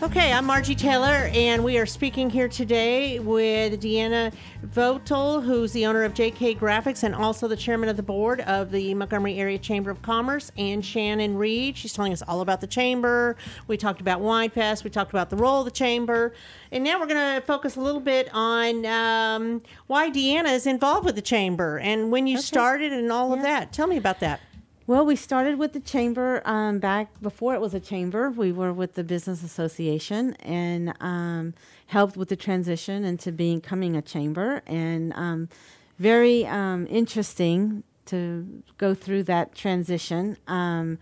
Okay, 0.00 0.32
I'm 0.32 0.44
Margie 0.44 0.76
Taylor, 0.76 1.28
and 1.34 1.64
we 1.64 1.76
are 1.76 1.84
speaking 1.84 2.30
here 2.30 2.46
today 2.46 3.18
with 3.18 3.82
Deanna 3.82 4.32
Votel, 4.64 5.42
who's 5.42 5.72
the 5.72 5.86
owner 5.86 6.04
of 6.04 6.14
JK 6.14 6.56
Graphics 6.56 7.02
and 7.02 7.16
also 7.16 7.48
the 7.48 7.56
chairman 7.56 7.88
of 7.88 7.96
the 7.96 8.02
board 8.04 8.40
of 8.42 8.70
the 8.70 8.94
Montgomery 8.94 9.40
Area 9.40 9.58
Chamber 9.58 9.90
of 9.90 10.00
Commerce, 10.00 10.52
and 10.56 10.84
Shannon 10.84 11.36
Reed. 11.36 11.76
She's 11.76 11.92
telling 11.92 12.12
us 12.12 12.22
all 12.28 12.42
about 12.42 12.60
the 12.60 12.68
chamber. 12.68 13.34
We 13.66 13.76
talked 13.76 14.00
about 14.00 14.20
Wine 14.20 14.50
Fest. 14.50 14.84
We 14.84 14.90
talked 14.90 15.10
about 15.10 15.30
the 15.30 15.36
role 15.36 15.62
of 15.62 15.64
the 15.64 15.72
chamber. 15.72 16.32
And 16.70 16.84
now 16.84 17.00
we're 17.00 17.08
going 17.08 17.34
to 17.34 17.44
focus 17.44 17.74
a 17.74 17.80
little 17.80 18.00
bit 18.00 18.30
on 18.32 18.86
um, 18.86 19.62
why 19.88 20.10
Deanna 20.10 20.52
is 20.52 20.68
involved 20.68 21.06
with 21.06 21.16
the 21.16 21.22
chamber 21.22 21.76
and 21.76 22.12
when 22.12 22.28
you 22.28 22.38
started 22.38 22.92
and 22.92 23.10
all 23.10 23.32
of 23.32 23.42
that. 23.42 23.72
Tell 23.72 23.88
me 23.88 23.96
about 23.96 24.20
that. 24.20 24.40
Well, 24.88 25.04
we 25.04 25.16
started 25.16 25.58
with 25.58 25.74
the 25.74 25.80
chamber 25.80 26.40
um, 26.46 26.78
back 26.78 27.20
before 27.20 27.52
it 27.54 27.60
was 27.60 27.74
a 27.74 27.78
chamber. 27.78 28.30
We 28.30 28.52
were 28.52 28.72
with 28.72 28.94
the 28.94 29.04
business 29.04 29.42
association 29.42 30.32
and 30.36 30.94
um, 30.98 31.52
helped 31.88 32.16
with 32.16 32.30
the 32.30 32.36
transition 32.36 33.04
into 33.04 33.30
becoming 33.30 33.96
a 33.96 34.00
chamber. 34.00 34.62
And 34.66 35.12
um, 35.12 35.50
very 35.98 36.46
um, 36.46 36.86
interesting 36.88 37.82
to 38.06 38.62
go 38.78 38.94
through 38.94 39.24
that 39.24 39.54
transition. 39.54 40.38
Um, 40.46 40.98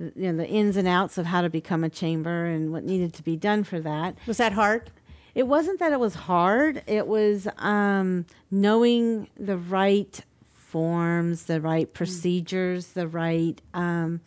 you 0.00 0.32
know 0.32 0.36
the 0.36 0.48
ins 0.48 0.76
and 0.76 0.88
outs 0.88 1.16
of 1.16 1.26
how 1.26 1.40
to 1.40 1.48
become 1.48 1.84
a 1.84 1.90
chamber 1.90 2.46
and 2.46 2.72
what 2.72 2.82
needed 2.82 3.14
to 3.14 3.22
be 3.22 3.36
done 3.36 3.62
for 3.62 3.78
that. 3.78 4.16
Was 4.26 4.38
that 4.38 4.52
hard? 4.52 4.90
It 5.36 5.46
wasn't 5.46 5.78
that 5.78 5.92
it 5.92 6.00
was 6.00 6.16
hard. 6.16 6.82
It 6.88 7.06
was 7.06 7.46
um, 7.58 8.26
knowing 8.50 9.28
the 9.38 9.56
right 9.56 10.24
forms, 10.68 11.44
the 11.44 11.60
right 11.60 11.92
procedures, 11.92 12.88
the 12.88 13.08
right 13.08 13.60
um, 13.74 14.20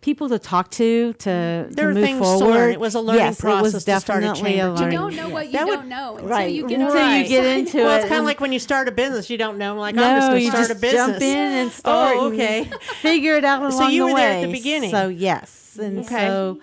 people 0.00 0.28
to 0.28 0.38
talk 0.38 0.70
to 0.70 1.12
to, 1.14 1.66
There 1.70 1.88
to 1.88 1.94
move 1.94 2.04
things 2.04 2.18
to 2.18 2.24
forward. 2.24 2.46
learn. 2.54 2.70
It 2.72 2.80
was 2.80 2.94
a 2.94 3.00
learning 3.00 3.20
yes, 3.24 3.38
it 3.40 3.42
process 3.42 3.62
was 3.74 3.84
to 3.84 4.00
start 4.00 4.22
a 4.22 4.26
definitely 4.26 4.56
chamber. 4.58 4.74
a 4.74 4.78
You 4.80 4.84
You 4.86 4.92
don't 4.92 5.16
know 5.16 5.28
what 5.28 5.46
you 5.46 5.52
That 5.54 5.66
don't 5.66 5.88
know 5.88 6.14
until 6.16 6.28
right. 6.28 6.52
you 6.52 6.68
get 6.68 6.80
Until 6.80 6.96
on 6.98 7.16
you 7.20 7.28
get 7.28 7.44
into 7.58 7.78
well, 7.78 7.96
it. 7.96 8.00
it's 8.00 8.08
kind 8.08 8.20
of 8.20 8.24
like 8.26 8.40
when 8.40 8.52
you 8.52 8.58
start 8.60 8.86
a 8.88 8.92
business. 8.92 9.28
You 9.28 9.38
don't 9.38 9.58
know. 9.58 9.74
Like 9.74 9.96
no, 9.96 10.04
I'm 10.04 10.16
just 10.18 10.30
going 10.30 10.42
to 10.44 10.48
start 10.50 10.68
just 10.68 10.78
a 10.78 10.80
business. 10.80 11.06
jump 11.08 11.22
in 11.22 11.36
and 11.60 11.70
start. 11.72 12.16
Oh, 12.16 12.26
and 12.26 12.34
okay. 12.34 12.64
figure 13.02 13.36
it 13.36 13.44
out 13.44 13.60
along 13.60 13.72
So 13.72 13.88
you 13.88 14.02
the 14.02 14.06
were 14.06 14.14
way. 14.14 14.20
there 14.20 14.32
at 14.38 14.46
the 14.46 14.52
beginning. 14.52 14.90
So 14.92 15.08
yes, 15.08 15.76
and 15.80 15.98
Okay. 16.00 16.26
so, 16.28 16.60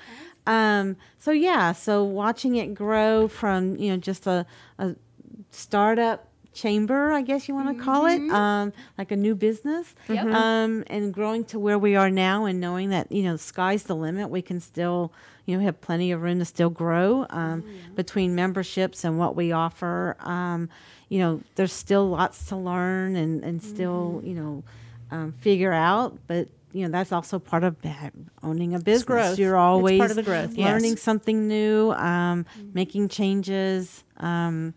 um, 0.47 0.95
so 1.17 1.31
yeah, 1.31 1.73
so 1.73 2.03
watching 2.05 2.55
it 2.55 2.73
grow 2.73 3.27
from 3.27 3.75
you 3.77 3.91
know 3.91 3.97
just 3.97 4.27
a, 4.27 4.45
a 4.79 4.95
startup 5.51 6.29
chamber, 6.55 7.11
I 7.11 7.21
guess 7.21 7.47
you 7.47 7.53
want 7.53 7.77
to 7.77 7.83
call 7.83 8.07
it, 8.07 8.19
um, 8.31 8.73
like 8.97 9.11
a 9.11 9.15
new 9.15 9.35
business, 9.35 9.93
Yep. 10.09 10.25
um, 10.33 10.83
and 10.87 11.13
growing 11.13 11.43
to 11.45 11.59
where 11.59 11.77
we 11.77 11.95
are 11.95 12.09
now, 12.09 12.45
and 12.45 12.59
knowing 12.59 12.89
that 12.89 13.11
you 13.11 13.21
know 13.23 13.33
the 13.33 13.37
sky's 13.53 13.83
the 13.83 13.95
limit. 13.95 14.29
We 14.31 14.41
can 14.41 14.59
still 14.59 15.11
you 15.45 15.55
know 15.57 15.63
have 15.63 15.79
plenty 15.81 16.11
of 16.11 16.21
room 16.23 16.39
to 16.39 16.45
still 16.45 16.71
grow 16.71 17.27
um, 17.29 17.63
between 17.95 18.33
memberships 18.33 19.03
and 19.03 19.19
what 19.19 19.35
we 19.35 19.51
offer. 19.51 20.15
Um, 20.21 20.69
you 21.09 21.19
know, 21.19 21.41
there's 21.55 21.73
still 21.73 22.09
lots 22.09 22.45
to 22.47 22.55
learn 22.55 23.15
and 23.15 23.43
and 23.43 23.61
still 23.61 24.21
you 24.23 24.33
know 24.33 24.63
um, 25.11 25.33
figure 25.33 25.73
out, 25.73 26.17
but. 26.27 26.47
You 26.73 26.81
know 26.83 26.91
that's 26.91 27.13
also 27.13 27.39
part 27.39 27.63
of 27.63 27.77
owning 28.43 28.75
a 28.75 28.79
business. 28.79 29.05
growth. 29.05 29.39
You're 29.39 29.51
It's 29.55 29.59
part 29.59 29.65
always 29.69 30.09
of 30.09 30.15
the 30.17 30.23
growth, 30.23 30.55
yes. 30.57 30.65
learning 30.69 30.97
something 30.97 31.47
new, 31.47 31.91
um, 31.93 32.45
making 32.73 33.07
changes. 33.07 34.03
Um, 34.17 34.73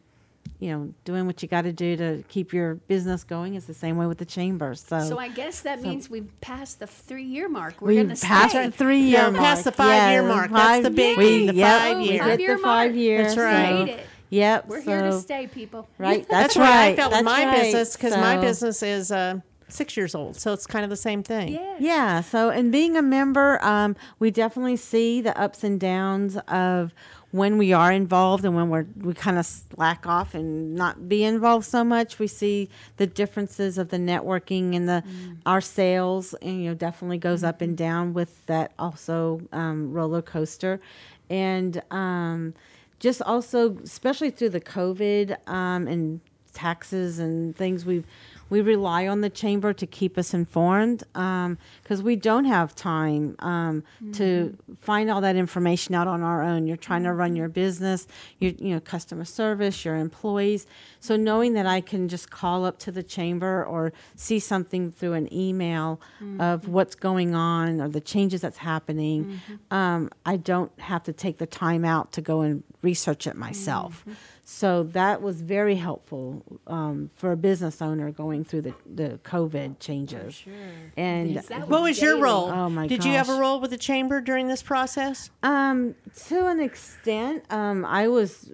you 0.60 0.70
know, 0.72 0.92
doing 1.04 1.26
what 1.26 1.40
you 1.42 1.48
got 1.48 1.62
to 1.62 1.72
do 1.72 1.96
to 1.96 2.24
keep 2.28 2.52
your 2.52 2.74
business 2.74 3.22
going 3.22 3.54
is 3.54 3.66
the 3.66 3.74
same 3.74 3.96
way 3.96 4.06
with 4.06 4.18
the 4.18 4.24
chamber. 4.24 4.74
So, 4.74 5.00
So 5.00 5.18
I 5.18 5.28
guess 5.28 5.60
that 5.60 5.80
means 5.82 6.10
we've 6.10 6.28
passed 6.40 6.80
the 6.80 6.86
three-year 6.88 7.48
mark. 7.48 7.80
We're 7.80 7.88
we 7.88 7.94
going 7.96 8.08
to 8.14 8.26
passed 8.26 8.50
stay. 8.50 8.66
the 8.66 8.72
three 8.72 9.00
year 9.00 9.22
No, 9.22 9.30
mark. 9.30 9.44
past 9.44 9.64
the 9.64 9.72
five-year 9.72 10.22
Yeah, 10.22 10.28
mark. 10.28 10.50
That's 10.50 10.82
the 10.82 10.90
big 10.90 11.16
thing, 11.16 11.46
the 11.46 11.54
yep, 11.54 11.80
five 11.80 11.96
we 11.98 12.04
year. 12.10 12.12
hit 12.12 12.18
the 12.18 12.28
Five-year 12.30 12.58
five 12.58 12.90
mark. 12.90 12.96
year. 12.96 13.22
That's 13.22 13.36
right. 13.36 13.84
Made 13.84 13.88
it. 13.94 14.06
Yep. 14.30 14.66
We're 14.68 14.80
here 14.80 15.02
to 15.02 15.12
so- 15.12 15.20
stay, 15.20 15.46
people. 15.46 15.88
Right. 15.96 16.26
That's 16.28 16.54
That's, 16.54 16.56
what 16.56 16.66
I 16.68 16.88
right. 16.88 16.96
felt 16.96 17.12
with 17.12 17.24
that's 17.24 17.24
my 17.24 17.44
right. 17.46 17.62
business 17.62 17.96
because 17.96 18.12
my 18.16 18.34
So- 18.36 18.40
business 18.42 18.82
is 18.82 19.12
uh, 19.12 19.40
six 19.68 19.96
years 19.96 20.14
old, 20.14 20.36
so 20.36 20.52
it's 20.52 20.66
kind 20.66 20.82
of 20.84 20.90
the 20.90 20.96
same 20.96 21.22
thing. 21.22 21.48
Yeah. 21.54 21.76
Yeah. 21.78 22.20
So, 22.22 22.50
and 22.50 22.72
being 22.72 22.96
a 22.96 23.02
member, 23.02 23.62
um, 23.64 23.96
we 24.18 24.30
definitely 24.30 24.76
see 24.76 25.20
the 25.20 25.38
ups 25.40 25.62
and 25.64 25.78
downs 25.78 26.36
of 26.48 26.92
when 27.30 27.58
we 27.58 27.72
are 27.72 27.92
involved 27.92 28.44
and 28.44 28.54
when 28.56 28.70
we're 28.70 28.86
we 28.96 29.12
kind 29.12 29.38
of 29.38 29.44
slack 29.44 30.06
off 30.06 30.34
and 30.34 30.74
not 30.74 31.08
be 31.08 31.24
involved 31.24 31.66
so 31.66 31.84
much. 31.84 32.18
We 32.18 32.26
see 32.26 32.68
the 32.96 33.06
differences 33.06 33.76
of 33.76 33.90
the 33.90 33.98
networking 33.98 34.74
and 34.74 34.88
the 34.88 35.02
our 35.44 35.60
sales, 35.60 36.34
and 36.34 36.62
you 36.62 36.70
know, 36.70 36.74
definitely 36.74 37.18
goes 37.18 37.44
up 37.44 37.60
and 37.60 37.76
down 37.76 38.14
with 38.14 38.46
that 38.46 38.72
also 38.78 39.42
um, 39.52 39.92
roller 39.92 40.22
coaster, 40.22 40.80
and 41.28 41.82
um, 41.90 42.54
just 42.98 43.20
also 43.22 43.76
especially 43.78 44.30
through 44.30 44.50
the 44.50 44.60
COVID 44.60 45.48
um, 45.48 45.86
and 45.86 46.20
taxes 46.54 47.18
and 47.18 47.54
things 47.54 47.84
we've 47.84 48.06
we 48.50 48.60
rely 48.60 49.06
on 49.06 49.20
the 49.20 49.30
chamber 49.30 49.72
to 49.72 49.86
keep 49.86 50.16
us 50.16 50.32
informed 50.32 51.04
um, 51.14 51.58
because 51.82 52.02
we 52.02 52.16
don't 52.16 52.44
have 52.44 52.74
time 52.74 53.36
um, 53.40 53.84
to 54.12 54.56
mm-hmm. 54.56 54.74
find 54.80 55.10
all 55.10 55.20
that 55.20 55.36
information 55.36 55.94
out 55.94 56.08
on 56.08 56.22
our 56.22 56.42
own. 56.42 56.66
You're 56.66 56.76
trying 56.76 57.04
to 57.04 57.12
run 57.12 57.36
your 57.36 57.48
mm-hmm. 57.48 57.54
business, 57.54 58.06
your 58.38 58.52
you 58.58 58.74
know 58.74 58.80
customer 58.80 59.24
service, 59.24 59.84
your 59.84 59.96
employees. 59.96 60.66
So 61.00 61.16
knowing 61.16 61.52
that 61.54 61.66
I 61.66 61.80
can 61.80 62.08
just 62.08 62.30
call 62.30 62.64
up 62.64 62.78
to 62.80 62.92
the 62.92 63.02
chamber 63.02 63.64
or 63.64 63.92
see 64.16 64.38
something 64.38 64.90
through 64.90 65.12
an 65.14 65.32
email 65.32 66.00
of 66.38 66.62
mm-hmm. 66.62 66.72
what's 66.72 66.94
going 66.94 67.34
on 67.34 67.80
or 67.80 67.88
the 67.88 68.00
changes 68.00 68.40
that's 68.40 68.58
happening, 68.58 69.40
um, 69.70 70.10
I 70.24 70.36
don't 70.36 70.72
have 70.80 71.02
to 71.04 71.12
take 71.12 71.38
the 71.38 71.46
time 71.46 71.84
out 71.84 72.12
to 72.12 72.20
go 72.20 72.40
and 72.40 72.62
research 72.82 73.26
it 73.26 73.36
myself. 73.36 74.04
So 74.50 74.84
that 74.94 75.20
was 75.20 75.42
very 75.42 75.74
helpful 75.74 76.42
um, 76.66 77.10
for 77.14 77.32
a 77.32 77.36
business 77.36 77.82
owner 77.82 78.10
going 78.10 78.46
through 78.46 78.62
the, 78.62 78.74
the 78.86 79.20
COVID 79.22 79.78
changes. 79.78 80.36
Sure. 80.36 80.54
And 80.96 81.32
Yes, 81.32 81.48
that 81.48 81.68
What 81.68 81.82
was 81.82 82.00
your 82.00 82.18
role? 82.18 82.48
Oh, 82.48 82.70
my 82.70 82.86
Did 82.86 83.04
you 83.04 83.12
have 83.12 83.28
a 83.28 83.38
role 83.38 83.60
with 83.60 83.72
the 83.72 83.76
chamber 83.76 84.22
during 84.22 84.48
this 84.48 84.62
process? 84.62 85.28
um, 85.42 85.94
to 86.28 86.46
an 86.46 86.60
extent, 86.60 87.44
um, 87.52 87.84
I 87.84 88.08
was 88.08 88.50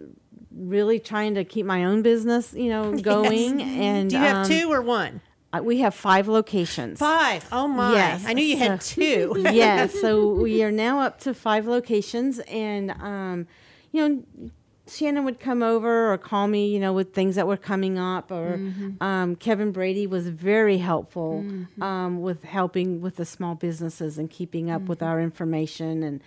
really 0.51 0.99
trying 0.99 1.37
to 1.37 1.45
keep 1.45 1.65
my 1.65 1.85
own 1.85 2.03
business, 2.03 2.53
you 2.55 2.71
know, 2.71 2.93
going. 3.01 3.63
And 3.63 4.11
Do 4.11 4.17
you 4.17 4.23
have 4.23 4.37
um, 4.39 4.49
two 4.49 4.73
or 4.73 4.83
one? 4.83 5.21
uh, 5.53 5.61
We 5.63 5.79
have 5.79 5.95
five 5.95 6.27
locations. 6.27 6.99
Five. 6.99 7.47
Oh 7.53 7.69
my! 7.69 7.93
Yes, 7.93 8.25
I 8.27 8.33
knew 8.33 8.45
you 8.45 8.57
had 8.57 8.83
so- 8.83 8.95
two. 8.97 9.35
yes, 9.53 9.95
so 10.01 10.29
we 10.35 10.65
are 10.65 10.73
now 10.73 10.99
up 10.99 11.21
to 11.21 11.35
five 11.35 11.69
locations, 11.69 12.41
and 12.49 12.91
um, 13.01 13.47
you 13.93 14.09
know, 14.09 14.51
Shannon 14.87 15.25
would 15.25 15.41
come 15.41 15.63
over 15.63 16.13
or 16.13 16.19
call 16.19 16.47
me, 16.47 16.67
you 16.69 16.79
know, 16.79 16.93
with 16.93 17.15
things 17.15 17.37
that 17.37 17.47
were 17.47 17.57
coming 17.57 17.99
up, 17.99 18.31
or 18.31 18.61
um, 19.01 19.35
Kevin 19.37 19.73
Brady 19.73 20.07
was 20.07 20.29
very 20.29 20.79
helpful 20.79 21.45
um, 21.81 22.21
with 22.21 22.45
helping 22.45 23.01
with 23.01 23.17
the 23.17 23.25
small 23.25 23.55
businesses 23.55 24.19
and 24.19 24.31
keeping 24.31 24.71
up 24.71 24.83
with 24.83 25.03
our 25.03 25.21
information 25.21 26.03
and. 26.03 26.21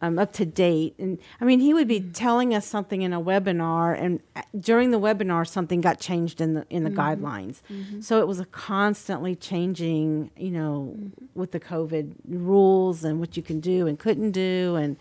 Um, 0.00 0.16
up 0.16 0.32
to 0.34 0.46
date, 0.46 0.94
and 1.00 1.18
I 1.40 1.44
mean, 1.44 1.58
he 1.58 1.74
would 1.74 1.88
be 1.88 1.98
telling 2.00 2.54
us 2.54 2.64
something 2.64 3.02
in 3.02 3.12
a 3.12 3.20
webinar, 3.20 4.00
and 4.00 4.20
uh, 4.36 4.42
during 4.56 4.92
the 4.92 5.00
webinar, 5.00 5.44
something 5.44 5.80
got 5.80 5.98
changed 5.98 6.40
in 6.40 6.54
the 6.54 6.64
in 6.70 6.84
the 6.84 6.90
guidelines. 6.90 7.62
So 8.00 8.20
it 8.20 8.28
was 8.28 8.38
a 8.38 8.44
constantly 8.44 9.34
changing, 9.34 10.30
you 10.36 10.52
know, 10.52 10.96
with 11.34 11.50
the 11.50 11.58
COVID 11.58 12.12
rules 12.28 13.02
and 13.02 13.18
what 13.18 13.36
you 13.36 13.42
can 13.42 13.58
do 13.58 13.88
and 13.88 13.98
couldn't 13.98 14.30
do, 14.30 14.76
and 14.76 14.96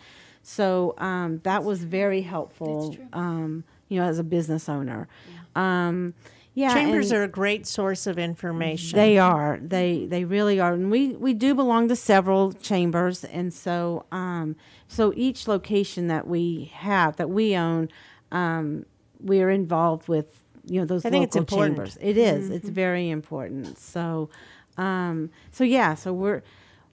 so 0.50 0.96
um, 0.98 1.42
that 1.44 1.66
was 1.66 1.84
very 1.84 2.22
helpful. 2.22 2.96
Um, 3.12 3.66
you 3.90 4.00
know, 4.00 4.08
as 4.08 4.18
a 4.18 4.24
business 4.24 4.70
owner, 4.70 5.10
um, 5.58 6.14
yeah, 6.54 6.74
Chambers 6.74 7.12
are 7.12 7.24
a 7.24 7.28
great 7.28 7.68
source 7.68 8.08
of 8.08 8.18
information. 8.18 8.98
They 8.98 9.18
are. 9.18 9.60
They 9.62 10.06
they 10.06 10.24
really 10.24 10.58
are, 10.58 10.72
and 10.72 10.90
we 10.90 11.10
we 11.10 11.34
do 11.34 11.54
belong 11.54 11.90
to 11.90 11.98
several 11.98 12.54
chambers, 12.54 13.26
and 13.26 13.54
so 13.54 14.06
um, 14.14 14.56
so 14.88 15.12
each 15.18 15.50
location 15.50 16.08
that 16.08 16.28
we 16.28 16.72
have 16.74 17.18
that 17.18 17.30
we 17.30 17.54
own, 17.54 17.90
um, 18.32 18.86
we 19.20 19.42
are 19.42 19.50
involved 19.50 20.08
with 20.08 20.46
you 20.66 20.80
know 20.80 20.86
those 20.86 21.04
I 21.04 21.10
think 21.10 21.26
it's 21.26 21.36
local 21.36 21.62
important. 21.62 21.78
chambers. 21.78 21.98
It 22.00 22.18
is. 22.18 22.50
It's 22.50 22.70
very 22.70 23.10
important. 23.10 23.78
So, 23.78 24.30
um, 24.78 25.30
so 25.52 25.66
yeah. 25.66 25.94
So 25.94 26.14
we're 26.14 26.42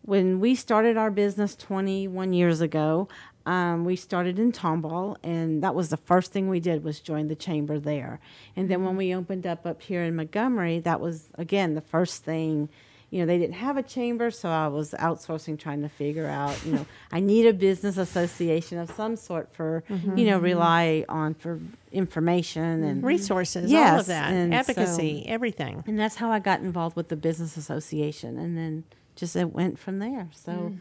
when 0.03 0.41
we 0.41 0.55
started 0.55 0.97
our 0.97 1.11
business 1.11 1.57
21 1.57 2.33
years 2.33 2.61
ago. 2.61 3.09
Um, 3.47 3.85
we 3.85 3.95
started 3.97 4.39
in 4.39 4.53
Tomball, 4.53 5.17
and 5.23 5.63
that 5.63 5.75
was 5.75 5.91
the 5.91 5.99
first 5.99 6.33
thing 6.33 6.49
we 6.49 6.61
did 6.61 6.83
was 6.83 6.99
join 7.01 7.29
the 7.29 7.35
chamber 7.35 7.79
there. 7.79 8.19
And 8.57 8.71
then 8.71 8.85
when 8.85 8.97
we 8.97 9.15
opened 9.15 9.47
up 9.47 9.67
up 9.67 9.83
here 9.83 10.03
in 10.03 10.17
Montgomery, 10.17 10.79
that 10.81 11.01
was 11.01 11.27
again 11.37 11.75
the 11.75 11.83
first 11.83 12.25
thing. 12.25 12.69
You 13.11 13.21
know, 13.21 13.27
they 13.27 13.39
didn't 13.39 13.55
have 13.57 13.77
a 13.77 13.83
chamber, 13.83 14.33
so 14.33 14.49
I 14.49 14.67
was 14.67 14.91
outsourcing, 14.99 15.57
trying 15.57 15.83
to 15.83 15.89
figure 15.89 16.27
out. 16.27 16.59
You 16.67 16.73
know, 16.73 16.87
I 17.13 17.21
need 17.21 17.47
a 17.47 17.53
business 17.53 17.97
association 17.97 18.79
of 18.79 18.91
some 18.93 19.15
sort 19.17 19.55
for 19.55 19.85
you 19.89 20.25
know 20.27 20.39
rely 20.39 21.05
on 21.09 21.35
for 21.35 21.61
information 21.93 22.83
and 22.83 23.05
resources, 23.05 23.71
yes, 23.71 23.93
all 23.93 24.01
of 24.01 24.07
that, 24.07 24.33
and 24.33 24.55
advocacy, 24.55 25.25
everything. 25.29 25.85
and 25.87 25.99
that's 25.99 26.17
how 26.17 26.31
I 26.33 26.39
got 26.41 26.61
involved 26.61 26.97
with 26.97 27.09
the 27.09 27.17
business 27.17 27.57
association, 27.57 28.37
and 28.39 28.57
then 28.59 28.85
just 29.15 29.37
it 29.37 29.53
went 29.53 29.79
from 29.79 30.01
there. 30.01 30.29
So, 30.33 30.73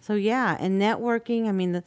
so 0.00 0.14
yeah, 0.14 0.56
and 0.58 0.80
networking. 0.80 1.46
I 1.46 1.52
mean, 1.52 1.72
the, 1.72 1.84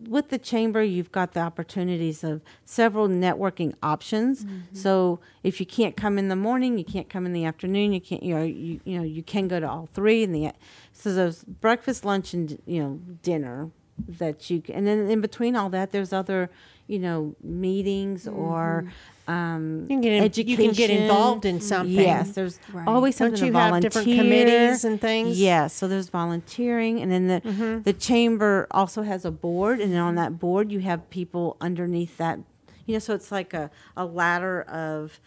with 0.00 0.28
the 0.28 0.38
chamber, 0.38 0.82
you've 0.82 1.12
got 1.12 1.32
the 1.32 1.40
opportunities 1.40 2.22
of 2.22 2.42
several 2.64 3.08
networking 3.08 3.74
options. 3.82 4.44
Mm-hmm. 4.44 4.76
So 4.76 5.20
if 5.42 5.60
you 5.60 5.66
can't 5.66 5.96
come 5.96 6.18
in 6.18 6.28
the 6.28 6.36
morning, 6.36 6.78
you 6.78 6.84
can't 6.84 7.08
come 7.08 7.26
in 7.26 7.32
the 7.32 7.44
afternoon. 7.44 7.92
You 7.92 8.00
can't, 8.00 8.22
you 8.22 8.34
know, 8.34 8.42
you 8.42 8.80
you 8.84 8.98
know, 8.98 9.04
you 9.04 9.22
can 9.22 9.48
go 9.48 9.60
to 9.60 9.68
all 9.68 9.88
three 9.92 10.22
in 10.22 10.32
the. 10.32 10.52
So 10.92 11.12
there's 11.14 11.44
breakfast, 11.44 12.04
lunch, 12.04 12.34
and 12.34 12.60
you 12.66 12.82
know, 12.82 13.00
dinner 13.22 13.70
that 14.08 14.50
you 14.50 14.62
and 14.72 14.86
then 14.86 15.10
in 15.10 15.20
between 15.20 15.56
all 15.56 15.70
that, 15.70 15.90
there's 15.92 16.12
other, 16.12 16.50
you 16.86 16.98
know, 16.98 17.34
meetings 17.42 18.26
or. 18.28 18.92
Um, 19.28 19.80
You 19.82 19.86
can 19.88 20.00
get 20.02 20.12
in- 20.38 20.46
you 20.48 20.56
can 20.56 20.70
get 20.72 20.88
involved 20.88 21.44
in 21.44 21.60
something. 21.60 21.92
Yes, 21.96 22.30
there's 22.36 22.60
Right. 22.72 22.86
always 22.86 23.18
Don't 23.18 23.30
something 23.30 23.46
you 23.46 23.52
to 23.52 23.58
have 23.58 23.80
different 23.82 24.06
committees 24.06 24.84
and 24.84 25.00
things? 25.00 25.40
Yes, 25.40 25.72
so 25.72 25.88
there's 25.88 26.08
volunteering, 26.10 27.00
and 27.02 27.10
then 27.10 27.26
the 27.26 27.40
Mm-hmm. 27.40 27.82
the 27.82 27.92
chamber 27.92 28.68
also 28.70 29.02
has 29.02 29.24
a 29.24 29.32
board, 29.32 29.80
and 29.80 29.92
then 29.92 29.98
on 30.00 30.14
that 30.14 30.38
board 30.38 30.70
you 30.70 30.78
have 30.78 31.10
people 31.10 31.56
underneath 31.60 32.16
that. 32.18 32.38
You 32.86 32.92
know, 32.94 32.98
so 33.00 33.14
it's 33.14 33.32
like 33.32 33.52
a, 33.52 33.68
a 33.96 34.04
ladder 34.04 34.62
of 34.62 35.18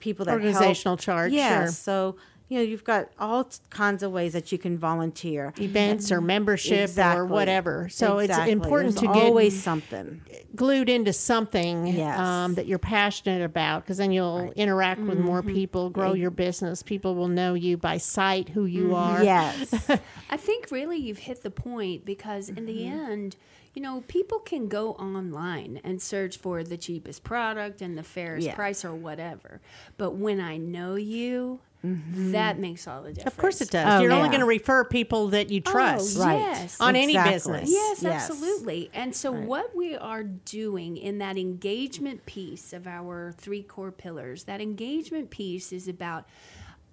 people 0.00 0.24
that 0.24 0.32
help- 0.32 0.42
Organizational 0.42 0.96
chart, 0.96 1.30
Yeah, 1.30 1.60
sure. 1.66 1.68
so 1.68 2.16
you 2.48 2.58
know, 2.58 2.62
you've 2.62 2.84
got 2.84 3.08
all 3.18 3.48
kinds 3.70 4.02
of 4.02 4.12
ways 4.12 4.34
that 4.34 4.52
you 4.52 4.58
can 4.58 4.76
volunteer. 4.76 5.52
events 5.58 6.12
or 6.12 6.20
membership 6.20 6.90
or 6.98 7.24
whatever. 7.24 7.88
So 7.88 8.18
Exactly. 8.18 8.52
it's 8.52 8.62
important 8.64 8.94
There's 8.94 9.00
to 9.08 9.14
get 9.14 9.24
always 9.24 9.62
something. 9.62 10.20
glued 10.54 10.88
into 10.90 11.12
something 11.12 11.86
Yes. 11.86 12.18
um, 12.18 12.54
that 12.54 12.66
you're 12.66 12.78
passionate 12.78 13.42
about 13.42 13.82
because 13.84 13.96
then 13.96 14.12
you'll 14.12 14.52
interact 14.56 15.00
with 15.00 15.18
more 15.18 15.40
Mm-hmm. 15.42 15.54
people, 15.54 15.90
grow 15.90 16.12
your 16.12 16.30
business. 16.30 16.82
People 16.82 17.14
will 17.14 17.28
know 17.28 17.54
you 17.54 17.76
by 17.78 17.96
sight, 17.96 18.50
who 18.50 18.66
you 18.66 18.94
are. 18.94 19.24
Yes. 19.24 19.72
I 20.30 20.36
think 20.36 20.70
really 20.70 20.98
you've 20.98 21.18
hit 21.20 21.42
the 21.42 21.50
point 21.50 22.04
because 22.04 22.50
in 22.50 22.66
the 22.66 22.86
end, 22.86 23.36
you 23.72 23.80
know, 23.82 24.04
people 24.06 24.38
can 24.38 24.68
go 24.68 24.92
online 24.92 25.80
and 25.82 26.00
search 26.00 26.36
for 26.36 26.62
the 26.62 26.76
cheapest 26.76 27.24
product 27.24 27.80
and 27.82 27.96
the 27.98 28.02
fairest 28.04 28.46
Yeah. 28.46 28.54
price 28.54 28.84
or 28.84 28.94
whatever. 28.94 29.60
But 29.96 30.12
when 30.12 30.40
I 30.40 30.58
know 30.58 30.94
you, 30.94 31.60
Mm-hmm. 31.84 32.32
that 32.32 32.58
makes 32.58 32.88
all 32.88 33.02
the 33.02 33.12
difference. 33.12 33.34
Of 33.34 33.36
course 33.38 33.60
it 33.60 33.70
does. 33.70 33.86
Oh, 33.86 34.02
you're 34.02 34.12
only 34.12 34.28
going 34.28 34.40
to 34.40 34.46
refer 34.46 34.84
people 34.84 35.28
that 35.28 35.50
you 35.50 35.60
oh, 35.66 35.70
trust. 35.70 36.16
Oh, 36.18 36.22
Right. 36.22 36.38
yes. 36.38 36.80
On 36.80 36.96
any 36.96 37.14
business. 37.16 37.70
Yes, 37.70 38.02
Yes. 38.02 38.30
absolutely. 38.30 38.90
And 38.94 39.14
so, 39.14 39.30
what 39.32 39.76
we 39.76 39.94
are 39.94 40.22
doing 40.22 40.96
in 40.96 41.18
that 41.18 41.36
engagement 41.36 42.24
piece 42.24 42.72
of 42.72 42.86
our 42.86 43.32
three 43.36 43.62
core 43.62 43.92
pillars, 43.92 44.44
that 44.44 44.60
engagement 44.62 45.28
piece 45.30 45.72
is 45.72 45.86
about 45.86 46.24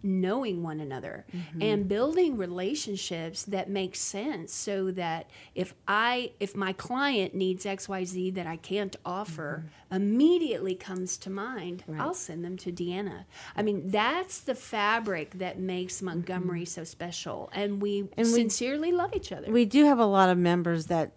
knowing 0.03 0.63
one 0.63 0.79
another 0.79 1.25
mm-hmm. 1.35 1.61
and 1.61 1.87
building 1.87 2.37
relationships 2.37 3.43
that 3.43 3.69
make 3.69 3.95
sense 3.95 4.53
so 4.53 4.91
that 4.91 5.29
if 5.55 5.73
i 5.87 6.31
if 6.39 6.55
my 6.55 6.73
client 6.73 7.33
needs 7.35 7.65
xyz 7.65 8.33
that 8.33 8.47
i 8.47 8.55
can't 8.55 8.95
offer 9.05 9.63
mm-hmm. 9.65 9.95
immediately 9.95 10.75
comes 10.75 11.17
to 11.17 11.29
mind 11.29 11.83
i'll 11.99 12.13
send 12.13 12.43
them 12.43 12.57
to 12.57 12.71
deanna. 12.71 13.25
I 13.55 13.61
mean 13.61 13.89
that's 13.89 14.39
the 14.39 14.55
fabric 14.55 15.31
that 15.31 15.59
makes 15.59 15.97
mm-hmm. 15.97 16.05
montgomery 16.05 16.65
so 16.65 16.83
special 16.83 17.49
and 17.53 17.81
we 17.81 18.09
And 18.17 18.27
we- 18.27 18.33
sincerely 18.33 18.91
love 18.91 19.13
each 19.15 19.31
other. 19.31 19.51
We 19.51 19.65
do 19.65 19.85
have 19.85 19.99
a 19.99 20.05
lot 20.05 20.29
of 20.29 20.37
members 20.37 20.87
that 20.87 21.11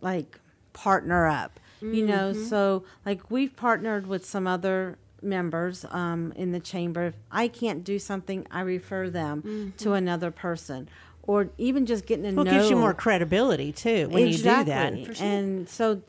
like 0.00 0.38
partner 0.72 1.26
up 1.26 1.58
you 1.80 2.06
know? 2.06 2.32
Mm-hmm. 2.32 2.44
so 2.44 2.84
like 3.04 3.28
we've 3.30 3.56
partnered 3.56 4.06
with 4.06 4.24
some 4.24 4.46
other 4.46 4.98
members 5.22 5.84
um, 5.90 6.32
in 6.36 6.52
the 6.52 6.60
chamber 6.60 7.06
if 7.06 7.14
i 7.30 7.48
can't 7.48 7.84
do 7.84 7.98
something 7.98 8.46
i 8.50 8.60
refer 8.60 9.08
them 9.10 9.72
to 9.76 9.92
another 9.92 10.30
person 10.30 10.88
or 11.22 11.50
even 11.58 11.86
just 11.86 12.06
getting 12.06 12.24
to 12.24 12.28
Mm-hmm. 12.30 12.36
Well, 12.38 12.46
it 12.46 12.50
know 12.50 12.58
gives 12.58 12.70
you 12.70 12.76
more 12.76 12.94
credibility 12.94 13.72
too 13.72 14.08
when 14.08 14.26
you 14.26 14.36
do 14.36 14.42
that. 14.42 14.92
Exactly. 14.94 15.26
and 15.26 15.68
so 15.68 16.02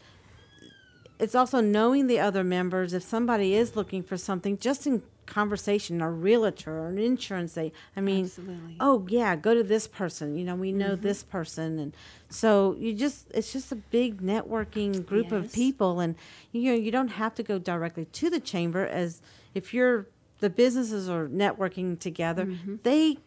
it's 1.20 1.36
also 1.36 1.62
knowing 1.62 2.08
the 2.08 2.20
other 2.20 2.44
members 2.44 2.94
if 2.94 3.04
somebody 3.04 3.54
is 3.56 3.76
looking 3.76 4.04
for 4.04 4.18
something 4.18 4.58
just 4.58 4.88
in 4.88 5.04
conversation 5.26 6.02
a 6.02 6.10
realtor 6.10 6.80
or 6.80 6.88
an 6.88 6.98
insurance 6.98 7.54
they 7.54 7.72
i 7.96 8.02
mean 8.02 8.26
Absolutely. 8.26 8.78
oh 8.80 9.06
yeah 9.10 9.36
go 9.36 9.54
to 9.54 9.64
this 9.64 9.88
person. 9.88 10.36
You 10.36 10.46
know 10.46 10.56
we 10.56 10.72
know 10.72 10.92
mm-hmm. 10.92 11.04
this 11.04 11.24
person. 11.24 11.80
And 11.80 11.96
so 12.30 12.76
you 12.80 12.94
just 12.94 13.30
it's 13.32 13.54
just 13.54 13.72
a 13.72 13.76
big 13.76 14.22
networking 14.22 15.06
group 15.06 15.32
of 15.32 15.54
people. 15.54 16.00
And 16.00 16.16
you 16.52 16.72
know 16.72 16.78
you 16.78 16.92
don't 16.92 17.10
have 17.10 17.36
to 17.36 17.44
go 17.44 17.60
directly 17.60 18.06
to 18.06 18.30
the 18.30 18.40
chamber 18.40 18.86
as 18.86 19.22
if 19.54 19.74
you're 19.74 20.08
the 20.40 20.50
businesses 20.50 21.10
are 21.10 21.28
networking 21.28 21.98
together 22.00 22.46
mm-hmm. 22.46 22.76
they 22.84 23.18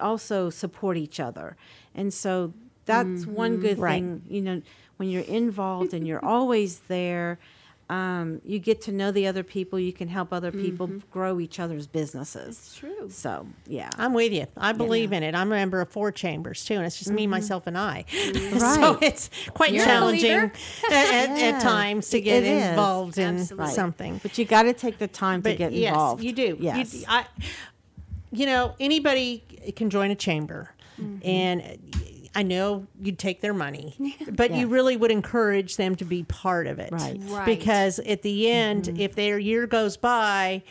also 0.00 0.50
support 0.50 0.96
each 0.96 1.20
other. 1.20 1.56
And 1.94 2.12
so 2.12 2.52
that's 2.84 3.26
one 3.26 3.52
mm-hmm. 3.52 3.62
good 3.62 3.78
Right. 3.78 3.94
thing 3.94 4.22
you 4.28 4.40
know 4.40 4.62
when 4.96 5.10
you're 5.10 5.22
involved 5.22 5.92
and 5.92 6.06
you're 6.06 6.24
always 6.24 6.80
there 6.88 7.38
um, 7.88 8.40
you 8.44 8.58
get 8.58 8.80
to 8.82 8.92
know 8.92 9.12
the 9.12 9.26
other 9.28 9.44
people 9.44 9.78
you 9.78 9.92
can 9.92 10.08
help 10.08 10.32
other 10.32 10.50
people 10.50 10.90
grow 11.12 11.38
each 11.38 11.60
other's 11.60 11.86
businesses 11.86 12.56
It's 12.58 12.74
true. 12.76 13.08
so 13.10 13.46
yeah 13.66 13.90
I'm 13.96 14.12
with 14.12 14.32
you. 14.32 14.46
I 14.56 14.72
believe 14.72 15.12
in 15.12 15.22
it. 15.22 15.34
I'm 15.36 15.48
a 15.52 15.54
member 15.54 15.80
of 15.80 15.88
four 15.88 16.10
chambers 16.10 16.64
too, 16.64 16.74
and 16.74 16.84
it's 16.84 16.98
just 16.98 17.10
me, 17.12 17.26
myself, 17.28 17.66
and 17.68 17.78
I. 17.78 18.04
so 18.10 18.20
Mm-hmm. 18.96 19.04
It's 19.04 19.30
quite 19.54 19.72
You're 19.72 19.84
challenging 19.84 20.30
believer? 20.30 20.52
at, 20.90 21.14
at, 21.30 21.54
at 21.54 21.60
times 21.62 22.10
to 22.10 22.20
get 22.20 22.42
it 22.42 22.46
is. 22.46 22.64
involved 22.70 23.18
in 23.18 23.36
Absolutely. 23.36 23.72
something. 23.74 24.20
but 24.22 24.36
you 24.38 24.44
got 24.44 24.64
to 24.64 24.72
take 24.72 24.98
the 24.98 25.08
time 25.08 25.42
to 25.42 25.50
But 25.50 25.58
get 25.58 25.72
yes, 25.72 25.90
involved 25.90 26.24
you 26.24 26.32
do. 26.32 26.56
yes 26.60 26.92
You, 26.94 27.04
I, 27.08 27.26
you 28.32 28.46
know, 28.46 28.74
anybody 28.80 29.44
can 29.76 29.90
join 29.90 30.10
a 30.10 30.16
chamber, 30.16 30.70
Mm-hmm. 31.00 31.28
and 31.28 31.78
I 32.36 32.42
know 32.42 32.86
you'd 33.00 33.18
take 33.18 33.40
their 33.40 33.54
money, 33.54 33.96
but 34.30 34.52
you 34.52 34.68
really 34.68 34.94
would 34.96 35.10
encourage 35.10 35.76
them 35.76 35.96
to 35.96 36.04
be 36.04 36.22
part 36.24 36.66
of 36.66 36.78
it, 36.78 36.92
Right. 36.92 37.18
Mm-hmm. 37.18 37.34
Right. 37.34 37.46
Because 37.46 37.98
at 38.00 38.20
the 38.20 38.50
end, 38.50 39.00
if 39.00 39.14
their 39.14 39.38
year 39.38 39.66
goes 39.66 39.96
by, 39.96 40.62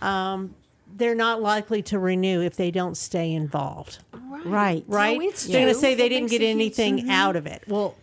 um, 0.00 0.54
they're 0.96 1.14
not 1.14 1.42
likely 1.42 1.82
to 1.82 1.98
renew 1.98 2.40
if 2.40 2.56
they 2.56 2.70
don't 2.70 2.96
stay 2.96 3.32
involved, 3.32 3.98
right 4.44 4.82
right? 4.88 5.20
it's 5.20 5.44
They're 5.46 5.60
going 5.60 5.74
to 5.74 5.78
say 5.78 5.94
they 5.94 6.08
didn't 6.08 6.30
get 6.30 6.40
a 6.40 6.46
huge- 6.46 6.56
anything 6.56 7.10
out 7.10 7.36
of 7.36 7.46
it. 7.46 7.64
Well, 7.68 7.94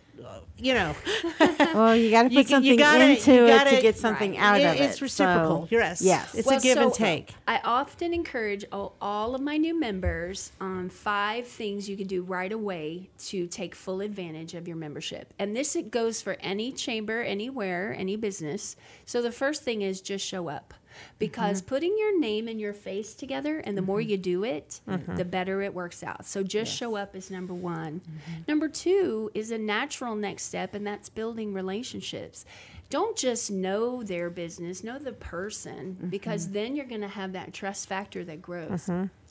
you 0.60 0.74
know, 0.74 0.94
well 1.74 1.94
you 1.96 2.10
got 2.10 2.24
to 2.24 2.28
put 2.30 2.36
you, 2.38 2.44
something 2.44 2.70
you 2.72 2.76
gotta, 2.76 3.10
into 3.10 3.32
you 3.34 3.44
it 3.44 3.48
gotta- 3.48 3.76
to 3.76 3.82
get 3.82 3.96
something 3.96 4.32
right. 4.32 4.40
out 4.40 4.60
It- 4.60 4.64
of 4.64 4.74
it 4.76 4.80
It's 4.82 5.00
reciprocal. 5.02 5.62
So, 5.62 5.76
yes, 5.76 6.02
yes 6.02 6.34
It's 6.34 6.46
Well, 6.46 6.58
a 6.58 6.60
give 6.60 6.78
and 6.78 6.92
take. 6.92 7.34
I 7.46 7.60
often 7.64 8.12
encourage 8.12 8.64
all, 8.72 8.94
all 9.00 9.34
of 9.34 9.40
my 9.40 9.56
new 9.56 9.78
members 9.78 10.52
on 10.60 10.88
five 10.88 11.46
things 11.46 11.88
you 11.88 11.96
can 11.96 12.06
do 12.06 12.22
right 12.22 12.52
away 12.52 13.08
to 13.26 13.46
take 13.46 13.74
full 13.74 14.00
advantage 14.00 14.54
of 14.54 14.66
your 14.66 14.76
membership. 14.76 15.32
And 15.38 15.54
this 15.54 15.76
it 15.76 15.90
goes 15.90 16.20
for 16.22 16.36
any 16.40 16.72
chamber, 16.72 17.22
anywhere, 17.22 17.94
any 17.96 18.16
business. 18.16 18.76
So 19.04 19.22
the 19.22 19.32
first 19.32 19.62
thing 19.62 19.82
is 19.82 20.00
just 20.00 20.24
show 20.26 20.48
up. 20.48 20.74
Because 21.18 21.60
Mm-hmm. 21.60 21.68
putting 21.68 21.96
your 21.98 22.18
name 22.18 22.48
and 22.48 22.60
your 22.60 22.72
face 22.72 23.14
together, 23.14 23.58
and 23.58 23.76
the 23.76 23.82
more 23.82 24.00
you 24.00 24.16
do 24.16 24.44
it, 24.44 24.80
Mm-hmm. 24.88 25.16
the 25.16 25.24
better 25.24 25.62
it 25.62 25.74
works 25.74 26.02
out. 26.02 26.26
So 26.26 26.42
just 26.42 26.72
show 26.74 26.96
up 26.96 27.14
is 27.16 27.30
number 27.30 27.54
one. 27.54 28.00
Mm-hmm. 28.00 28.42
Number 28.48 28.68
two 28.68 29.30
is 29.34 29.50
a 29.50 29.58
natural 29.58 30.14
next 30.14 30.44
step, 30.44 30.74
and 30.74 30.86
that's 30.86 31.08
building 31.08 31.52
relationships. 31.54 32.44
Don't 32.90 33.16
just 33.16 33.50
know 33.50 34.02
their 34.02 34.30
business, 34.30 34.82
know 34.82 34.98
the 34.98 35.12
person, 35.12 35.96
Mm-hmm. 35.98 36.08
because 36.08 36.48
then 36.48 36.74
you're 36.76 36.86
going 36.86 37.02
to 37.02 37.08
have 37.08 37.32
that 37.34 37.52
trust 37.52 37.86
factor 37.88 38.24
that 38.24 38.40
grows. 38.40 38.88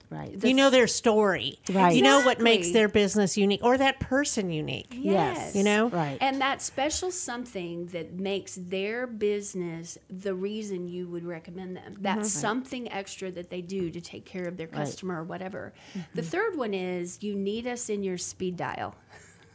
Right 0.10 0.40
The 0.40 0.50
you 0.50 0.54
know 0.54 0.70
their 0.70 0.88
story. 0.88 1.60
Right. 1.70 1.96
You 1.96 2.02
know 2.02 2.22
what 2.22 2.40
makes 2.40 2.72
their 2.72 2.88
business 2.88 3.38
unique 3.38 3.62
or 3.64 3.78
that 3.78 4.00
person 4.00 4.50
unique. 4.50 4.96
Yes. 4.98 5.56
You 5.56 5.64
know? 5.64 5.90
right 5.90 6.18
And 6.22 6.42
that 6.42 6.62
special 6.62 7.12
something 7.12 7.88
that 7.88 8.14
makes 8.14 8.56
their 8.56 9.08
business 9.08 9.98
the 10.10 10.34
reason 10.34 10.88
you 10.88 11.08
would 11.08 11.26
recommend 11.26 11.76
them. 11.78 11.98
That 12.02 12.20
mm-hmm. 12.20 12.28
something 12.28 12.92
extra 12.92 13.32
that 13.32 13.50
they 13.50 13.62
do 13.62 13.90
to 13.92 14.02
take 14.02 14.26
care 14.26 14.48
of 14.48 14.58
their 14.58 14.68
customer 14.68 15.22
or 15.22 15.24
whatever. 15.24 15.74
Mm-hmm. 15.92 16.00
The 16.16 16.24
third 16.24 16.58
one 16.58 16.74
is 16.74 17.22
you 17.22 17.36
need 17.36 17.68
us 17.68 17.90
in 17.90 18.04
your 18.04 18.18
speed 18.18 18.58
dial. 18.58 18.96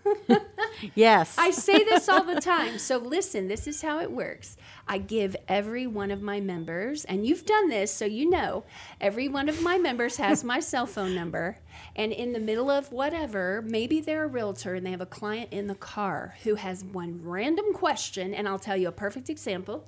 yes 0.95 1.37
I 1.39 1.51
say 1.51 1.85
this 1.85 2.09
all 2.09 2.25
the 2.25 2.41
time. 2.41 2.79
So 2.79 2.99
listen, 2.99 3.49
this 3.49 3.67
is 3.67 3.83
how 3.83 4.01
it 4.01 4.11
works. 4.11 4.57
I 4.87 4.99
give 4.99 5.37
every 5.49 5.87
one 5.87 6.11
of 6.11 6.23
my 6.23 6.41
members, 6.41 7.05
and 7.05 7.27
you've 7.27 7.47
done 7.47 7.69
this, 7.69 7.93
so 7.93 8.05
you 8.05 8.29
know, 8.29 8.65
every 9.01 9.29
one 9.29 9.49
of 9.49 9.63
my 9.63 9.79
members 9.79 10.17
has 10.17 10.43
my 10.43 10.61
cell 10.73 10.87
phone 10.87 11.15
number. 11.15 11.59
And 11.95 12.13
in 12.13 12.33
the 12.33 12.41
middle 12.41 12.71
of 12.71 12.93
whatever, 12.93 13.63
maybe 13.67 14.01
they're 14.01 14.25
a 14.25 14.29
realtor 14.29 14.75
and 14.75 14.87
they 14.87 14.91
have 14.91 15.01
a 15.01 15.07
client 15.07 15.53
in 15.53 15.67
the 15.67 15.75
car 15.75 16.37
who 16.45 16.57
has 16.57 16.85
one 16.85 17.21
random 17.23 17.73
question, 17.73 18.35
and 18.35 18.49
I'll 18.49 18.59
tell 18.59 18.77
you 18.77 18.89
a 18.89 18.93
perfect 18.93 19.31
example. 19.31 19.85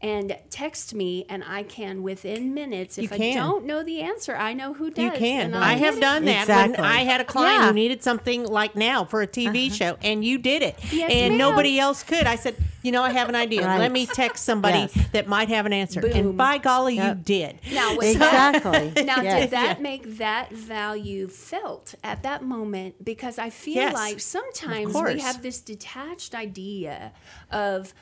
And 0.00 0.36
text 0.48 0.94
me, 0.94 1.26
and 1.28 1.42
I 1.42 1.64
can 1.64 2.04
within 2.04 2.54
minutes. 2.54 2.98
If 2.98 3.04
You 3.04 3.10
I 3.12 3.18
can. 3.18 3.36
don't 3.36 3.64
know 3.64 3.82
the 3.82 4.00
answer, 4.00 4.36
I 4.36 4.52
know 4.52 4.72
who 4.72 4.90
does. 4.90 5.04
You 5.04 5.10
can. 5.10 5.46
and 5.46 5.56
I'll 5.56 5.62
I 5.64 5.72
have 5.72 5.96
it. 5.96 6.00
done 6.00 6.24
that 6.26 6.42
Exactly. 6.42 6.80
when 6.80 6.84
I 6.88 7.00
had 7.00 7.20
a 7.20 7.24
client 7.24 7.62
Yeah. 7.62 7.66
who 7.68 7.72
needed 7.74 8.04
something 8.04 8.46
like 8.46 8.76
now 8.76 9.04
for 9.04 9.22
a 9.22 9.26
TV 9.26 9.66
uh-huh. 9.66 9.74
show, 9.74 9.98
and 10.00 10.24
you 10.24 10.38
did 10.38 10.62
it, 10.62 10.76
Yes, 10.92 11.10
and 11.12 11.30
ma'am. 11.30 11.38
nobody 11.38 11.80
else 11.80 12.04
could. 12.04 12.28
I 12.28 12.36
said, 12.36 12.54
you 12.84 12.92
know, 12.92 13.02
I 13.02 13.10
have 13.10 13.28
an 13.28 13.34
idea. 13.34 13.66
Right. 13.66 13.80
Let 13.80 13.90
me 13.90 14.06
text 14.06 14.44
somebody 14.44 14.88
Yes. 14.94 15.08
that 15.10 15.26
might 15.26 15.48
have 15.48 15.66
an 15.66 15.72
answer, 15.72 16.00
Boom. 16.00 16.12
and 16.14 16.36
by 16.36 16.58
golly, 16.58 16.96
you 16.96 17.14
did. 17.16 17.58
Now, 17.72 17.96
was 17.96 18.06
exactly 18.14 18.92
Now, 19.04 19.20
yes. 19.22 19.40
did 19.40 19.50
that 19.50 19.82
make 19.82 20.18
that 20.18 20.52
value 20.52 21.26
felt 21.26 21.96
at 22.04 22.22
that 22.22 22.44
moment? 22.44 23.04
Because 23.04 23.36
I 23.36 23.50
feel 23.50 23.74
Yes, 23.74 23.94
like 23.94 24.20
sometimes 24.20 24.94
we 24.94 25.18
have 25.18 25.42
this 25.42 25.60
detached 25.60 26.36
idea 26.36 27.12
of 27.50 27.94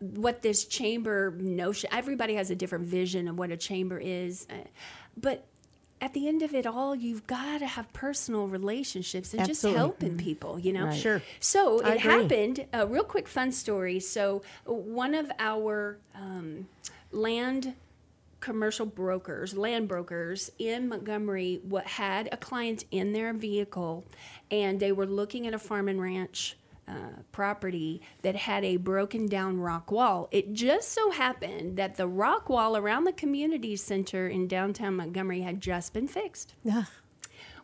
what 0.00 0.42
this 0.42 0.64
chamber 0.64 1.34
notion. 1.38 1.90
Everybody 1.92 2.34
has 2.34 2.50
a 2.50 2.54
different 2.54 2.86
vision 2.86 3.28
of 3.28 3.38
what 3.38 3.50
a 3.50 3.56
chamber 3.56 3.98
is, 3.98 4.46
uh, 4.50 4.68
but. 5.16 5.46
At 6.02 6.14
the 6.14 6.28
end 6.28 6.40
of 6.40 6.54
it 6.54 6.64
all, 6.64 6.94
you've 6.94 7.26
got 7.26 7.58
to 7.58 7.66
have 7.66 7.92
personal 7.92 8.46
relationships 8.46 9.34
and 9.34 9.42
Absolutely. 9.42 9.70
just 9.70 9.76
helping 9.76 10.16
people, 10.16 10.58
you 10.58 10.72
know? 10.72 10.86
Right. 10.86 10.98
Sure. 10.98 11.22
So 11.40 11.82
I 11.82 11.90
it 11.90 11.98
agree. 11.98 12.10
happened. 12.10 12.66
A 12.72 12.86
real 12.86 13.04
quick 13.04 13.28
fun 13.28 13.52
story. 13.52 14.00
So 14.00 14.40
one 14.64 15.14
of 15.14 15.30
our 15.38 15.98
um, 16.14 16.68
land 17.12 17.74
commercial 18.40 18.86
brokers, 18.86 19.56
land 19.56 19.88
brokers 19.88 20.50
in 20.58 20.88
Montgomery, 20.88 21.60
what 21.62 21.86
had 21.86 22.28
a 22.32 22.36
client 22.36 22.84
in 22.90 23.12
their 23.12 23.32
vehicle, 23.32 24.04
and 24.50 24.80
they 24.80 24.92
were 24.92 25.06
looking 25.06 25.46
at 25.46 25.54
a 25.54 25.58
farm 25.58 25.88
and 25.88 26.00
ranch 26.00 26.56
uh, 26.90 27.22
property 27.32 28.02
that 28.22 28.34
had 28.34 28.64
a 28.64 28.76
broken 28.76 29.26
down 29.26 29.58
rock 29.60 29.90
wall. 29.92 30.28
It 30.30 30.52
just 30.52 30.90
so 30.90 31.10
happened 31.10 31.76
that 31.76 31.96
the 31.96 32.08
rock 32.08 32.48
wall 32.48 32.76
around 32.76 33.04
the 33.04 33.12
community 33.12 33.76
center 33.76 34.26
in 34.26 34.48
downtown 34.48 34.96
Montgomery 34.96 35.42
had 35.42 35.60
just 35.60 35.92
been 35.92 36.08
fixed. 36.08 36.54
Yeah. 36.64 36.84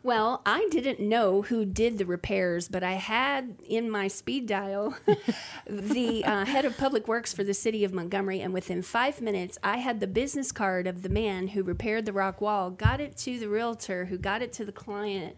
Well, 0.03 0.41
I 0.45 0.67
didn't 0.71 1.01
know 1.01 1.41
who 1.41 1.65
did 1.65 1.97
the 1.97 2.05
repairs, 2.05 2.69
but 2.69 2.83
I 2.83 2.93
had 2.93 3.57
in 3.67 3.89
my 3.89 4.07
speed 4.07 4.45
dial 4.45 4.95
the 5.67 6.23
uh, 6.23 6.45
head 6.45 6.63
of 6.63 6.77
public 6.77 7.09
works 7.09 7.33
for 7.33 7.43
the 7.43 7.53
city 7.53 7.83
of 7.83 7.93
Montgomery, 7.93 8.39
and 8.39 8.53
within 8.53 8.81
five 8.83 9.19
minutes, 9.19 9.57
I 9.63 9.77
had 9.77 9.99
the 9.99 10.07
business 10.07 10.53
card 10.53 10.87
of 10.87 11.01
the 11.01 11.09
man 11.09 11.49
who 11.49 11.63
repaired 11.63 12.05
the 12.05 12.13
rock 12.13 12.39
wall, 12.39 12.69
got 12.69 13.01
it 13.01 13.17
to 13.17 13.37
the 13.37 13.49
realtor, 13.49 14.05
who 14.05 14.17
got 14.17 14.41
it 14.41 14.53
to 14.53 14.63
the 14.63 14.71
client, 14.71 15.35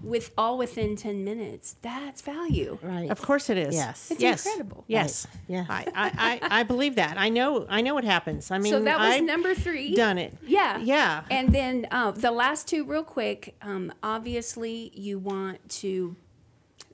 with 0.00 0.32
all 0.36 0.58
within 0.58 0.96
ten 0.96 1.24
minutes. 1.24 1.76
That's 1.82 2.22
value. 2.22 2.78
Right. 2.82 3.10
Of 3.10 3.20
course 3.20 3.50
it 3.50 3.58
is. 3.58 3.74
Yes. 3.74 4.10
It's 4.10 4.20
yes. 4.20 4.46
incredible. 4.46 4.84
Yes. 4.86 5.26
Yeah. 5.48 5.66
I, 5.68 5.86
I, 5.94 6.10
I, 6.16 6.60
I 6.60 6.62
believe 6.62 6.96
that. 6.96 7.18
I 7.18 7.28
know 7.28 7.66
I 7.68 7.80
know 7.80 7.94
what 7.94 8.04
happens. 8.04 8.50
I 8.50 8.58
mean 8.58 8.72
so 8.72 8.80
that 8.80 8.98
was 8.98 9.08
I've 9.08 9.24
number 9.24 9.54
three. 9.54 9.94
done 9.94 10.18
it. 10.18 10.36
Yeah. 10.46 10.78
Yeah. 10.78 11.24
And 11.30 11.52
then 11.52 11.86
uh, 11.90 12.12
the 12.12 12.30
last 12.30 12.68
two, 12.68 12.84
real 12.84 13.04
quick. 13.04 13.56
Um, 13.62 13.92
obviously, 14.02 14.92
you 14.94 15.18
want 15.18 15.68
to 15.80 16.16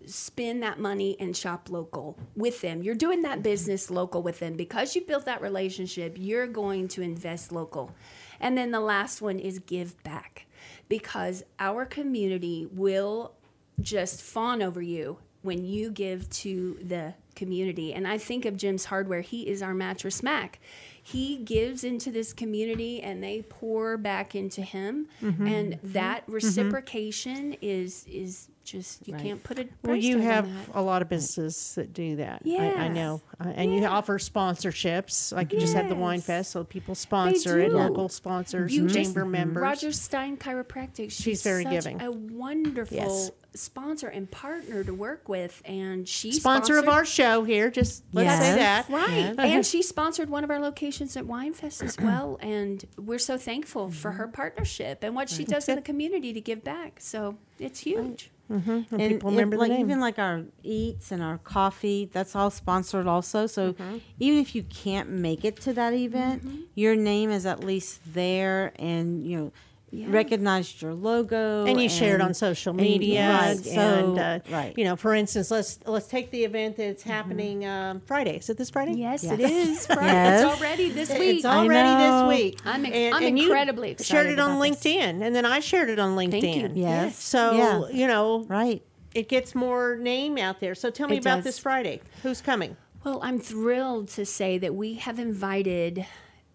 spend 0.07 0.63
that 0.63 0.79
money 0.79 1.17
and 1.21 1.37
shop 1.37 1.69
local 1.71 2.19
with 2.35 2.61
them. 2.63 2.83
You're 2.83 2.95
doing 2.95 3.23
that 3.23 3.43
business 3.43 3.91
local 3.91 4.23
with 4.23 4.39
them 4.39 4.55
because 4.55 4.97
you 4.97 5.03
built 5.03 5.27
that 5.27 5.43
relationship. 5.43 6.17
You're 6.19 6.47
going 6.47 6.89
to 6.89 7.03
invest 7.03 7.53
local. 7.53 7.95
And 8.41 8.57
then 8.57 8.71
the 8.71 8.81
last 8.81 9.21
one 9.21 9.39
is 9.39 9.59
give 9.59 10.03
back 10.03 10.47
because 10.89 11.45
our 11.59 11.85
community 11.85 12.69
will 12.73 13.35
just 13.81 14.23
fawn 14.23 14.63
over 14.63 14.83
you 14.83 15.19
when 15.43 15.65
you 15.65 15.91
give 15.91 16.29
to 16.31 16.79
the 16.83 17.15
community. 17.35 17.95
And 17.95 18.07
I 18.07 18.19
think 18.19 18.45
of 18.45 18.57
Jim's 18.57 18.87
Hardware. 18.87 19.21
He 19.21 19.49
is 19.49 19.63
our 19.63 19.73
Mattress 19.73 20.23
Mack. 20.23 20.59
He 21.01 21.37
gives 21.37 21.85
into 21.85 22.11
this 22.11 22.33
community 22.33 23.01
and 23.01 23.23
they 23.23 23.43
pour 23.43 23.97
back 23.97 24.35
into 24.35 24.63
him. 24.63 25.07
Mm-hmm. 25.23 25.47
And 25.47 25.79
that 25.83 26.25
reciprocation 26.27 27.57
is 27.63 28.05
is 28.09 28.49
just 28.71 29.07
you 29.07 29.15
Right. 29.15 29.23
can't 29.23 29.43
put 29.43 29.59
a 29.59 29.65
price 29.65 29.75
Well, 29.83 29.97
you 29.97 30.19
have 30.19 30.49
a 30.75 30.83
lot 30.83 31.03
of 31.03 31.09
businesses 31.09 31.75
that 31.77 31.93
do 31.93 32.17
that. 32.17 32.43
I, 32.47 32.73
I 32.75 32.89
know, 32.89 33.23
uh, 33.41 33.49
and 33.55 33.75
you 33.75 33.85
offer 33.87 34.19
sponsorships. 34.19 35.33
Like 35.35 35.53
you 35.53 35.61
just 35.61 35.75
had 35.75 35.89
the 35.89 35.95
Wine 35.95 36.21
Fest, 36.21 36.51
so 36.51 36.65
people 36.65 36.95
sponsor 36.95 37.59
it. 37.59 37.73
Local 37.73 38.09
sponsors, 38.09 38.75
You 38.75 38.85
just- 38.89 38.95
chamber 38.95 39.25
members. 39.25 39.63
Rodgers 39.63 40.01
Stein 40.01 40.37
Chiropractic. 40.37 41.11
She's, 41.11 41.43
very 41.43 41.65
such 41.65 41.73
giving. 41.73 42.03
A 42.03 42.11
wonderful 42.11 42.97
Yes. 42.97 43.31
sponsor 43.55 44.09
and 44.09 44.31
partner 44.31 44.85
to 44.85 44.93
work 44.95 45.29
with, 45.29 45.63
and 45.65 46.07
she 46.09 46.33
sponsor 46.33 46.79
of 46.79 46.89
our 46.89 47.05
show 47.05 47.45
here. 47.45 47.71
Just 47.71 48.05
let's 48.13 48.41
say 48.45 48.55
that. 48.57 48.89
Right. 48.89 49.35
and 49.39 49.65
she 49.73 49.83
sponsored 49.83 50.31
one 50.31 50.45
of 50.45 50.51
our 50.51 50.61
locations 50.61 51.17
at 51.17 51.25
Winefest 51.25 51.83
as 51.83 51.97
well. 51.99 52.39
And 52.41 52.85
we're 52.97 53.19
so 53.19 53.37
thankful 53.39 53.91
for 53.91 54.13
her 54.13 54.29
partnership 54.29 55.03
and 55.03 55.15
what 55.15 55.29
she 55.31 55.45
does 55.45 55.69
in 55.69 55.77
the 55.77 55.83
community 55.83 56.33
to 56.33 56.41
give 56.41 56.63
back. 56.65 57.01
So 57.01 57.37
it's 57.59 57.81
huge. 57.81 58.31
And 58.51 58.89
people 58.89 59.29
it- 59.31 59.33
remember 59.33 59.57
the 59.57 59.61
like 59.61 59.71
name. 59.73 59.81
even 59.81 60.01
like 60.01 60.19
our 60.19 60.45
eats 60.63 61.13
and 61.13 61.23
our 61.23 61.39
coffee 61.39 62.09
that's 62.13 62.35
all 62.35 62.51
sponsored 62.51 63.07
also 63.07 63.47
so 63.47 63.73
Mm-hmm. 63.75 63.99
even 64.19 64.39
if 64.39 64.55
you 64.55 64.63
can't 64.63 65.11
make 65.11 65.45
it 65.45 65.57
to 65.61 65.73
that 65.75 65.93
event 65.93 66.45
Mm-hmm. 66.45 66.61
your 66.75 66.97
name 66.97 67.31
is 67.31 67.45
at 67.47 67.63
least 67.63 68.01
there 68.15 68.73
and 68.79 69.23
you 69.23 69.37
know 69.39 69.53
recognized 69.93 70.83
your 70.83 70.95
logo 70.95 71.65
and 71.65 71.81
you 71.81 71.89
share 71.89 72.15
it 72.17 72.21
on 72.21 72.29
and- 72.29 72.37
social 72.37 72.73
and- 72.73 72.81
media 72.81 73.29
right, 73.33 73.57
and, 73.57 73.65
so- 73.65 74.17
uh, 74.17 74.39
right. 74.51 74.75
you 74.77 74.85
know 74.85 74.97
for 74.97 75.15
instance 75.15 75.51
let's 75.51 75.79
let's 75.87 76.07
take 76.09 76.31
the 76.31 76.45
event 76.45 76.77
that's 76.77 77.03
happening 77.03 77.65
um, 77.67 78.01
friday 78.01 78.37
is 78.37 78.51
it 78.51 78.57
this 78.57 78.71
friday 78.71 78.93
Yes, 78.93 79.25
it 79.25 79.41
Yes. 79.49 79.69
is. 79.81 79.87
Friday. 79.87 80.03
Yes. 80.07 80.43
It's 80.53 80.61
already 80.61 80.91
this 80.91 81.11
week. 81.11 81.37
it's 81.37 81.45
already 81.45 82.05
this 82.05 82.29
week 82.29 82.61
I'm 82.65 82.85
ex- 82.85 83.17
I'm 83.17 83.37
you 83.37 83.45
incredibly 83.45 83.97
shared 84.01 84.27
it 84.27 84.39
on 84.39 84.57
about 84.57 84.63
this. 84.73 84.85
linkedin 84.85 85.23
and 85.23 85.35
then 85.35 85.47
i 85.47 85.61
shared 85.61 85.89
it 85.89 85.99
on 85.99 86.17
linkedin 86.17 86.41
Thank 86.41 86.77
you. 86.77 86.83
Yes. 86.83 87.17
so 87.19 87.53
Yeah. 87.53 87.89
you 87.89 88.07
know 88.07 88.45
right 88.49 88.83
it 89.15 89.29
gets 89.29 89.55
more 89.55 89.97
name 89.97 90.37
out 90.39 90.61
there 90.61 90.75
so 90.75 90.91
tell 90.91 91.09
me 91.09 91.17
It 91.17 91.21
about 91.21 91.37
does. 91.37 91.45
this 91.45 91.59
friday 91.59 92.01
who's 92.23 92.41
coming 92.43 92.77
Well, 93.05 93.21
I'm 93.23 93.39
thrilled 93.39 94.09
to 94.19 94.27
say 94.27 94.59
that 94.59 94.75
we 94.75 94.95
have 94.95 95.19
invited 95.19 96.05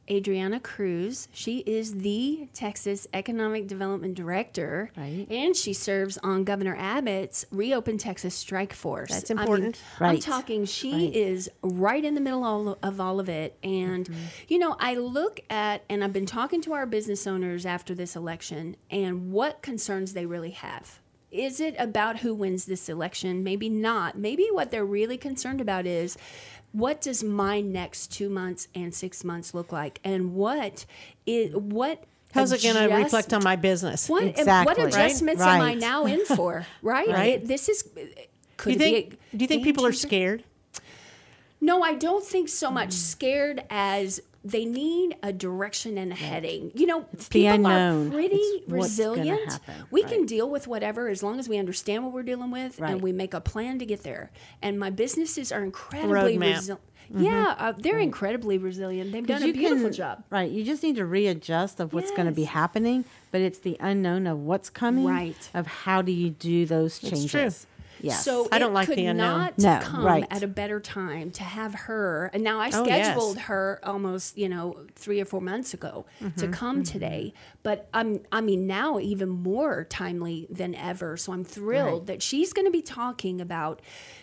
Adriana 0.10 0.60
Cruz. 0.60 1.28
She 1.32 1.60
is 1.60 2.00
the 2.00 2.48
Texas 2.54 3.08
Economic 3.14 3.68
Development 3.68 4.14
Director, 4.14 4.92
Right. 4.98 5.26
and 5.30 5.56
she 5.56 5.74
serves 5.74 6.18
on 6.20 6.44
Governor 6.44 6.76
Abbott's 6.78 7.46
Reopen 7.52 7.98
Texas 7.98 8.36
Strike 8.36 8.74
Force. 8.74 9.12
That's 9.12 9.32
I 9.32 9.36
mean, 9.36 9.42
important. 9.42 9.82
I'm 10.00 10.20
talking. 10.20 10.66
She 10.66 10.92
Right. 10.94 11.16
is 11.16 11.50
right 11.62 12.04
in 12.04 12.16
the 12.16 12.22
middle 12.22 12.44
all, 12.44 12.78
of 12.84 13.00
all 13.00 13.20
of 13.20 13.30
it, 13.30 13.58
and 13.64 14.06
mm-hmm. 14.06 14.20
you 14.48 14.60
know, 14.60 14.76
I 14.80 14.96
look 14.96 15.40
at 15.50 15.84
and 15.90 16.04
I've 16.04 16.14
been 16.14 16.26
talking 16.26 16.62
to 16.64 16.74
our 16.74 16.86
business 16.86 17.26
owners 17.26 17.66
after 17.66 17.96
this 17.96 18.16
election, 18.16 18.76
and 18.90 19.32
what 19.32 19.62
concerns 19.62 20.14
they 20.14 20.26
really 20.26 20.52
have. 20.52 21.00
Is 21.34 21.60
it 21.60 21.74
about 21.80 22.20
who 22.20 22.36
wins 22.36 22.66
this 22.66 22.88
election? 22.88 23.44
Maybe 23.44 23.68
not. 23.68 24.16
Maybe 24.16 24.48
what 24.52 24.70
they're 24.70 24.86
really 24.86 25.18
concerned 25.18 25.62
about 25.62 25.88
is 25.88 26.16
what 26.74 27.00
does 27.02 27.24
my 27.24 27.62
next 27.62 28.12
two 28.12 28.30
months 28.30 28.68
and 28.76 28.94
six 28.94 29.24
months 29.24 29.54
look 29.54 29.72
like, 29.72 30.00
and 30.04 30.34
what 30.36 30.86
is 31.26 31.56
what. 31.56 32.04
how's 32.34 32.52
it 32.52 32.62
going 32.64 32.76
to 32.76 32.94
reflect 32.96 33.32
on 33.34 33.44
my 33.44 33.56
business 33.56 34.10
What 34.10 34.24
Exactly. 34.24 34.66
what 34.72 34.78
Right? 34.78 34.88
adjustments 35.06 35.42
am 35.42 35.62
I 35.62 35.74
now 35.76 36.06
in 36.06 36.26
for? 36.26 36.66
Right. 36.82 37.08
Right. 37.08 37.34
It- 37.36 37.48
this 37.48 37.70
is. 37.70 37.84
Uh, 37.96 38.02
do 38.64 38.72
you 38.72 38.78
think 38.78 39.14
a 39.34 39.38
do 39.38 39.44
you 39.44 39.48
think 39.48 39.64
people 39.64 39.86
are 39.86 39.94
scared 39.94 40.44
No, 41.62 41.82
I 41.82 41.94
don't 41.94 42.26
think 42.26 42.50
so 42.50 42.70
much 42.72 42.92
scared 42.94 43.64
as 43.70 44.20
they 44.44 44.66
need 44.66 45.16
a 45.24 45.32
direction 45.32 45.98
and 45.98 46.12
a 46.12 46.16
heading. 46.16 46.72
You 46.76 46.86
know, 46.86 47.06
the 47.14 47.24
people 47.30 47.50
unknown. 47.54 48.08
are 48.08 48.12
pretty 48.12 48.36
It's 48.36 48.68
resilient. 48.72 49.52
happen, 49.54 49.86
We 49.90 50.04
can 50.04 50.26
deal 50.26 50.50
with 50.50 50.68
whatever 50.68 51.08
as 51.08 51.24
long 51.24 51.40
as 51.40 51.48
we 51.48 51.58
understand 51.58 52.04
what 52.04 52.12
we're 52.14 52.24
dealing 52.24 52.52
with 52.52 52.80
Right. 52.80 52.92
and 52.92 53.02
we 53.02 53.12
make 53.14 53.34
a 53.34 53.40
plan 53.42 53.80
to 53.80 53.86
get 53.86 54.04
there. 54.04 54.32
And 54.62 54.78
my 54.80 54.90
businesses 54.90 55.52
are 55.52 55.64
incredibly 55.64 56.38
Roadmap. 56.38 56.56
resilient. 56.56 56.82
Yeah, 57.16 57.56
uh, 57.60 57.74
they're 57.78 58.00
incredibly 58.00 58.58
resilient. 58.58 59.12
They've 59.12 59.26
done 59.28 59.44
a 59.44 59.52
beautiful 59.52 59.86
can- 59.90 59.94
job. 59.94 60.24
Right. 60.30 60.50
You 60.50 60.64
just 60.64 60.82
need 60.84 60.96
to 60.96 61.06
readjust 61.06 61.80
of 61.80 61.94
what's 61.94 62.12
going 62.12 62.26
to 62.26 62.32
be 62.32 62.46
happening, 62.46 63.06
but 63.32 63.42
it's 63.42 63.60
the 63.60 63.78
unknown 63.80 64.26
of 64.26 64.40
what's 64.40 64.70
coming. 64.70 65.06
Right. 65.06 65.50
Of 65.54 65.68
how 65.68 66.02
do 66.02 66.12
you 66.12 66.30
do 66.32 66.66
those 66.66 67.00
true. 67.00 67.10
changes. 67.12 67.68
Yes. 68.04 68.26
So 68.26 68.50
I 68.52 68.60
don't 68.60 68.72
it 68.72 68.74
like 68.74 68.88
could 68.90 68.98
the 68.98 69.06
unknown. 69.06 69.40
not 69.40 69.58
No, 69.60 69.80
come 69.82 70.06
right. 70.06 70.28
at 70.30 70.44
a 70.44 70.48
better 70.48 70.80
time 70.82 71.32
to 71.32 71.44
have 71.44 71.74
her. 71.74 72.30
And 72.34 72.44
now 72.44 72.60
I 72.60 72.70
Oh, 72.74 72.86
yes. 72.86 73.08
scheduled 73.08 73.38
her 73.40 73.80
almost, 73.84 74.38
you 74.38 74.50
know, 74.50 74.86
three 74.96 75.22
or 75.22 75.26
four 75.26 75.40
months 75.42 75.74
ago 75.74 76.06
Mm-hmm, 76.22 76.40
to 76.40 76.48
come 76.50 76.84
today. 76.84 77.34
But 77.64 77.88
I'm, 77.94 78.20
I 78.32 78.42
mean, 78.42 78.68
now 78.68 79.00
even 79.00 79.30
more 79.30 79.86
timely 79.86 80.48
than 80.50 80.76
ever. 80.76 81.16
So 81.16 81.32
I'm 81.32 81.46
thrilled 81.46 82.08
that 82.08 82.22
she's 82.22 82.52
going 82.52 82.66
to 82.66 82.72
be 82.72 82.82
talking 82.82 83.40
about, 83.40 83.82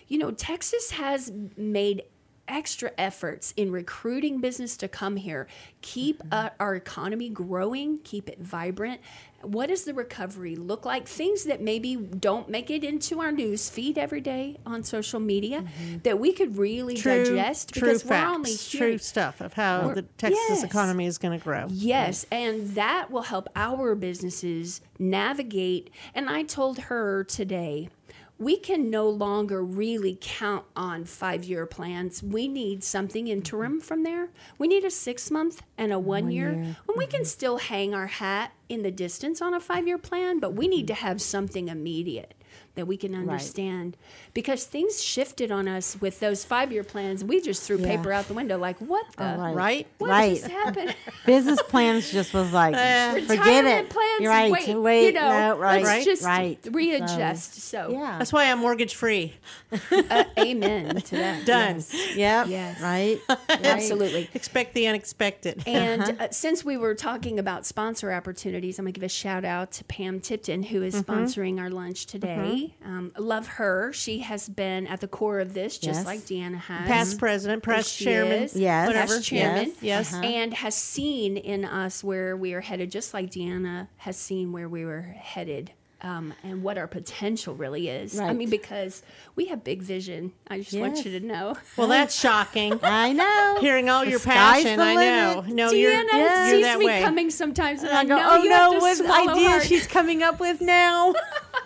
you 0.08 0.18
know, 0.18 0.30
Texas 0.30 0.90
has 0.92 1.32
made 1.56 2.02
extra 2.48 2.90
efforts 2.98 3.54
in 3.56 3.70
recruiting 3.70 4.40
business 4.40 4.76
to 4.76 4.88
come 4.88 5.14
here 5.14 5.46
keep 5.82 6.20
uh, 6.32 6.50
our 6.58 6.74
economy 6.74 7.28
growing 7.28 7.96
keep 7.98 8.28
it 8.28 8.40
vibrant 8.40 9.00
what 9.42 9.68
does 9.68 9.84
the 9.84 9.94
recovery 9.94 10.56
look 10.56 10.84
like 10.84 11.08
things 11.08 11.44
that 11.44 11.60
maybe 11.60 11.96
don't 11.96 12.48
make 12.48 12.70
it 12.70 12.84
into 12.84 13.20
our 13.20 13.32
news 13.32 13.70
feed 13.70 13.96
every 13.96 14.20
day 14.20 14.56
on 14.66 14.82
social 14.82 15.20
media 15.20 15.62
mm-hmm. 15.62 15.98
that 16.02 16.18
we 16.18 16.32
could 16.32 16.56
really 16.56 16.96
true 16.96 17.24
digest 17.24 17.72
true 17.72 17.88
because 17.88 18.02
facts 18.02 18.28
we're 18.28 18.34
only 18.34 18.56
true 18.56 18.98
stuff 18.98 19.40
of 19.40 19.54
how 19.54 19.92
the 19.94 20.02
texas 20.02 20.40
Yes. 20.48 20.64
economy 20.64 21.06
is 21.06 21.18
going 21.18 21.38
to 21.38 21.42
grow 21.42 21.66
Yes, 21.70 22.26
and 22.30 22.70
that 22.74 23.10
will 23.10 23.22
help 23.22 23.48
our 23.56 23.94
businesses 23.94 24.80
navigate. 24.98 25.90
And 26.14 26.28
I 26.28 26.42
told 26.42 26.78
her 26.78 27.24
today, 27.24 27.88
we 28.40 28.56
can 28.56 28.88
no 28.88 29.08
longer 29.08 29.62
really 29.62 30.16
count 30.18 30.64
on 30.74 31.04
five 31.04 31.44
year 31.44 31.66
plans. 31.66 32.22
We 32.22 32.48
need 32.48 32.82
something 32.82 33.28
interim 33.28 33.74
mm-hmm. 33.74 33.80
from 33.80 34.02
there. 34.02 34.30
We 34.58 34.66
need 34.66 34.82
a 34.82 34.90
six 34.90 35.30
month 35.30 35.62
and 35.76 35.92
a 35.92 35.98
one, 35.98 36.30
year. 36.30 36.48
And 36.48 36.76
we 36.96 37.06
can 37.06 37.20
mm-hmm. 37.20 37.26
still 37.26 37.58
hang 37.58 37.94
our 37.94 38.06
hat 38.06 38.52
in 38.68 38.82
the 38.82 38.90
distance 38.90 39.42
on 39.42 39.52
a 39.52 39.60
five 39.60 39.86
year 39.86 39.98
plan, 39.98 40.40
but 40.40 40.54
we 40.54 40.66
need 40.66 40.86
mm-hmm. 40.86 40.94
to 40.94 41.02
have 41.02 41.20
something 41.20 41.68
immediate 41.68 42.34
that 42.76 42.86
we 42.86 42.96
can 42.96 43.14
understand 43.14 43.96
because 44.32 44.64
things 44.64 45.02
shifted 45.02 45.50
on 45.50 45.66
us 45.66 45.96
with 46.00 46.20
those 46.20 46.44
five 46.44 46.70
year 46.72 46.84
plans. 46.84 47.24
We 47.24 47.40
just 47.40 47.62
threw 47.64 47.78
Yeah. 47.78 47.96
paper 47.96 48.12
out 48.12 48.28
the 48.28 48.34
window 48.34 48.58
like, 48.58 48.78
what 48.78 49.04
the? 49.16 49.34
Oh, 49.34 49.38
right. 49.38 49.54
right 49.54 49.86
What 49.98 50.10
Right. 50.10 50.36
just 50.36 50.50
happened? 50.50 50.94
business 51.26 51.60
plans 51.62 52.10
just 52.10 52.32
was 52.32 52.52
like 52.52 52.74
forget 52.74 53.28
Retirement 53.28 53.66
it. 53.86 53.90
plans. 53.90 54.20
You're 54.20 54.30
right. 54.30 54.52
Wait, 54.52 54.76
Wait. 54.78 55.06
you 55.06 55.12
know, 55.12 55.28
no, 55.54 55.58
right. 55.58 55.82
let's 55.82 56.04
just 56.04 56.24
right. 56.24 56.58
readjust. 56.70 57.54
So, 57.60 57.90
Yeah. 57.92 58.16
that's 58.18 58.32
why 58.32 58.44
i'm 58.50 58.58
mortgage 58.60 58.94
free 58.94 59.34
uh, 59.72 60.24
amen 60.38 60.96
to 61.02 61.16
that. 61.16 61.44
Done. 61.46 61.76
Yes. 61.76 62.16
Yep. 62.16 62.46
Yes. 62.48 62.80
Right. 62.80 63.18
Absolutely. 63.48 64.28
expect 64.34 64.74
the 64.74 64.86
unexpected 64.86 65.62
And 65.66 66.16
uh, 66.20 66.30
since 66.30 66.64
we 66.64 66.76
were 66.76 66.94
talking 66.94 67.38
about 67.38 67.66
sponsor 67.66 68.12
opportunities, 68.12 68.78
I'm 68.78 68.84
going 68.84 68.92
to 68.94 69.00
give 69.00 69.06
a 69.06 69.08
shout 69.08 69.44
out 69.44 69.72
to 69.72 69.84
Pam 69.84 70.20
Tipton, 70.20 70.64
who 70.64 70.82
is 70.82 70.94
sponsoring 71.02 71.60
our 71.60 71.70
lunch 71.70 72.06
today. 72.06 72.59
Um, 72.84 73.12
love 73.18 73.46
her. 73.46 73.92
She 73.92 74.20
has 74.20 74.48
been 74.48 74.86
at 74.86 75.00
the 75.00 75.08
core 75.08 75.40
of 75.40 75.54
this, 75.54 75.78
just 75.78 76.00
Yes. 76.00 76.06
like 76.06 76.20
Deanna 76.20 76.58
has. 76.60 76.86
Past 76.88 77.18
president, 77.18 77.62
past 77.62 77.96
chairman, 77.98 78.44
is. 78.44 78.56
Yes. 78.56 78.86
whatever. 78.86 79.14
Past 79.14 79.24
chairman. 79.26 79.66
Yes. 79.80 80.12
yes. 80.12 80.14
and 80.14 80.54
has 80.54 80.74
seen 80.74 81.36
in 81.36 81.64
us 81.64 82.02
where 82.04 82.36
we 82.36 82.52
are 82.54 82.60
headed, 82.60 82.90
just 82.90 83.14
like 83.14 83.30
Deanna 83.30 83.88
has 83.98 84.16
seen 84.16 84.52
where 84.52 84.68
we 84.68 84.84
were 84.84 85.02
headed. 85.18 85.72
Um, 86.02 86.32
and 86.42 86.62
what 86.62 86.78
our 86.78 86.86
potential 86.86 87.54
really 87.54 87.90
is. 87.90 88.18
I 88.18 88.32
mean, 88.32 88.48
because 88.48 89.02
we 89.36 89.48
have 89.48 89.62
big 89.62 89.82
vision. 89.82 90.32
I 90.48 90.60
just 90.60 90.72
want 90.72 91.04
you 91.04 91.20
to 91.20 91.26
know. 91.26 91.58
Well, 91.76 91.88
that's 91.88 92.14
shocking. 92.18 92.80
I 92.82 93.12
know. 93.12 93.58
Hearing 93.60 93.90
all 93.90 94.04
The 94.06 94.12
your 94.12 94.20
passion, 94.20 94.80
I 94.80 94.94
know. 94.94 95.44
No, 95.46 95.70
you're, 95.72 95.92
Deanna 95.92 96.06
yeah. 96.14 96.50
you're 96.52 96.60
that 96.62 96.78
me 96.78 96.86
way. 96.86 97.02
coming 97.02 97.28
sometimes, 97.28 97.82
and 97.82 97.90
And 97.90 97.98
I, 97.98 98.00
I 98.00 98.04
go, 98.06 98.16
know 98.16 98.30
oh 98.32 98.42
no, 98.44 98.78
what 98.80 98.98
idea 99.28 99.48
hard. 99.50 99.62
she's 99.64 99.86
coming 99.86 100.22
up 100.22 100.40
with 100.40 100.62
now? 100.62 101.12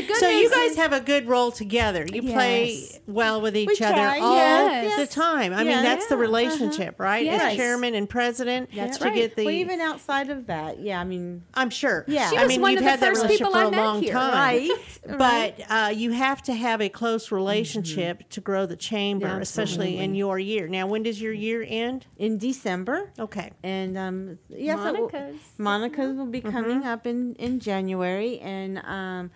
The 0.00 0.06
good 0.06 0.16
So 0.16 0.28
you 0.28 0.50
guys 0.50 0.72
is- 0.72 0.76
have 0.76 0.92
a 0.92 1.00
good 1.00 1.26
role 1.28 1.50
together. 1.50 2.06
You 2.10 2.22
play 2.22 3.00
well 3.06 3.40
with 3.40 3.56
each 3.56 3.80
other 3.82 3.94
try, 3.94 4.18
all 4.20 4.34
yes. 4.36 4.96
the 4.98 5.06
time. 5.06 5.52
I 5.52 5.58
mean, 5.58 5.68
Yeah. 5.68 5.82
that's 5.82 6.06
the 6.06 6.14
Yeah, 6.16 6.20
relationship, 6.22 6.98
right? 6.98 7.26
As 7.26 7.56
chairman 7.56 7.94
and 7.94 8.08
president, 8.08 8.70
That's 8.74 8.98
to 8.98 9.04
right. 9.04 9.14
get 9.14 9.36
the. 9.36 9.44
well, 9.46 9.54
even 9.54 9.80
outside 9.80 10.30
of 10.30 10.46
that, 10.46 10.80
yeah. 10.80 11.00
I 11.00 11.04
mean, 11.04 11.42
I'm 11.54 11.70
sure. 11.70 12.04
Yeah. 12.08 12.30
She 12.30 12.36
I 12.36 12.42
was 12.42 12.48
mean, 12.48 12.60
one 12.60 12.72
you've 12.72 12.78
of 12.80 12.84
the 12.84 12.90
had 12.90 13.00
that 13.00 13.06
first 13.08 13.22
relationship 13.22 13.46
people 13.46 13.52
for 13.60 13.64
I 13.64 13.68
a 13.68 13.70
met 13.70 13.84
long 13.84 14.02
here. 14.02 14.12
time, 14.12 14.32
right? 14.34 14.70
But 15.18 15.60
uh, 15.70 15.92
you 15.94 16.12
have 16.12 16.42
to 16.44 16.54
have 16.54 16.80
a 16.80 16.88
close 16.88 17.30
relationship 17.32 18.28
to 18.30 18.40
grow 18.40 18.66
the 18.66 18.76
chamber, 18.76 19.26
Yeah, 19.26 19.38
especially 19.40 19.98
in 19.98 20.14
your 20.14 20.38
year. 20.38 20.68
Now, 20.68 20.86
when 20.86 21.02
does 21.02 21.20
your 21.20 21.32
year 21.32 21.64
end? 21.66 22.06
in 22.18 22.38
December, 22.38 23.10
Okay. 23.18 23.50
and 23.62 23.96
um, 23.98 24.38
yes, 24.48 24.76
Monica's. 24.78 25.36
Monica's 25.58 26.16
will 26.16 26.24
Mm-hmm. 26.24 26.30
be 26.30 26.40
coming 26.42 26.84
up 26.84 27.06
in 27.06 27.34
in 27.36 27.60
January, 27.60 28.38
and 28.40 28.78
um, 28.84 29.30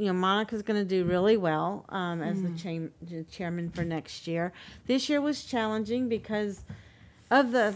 you 0.00 0.06
know, 0.06 0.12
Monica's 0.14 0.62
going 0.62 0.80
to 0.80 0.88
do 0.88 1.04
really 1.04 1.36
well 1.36 1.84
um, 1.90 2.22
as 2.22 2.38
Mm. 2.38 2.90
the, 3.00 3.14
the 3.16 3.24
chairman 3.24 3.70
for 3.70 3.84
next 3.84 4.26
year. 4.26 4.52
This 4.86 5.08
year 5.08 5.20
was 5.20 5.44
challenging 5.44 6.08
because 6.08 6.64
of 7.30 7.52
the 7.52 7.74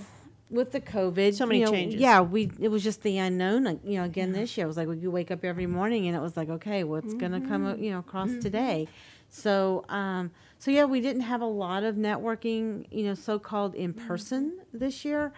with 0.50 0.72
the 0.72 0.80
COVID. 0.80 1.34
So 1.34 1.46
many 1.46 1.60
you 1.60 1.64
know, 1.66 1.70
changes. 1.72 2.00
Yeah, 2.00 2.20
we 2.20 2.50
it 2.60 2.68
was 2.68 2.82
just 2.84 3.02
the 3.02 3.18
unknown. 3.18 3.64
like, 3.64 3.78
You 3.84 3.98
know, 3.98 4.04
again 4.04 4.32
this 4.32 4.56
year 4.56 4.64
it 4.66 4.68
was 4.68 4.76
like 4.76 4.88
we 4.88 4.96
could 4.96 5.08
wake 5.08 5.30
up 5.30 5.44
every 5.44 5.66
morning 5.66 6.06
and 6.06 6.16
it 6.16 6.20
was 6.20 6.36
like, 6.36 6.48
okay, 6.48 6.84
what's 6.84 7.14
going 7.14 7.32
to 7.32 7.40
come 7.40 7.64
Mm-hmm. 7.64 7.82
you 7.84 7.90
know 7.92 7.98
across 8.00 8.30
today? 8.40 8.88
So 9.30 9.84
um, 9.88 10.30
so 10.58 10.70
yeah, 10.70 10.84
we 10.84 11.00
didn't 11.00 11.22
have 11.22 11.40
a 11.42 11.46
lot 11.64 11.82
of 11.84 11.96
networking, 11.96 12.86
you 12.90 13.04
know, 13.04 13.14
so 13.14 13.38
called 13.38 13.74
in 13.74 13.92
person 13.92 14.60
this 14.72 15.04
year, 15.04 15.32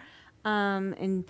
um, 0.45 0.93
and 0.99 1.25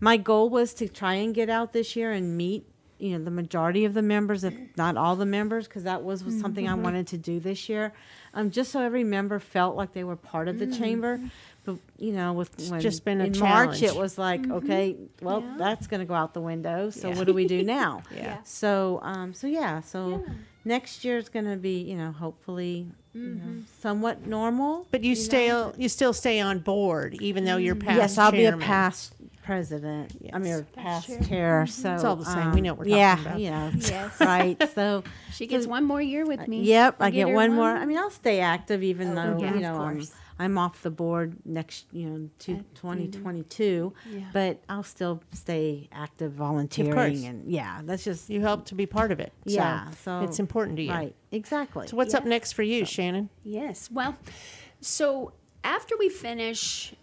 my 0.00 0.16
goal 0.16 0.48
was 0.48 0.72
to 0.74 0.88
try 0.88 1.14
and 1.14 1.34
get 1.34 1.48
out 1.50 1.72
this 1.72 1.96
year 1.96 2.12
and 2.12 2.36
meet 2.36 2.66
you 3.04 3.18
know 3.18 3.22
the 3.22 3.30
majority 3.30 3.84
of 3.84 3.92
the 3.92 4.00
members 4.00 4.44
if 4.44 4.54
not 4.78 4.96
all 4.96 5.14
the 5.14 5.26
members 5.26 5.68
because 5.68 5.82
that 5.82 6.02
was, 6.02 6.24
was 6.24 6.40
something 6.40 6.66
i 6.66 6.72
mm-hmm. 6.72 6.82
wanted 6.82 7.06
to 7.06 7.18
do 7.18 7.38
this 7.38 7.68
year. 7.68 7.92
Um, 8.32 8.50
just 8.50 8.72
so 8.72 8.80
every 8.80 9.04
member 9.04 9.38
felt 9.38 9.76
like 9.76 9.92
they 9.92 10.02
were 10.02 10.16
part 10.16 10.48
of 10.48 10.58
the 10.58 10.66
mm-hmm. 10.66 10.82
chamber. 10.82 11.20
But 11.64 11.76
you 11.98 12.12
know 12.12 12.32
with 12.32 12.70
when 12.70 12.80
just 12.80 13.04
been 13.04 13.20
a 13.20 13.24
in 13.24 13.38
march 13.38 13.82
it 13.82 13.94
was 13.94 14.18
like 14.18 14.42
mm-hmm. 14.42 14.52
okay 14.52 14.96
well 15.22 15.40
Yeah. 15.42 15.54
that's 15.58 15.86
going 15.86 16.00
to 16.00 16.06
go 16.06 16.14
out 16.14 16.34
the 16.34 16.40
window 16.40 16.90
so 16.90 17.08
Yeah. 17.08 17.16
what 17.16 17.26
do 17.26 17.34
we 17.34 17.46
do 17.46 17.62
now? 17.62 18.02
Yeah. 18.14 18.38
so 18.44 19.00
um, 19.02 19.32
so 19.34 19.46
yeah 19.46 19.80
so 19.80 20.24
next 20.64 21.04
year 21.04 21.18
is 21.18 21.28
going 21.28 21.46
to 21.46 21.56
be 21.56 21.80
you 21.80 21.96
know 21.96 22.12
hopefully 22.12 22.88
you 23.14 23.34
know, 23.36 23.62
somewhat 23.80 24.26
normal 24.26 24.86
But 24.90 25.04
you, 25.04 25.14
know, 25.14 25.20
still 25.20 25.74
you 25.78 25.88
still 25.88 26.12
stay 26.12 26.40
on 26.40 26.58
board, 26.58 27.14
even 27.20 27.44
though 27.44 27.58
you're 27.58 27.76
past. 27.76 27.96
yes, 27.96 28.18
I'll 28.18 28.32
be 28.32 28.44
a 28.44 28.56
past 28.56 29.14
president. 29.44 30.12
I 30.32 30.38
mean, 30.38 30.48
Yes. 30.52 30.60
or 30.60 30.64
past 30.64 31.28
chair. 31.28 31.66
So 31.66 31.94
It's 31.94 32.02
all 32.04 32.16
the 32.16 32.24
same. 32.24 32.52
We 32.52 32.60
know 32.62 32.74
what 32.74 32.86
we're 32.86 32.94
um, 32.94 32.98
yeah, 32.98 33.14
talking 33.16 33.26
about. 33.26 33.40
you 33.40 33.50
know, 33.56 33.70
Yes. 33.76 34.20
right. 34.20 34.70
So, 34.74 35.04
She 35.32 35.46
gets 35.46 35.66
one 35.66 35.84
more 35.84 36.00
year 36.02 36.24
with 36.24 36.46
me. 36.48 36.62
yep, 36.62 36.96
I 37.00 37.10
get 37.10 37.26
get 37.26 37.34
one 37.34 37.34
one. 37.34 37.56
more. 37.56 37.70
I 37.70 37.84
mean, 37.86 37.98
I'll 37.98 38.10
stay 38.10 38.40
active 38.40 38.82
even 38.82 39.14
though 39.14 39.36
yeah, 39.38 39.50
you 39.50 39.56
of 39.56 39.60
know 39.62 39.76
I'm. 39.80 40.02
I'm 40.36 40.58
off 40.58 40.82
the 40.82 40.90
board 40.90 41.36
next, 41.44 41.86
you 41.92 42.08
know, 42.10 42.28
to 42.40 42.56
2022. 42.74 43.92
Yeah. 44.10 44.20
But 44.32 44.60
I'll 44.68 44.82
still 44.82 45.22
stay 45.32 45.88
active, 45.92 46.32
volunteering, 46.32 47.24
and 47.26 47.48
yeah, 47.48 47.82
that's 47.84 48.02
just 48.02 48.28
You 48.28 48.40
help 48.40 48.64
to 48.66 48.74
be 48.74 48.84
part 48.84 49.12
of 49.12 49.20
it. 49.20 49.32
So 49.46 49.52
yeah. 49.54 49.90
So 50.04 50.22
it's 50.22 50.40
important 50.40 50.76
to 50.78 50.82
you. 50.82 50.90
right? 50.90 51.14
Exactly. 51.30 51.86
So 51.86 51.96
what's 51.96 52.14
up 52.14 52.24
next 52.24 52.52
for 52.52 52.64
you, 52.64 52.84
Shannon? 52.84 53.28
Yes. 53.44 53.88
Well, 53.92 54.16
so 54.80 55.32
after 55.62 55.96
we 55.96 56.08
finish 56.08 56.94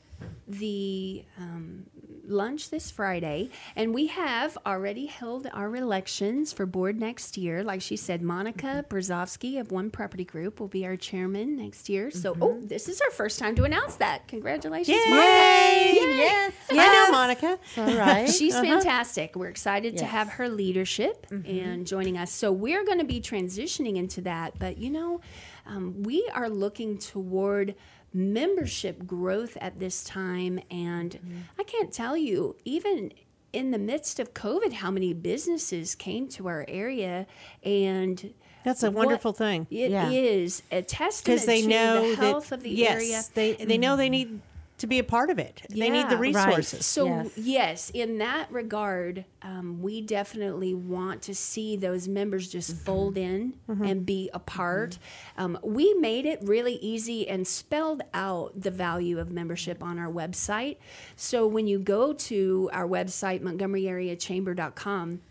the 0.47 1.23
um, 1.39 1.85
lunch 2.27 2.69
this 2.69 2.91
Friday, 2.91 3.49
and 3.75 3.93
we 3.93 4.07
have 4.07 4.57
already 4.65 5.05
held 5.05 5.47
our 5.53 5.75
elections 5.75 6.53
for 6.53 6.65
board 6.65 6.99
next 6.99 7.37
year. 7.37 7.63
Like 7.63 7.81
she 7.81 7.95
said, 7.95 8.21
Monica 8.21 8.85
mm-hmm. 8.85 8.95
Brzezowski 8.95 9.59
of 9.59 9.71
One 9.71 9.89
Property 9.89 10.25
Group 10.25 10.59
will 10.59 10.67
be 10.67 10.85
our 10.85 10.95
chairman 10.95 11.57
next 11.57 11.89
year. 11.89 12.11
So, 12.11 12.35
oh, 12.41 12.53
mm-hmm. 12.53 12.67
this 12.67 12.87
is 12.87 13.01
our 13.01 13.11
first 13.11 13.39
time 13.39 13.55
to 13.55 13.63
announce 13.63 13.95
that. 13.95 14.27
Congratulations, 14.27 14.97
Monica. 15.09 15.27
Yay! 15.27 15.93
Yes, 15.93 16.53
I 16.69 16.73
yes. 16.73 17.09
know, 17.09 17.17
Monica. 17.17 17.59
All 17.77 17.97
right. 17.97 18.29
She's 18.31 18.55
uh-huh. 18.55 18.63
fantastic. 18.63 19.35
We're 19.35 19.49
excited 19.49 19.97
to 19.97 20.05
have 20.05 20.29
her 20.29 20.49
leadership 20.49 21.27
mm-hmm. 21.29 21.49
and 21.49 21.87
joining 21.87 22.17
us. 22.17 22.31
So 22.31 22.51
we're 22.51 22.85
going 22.85 22.99
to 22.99 23.05
be 23.05 23.21
transitioning 23.21 23.97
into 23.97 24.21
that. 24.21 24.57
But 24.59 24.77
you 24.77 24.89
know, 24.89 25.21
um, 25.65 26.03
we 26.03 26.29
are 26.33 26.49
looking 26.49 26.97
toward 26.97 27.75
membership 28.13 29.05
growth 29.05 29.57
at 29.61 29.79
this 29.79 30.03
time, 30.03 30.59
and 30.69 31.11
mm-hmm. 31.11 31.37
I 31.59 31.63
can't 31.63 31.91
tell 31.91 32.15
you 32.17 32.55
even. 32.65 33.11
In 33.53 33.71
the 33.71 33.77
midst 33.77 34.17
of 34.21 34.33
COVID, 34.33 34.71
how 34.71 34.89
many 34.91 35.13
businesses 35.13 35.93
came 35.93 36.29
to 36.29 36.47
our 36.47 36.63
area, 36.69 37.27
and 37.63 38.33
That's 38.63 38.81
a 38.81 38.89
what- 38.89 39.07
wonderful 39.07 39.33
thing. 39.33 39.67
It 39.69 39.91
is 39.91 40.63
Yeah. 40.71 40.77
a 40.77 40.81
testament 40.83 41.35
Because 41.41 41.45
they 41.47 41.61
to 41.63 41.67
know 41.67 42.09
the 42.11 42.15
health 42.15 42.47
that 42.47 42.55
of 42.55 42.63
the 42.63 42.69
yes, 42.69 42.93
area. 42.93 43.23
they 43.33 43.65
they 43.65 43.77
know 43.77 43.97
they 43.97 44.07
need 44.07 44.39
to 44.81 44.87
be 44.87 44.99
a 44.99 45.03
part 45.03 45.29
of 45.29 45.39
it. 45.39 45.61
They 45.69 45.89
need 45.89 46.05
the 46.07 46.15
Yeah. 46.15 46.15
Right. 46.15 46.19
resources. 46.19 46.85
So 46.85 47.05
Yes. 47.07 47.31
yes. 47.37 47.89
in 47.91 48.17
that 48.17 48.51
regard, 48.51 49.25
um, 49.41 49.81
we 49.81 50.01
definitely 50.01 50.73
want 50.73 51.21
to 51.23 51.33
see 51.33 51.75
those 51.77 52.07
members 52.07 52.49
just 52.49 52.75
fold 52.75 53.17
in 53.17 53.53
and 53.67 54.05
be 54.05 54.29
a 54.33 54.39
part. 54.39 54.97
Um, 55.37 55.57
we 55.63 55.93
made 55.95 56.25
it 56.25 56.39
really 56.43 56.75
easy 56.75 57.27
and 57.27 57.47
spelled 57.47 58.01
out 58.13 58.59
the 58.59 58.71
value 58.71 59.17
of 59.19 59.31
membership 59.31 59.81
on 59.81 59.97
our 59.97 60.11
website. 60.11 60.77
So 61.15 61.47
when 61.47 61.65
you 61.67 61.79
go 61.79 62.13
to 62.13 62.69
our 62.73 62.87
website, 62.87 63.41
montgomeryareachamber.com, 63.41 65.21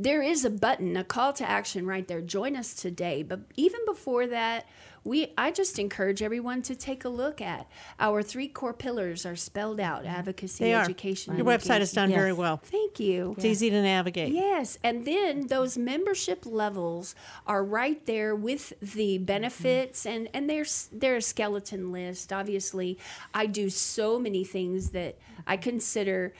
there 0.00 0.22
is 0.22 0.44
a 0.44 0.50
button, 0.50 0.96
a 0.96 1.02
call 1.02 1.32
to 1.32 1.48
action 1.48 1.84
right 1.86 2.06
there. 2.06 2.20
Join 2.20 2.54
us 2.54 2.72
today. 2.72 3.22
But 3.24 3.40
even 3.56 3.80
before 3.84 4.28
that, 4.28 4.64
we 5.04 5.32
I 5.36 5.50
just 5.50 5.78
encourage 5.78 6.22
everyone 6.22 6.62
to 6.62 6.74
take 6.74 7.04
a 7.04 7.08
look 7.08 7.40
at 7.40 7.66
our 7.98 8.22
three 8.22 8.48
core 8.48 8.72
pillars 8.72 9.24
are 9.24 9.36
spelled 9.36 9.80
out: 9.80 10.04
mm-hmm. 10.04 10.14
advocacy, 10.14 10.64
they 10.64 10.74
are. 10.74 10.82
education. 10.82 11.36
Your 11.36 11.48
and 11.48 11.60
website 11.60 11.80
is 11.80 11.92
done 11.92 12.04
engagement. 12.04 12.22
very 12.22 12.32
well. 12.32 12.56
Thank 12.58 13.00
you. 13.00 13.34
It's 13.36 13.44
easy 13.44 13.70
to 13.70 13.82
navigate. 13.82 14.32
Yes, 14.32 14.78
and 14.82 15.04
then 15.04 15.46
those 15.46 15.78
membership 15.78 16.44
levels 16.44 17.14
are 17.46 17.64
right 17.64 18.04
there 18.06 18.34
with 18.34 18.72
the 18.80 19.16
mm-hmm. 19.16 19.24
benefits, 19.24 20.06
and 20.06 20.28
and 20.34 20.48
there's 20.48 20.88
there's 20.92 21.24
a 21.24 21.28
skeleton 21.28 21.92
list. 21.92 22.32
Obviously, 22.32 22.98
I 23.34 23.46
do 23.46 23.70
so 23.70 24.18
many 24.18 24.44
things 24.44 24.90
that 24.90 25.16
I 25.46 25.56
consider 25.56 26.32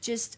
just 0.00 0.36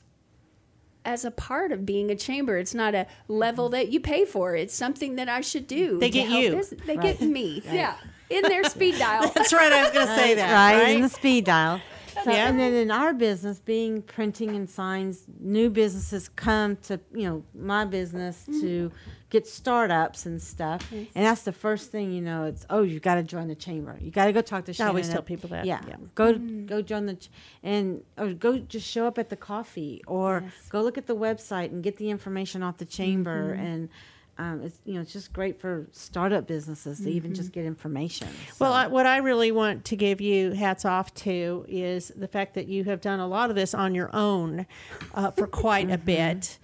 as 1.05 1.25
a 1.25 1.31
part 1.31 1.73
of 1.73 1.85
being 1.85 2.11
a 2.11 2.17
chamber. 2.17 2.57
It's 2.59 2.75
not 2.75 2.95
a 2.95 3.07
level 3.29 3.67
mm-hmm. 3.67 3.73
that 3.73 3.89
you 3.91 4.01
pay 4.01 4.25
for. 4.25 4.55
It's 4.57 4.75
something 4.75 5.17
that 5.17 5.29
I 5.29 5.41
should 5.41 5.67
do. 5.67 5.99
They 5.99 6.11
get 6.11 6.29
you. 6.31 6.57
bus- 6.57 6.75
They 6.87 6.97
get 6.97 7.21
me. 7.21 7.63
Yeah, 7.71 7.97
in 8.31 8.43
their 8.43 8.65
speed 8.65 8.99
dial. 8.99 9.31
That's 9.35 9.53
right. 9.53 9.73
I 9.73 9.83
was 9.83 9.93
going 9.93 10.07
to 10.07 10.15
say 10.17 10.35
that. 10.35 10.53
right, 10.53 10.83
Right. 10.83 10.97
in 10.97 11.03
the 11.03 11.09
speed 11.09 11.45
dial. 11.45 11.81
So, 12.23 12.31
Yeah. 12.31 12.49
And 12.49 12.59
then 12.59 12.73
in 12.73 12.91
our 12.91 13.13
business, 13.13 13.59
being 13.59 14.03
printing 14.03 14.51
and 14.51 14.69
signs, 14.69 15.25
new 15.41 15.71
businesses 15.71 16.29
come 16.29 16.77
to 16.89 17.01
you 17.13 17.29
know 17.29 17.45
my 17.55 17.85
business 17.85 18.43
mm-hmm. 18.43 18.61
to 18.61 18.93
get 19.31 19.47
startups 19.49 20.27
and 20.27 20.41
stuff, 20.41 20.93
and 20.93 21.09
that's 21.15 21.43
the 21.43 21.53
first 21.53 21.91
thing 21.91 22.13
you 22.13 22.21
know. 22.21 22.45
It's 22.45 22.65
oh, 22.71 22.83
you 22.83 23.01
got 23.01 23.17
to 23.17 23.23
join 23.23 23.49
the 23.49 23.55
chamber. 23.55 23.99
You 24.01 24.11
got 24.11 24.27
to 24.27 24.33
go 24.33 24.41
talk 24.41 24.65
to. 24.67 24.71
I 24.71 24.75
Shannon 24.75 24.91
always 24.91 25.09
tell 25.09 25.23
people 25.23 25.51
that, 25.51 25.65
Yeah, 25.65 25.81
yeah. 25.89 25.97
go 26.15 26.35
mm. 26.35 26.67
go 26.67 26.83
join 26.83 27.07
the 27.07 27.15
ch- 27.15 27.31
and 27.63 28.03
or 28.17 28.33
go 28.33 28.59
just 28.59 28.89
show 28.89 29.07
up 29.07 29.19
at 29.19 29.31
the 29.31 29.37
coffee 29.37 30.03
or 30.07 30.45
go 30.69 30.83
look 30.83 30.97
at 30.97 31.07
the 31.07 31.17
website 31.17 31.73
and 31.73 31.83
get 31.83 31.97
the 31.97 32.11
information 32.11 32.63
off 32.63 32.79
the 32.79 32.85
chamber 32.85 33.55
mm-hmm. 33.55 33.67
and. 33.67 33.89
Um, 34.37 34.63
it's 34.65 34.81
you 34.85 34.95
know 34.95 35.01
it's 35.01 35.13
just 35.13 35.33
great 35.33 35.61
for 35.61 35.87
startup 35.93 36.47
businesses 36.47 36.99
to 37.01 37.11
even 37.11 37.35
just 37.35 37.53
get 37.53 37.65
information. 37.65 38.27
Well, 38.59 38.73
I, 38.73 38.87
what 38.89 39.07
I 39.07 39.19
really 39.19 39.53
want 39.53 39.85
to 39.87 39.97
give 39.97 40.21
you 40.21 40.53
hats 40.53 40.85
off 40.85 41.15
to 41.15 41.65
is 41.69 42.11
the 42.17 42.27
fact 42.27 42.55
that 42.55 42.67
you 42.67 42.85
have 42.85 43.01
done 43.01 43.21
a 43.21 43.27
lot 43.29 43.51
of 43.51 43.57
this 43.57 43.75
on 43.75 43.95
your 43.95 44.11
own 44.15 44.67
uh, 45.15 45.31
for 45.31 45.47
quite 45.47 45.91
a 45.91 45.99
bit, 45.99 46.59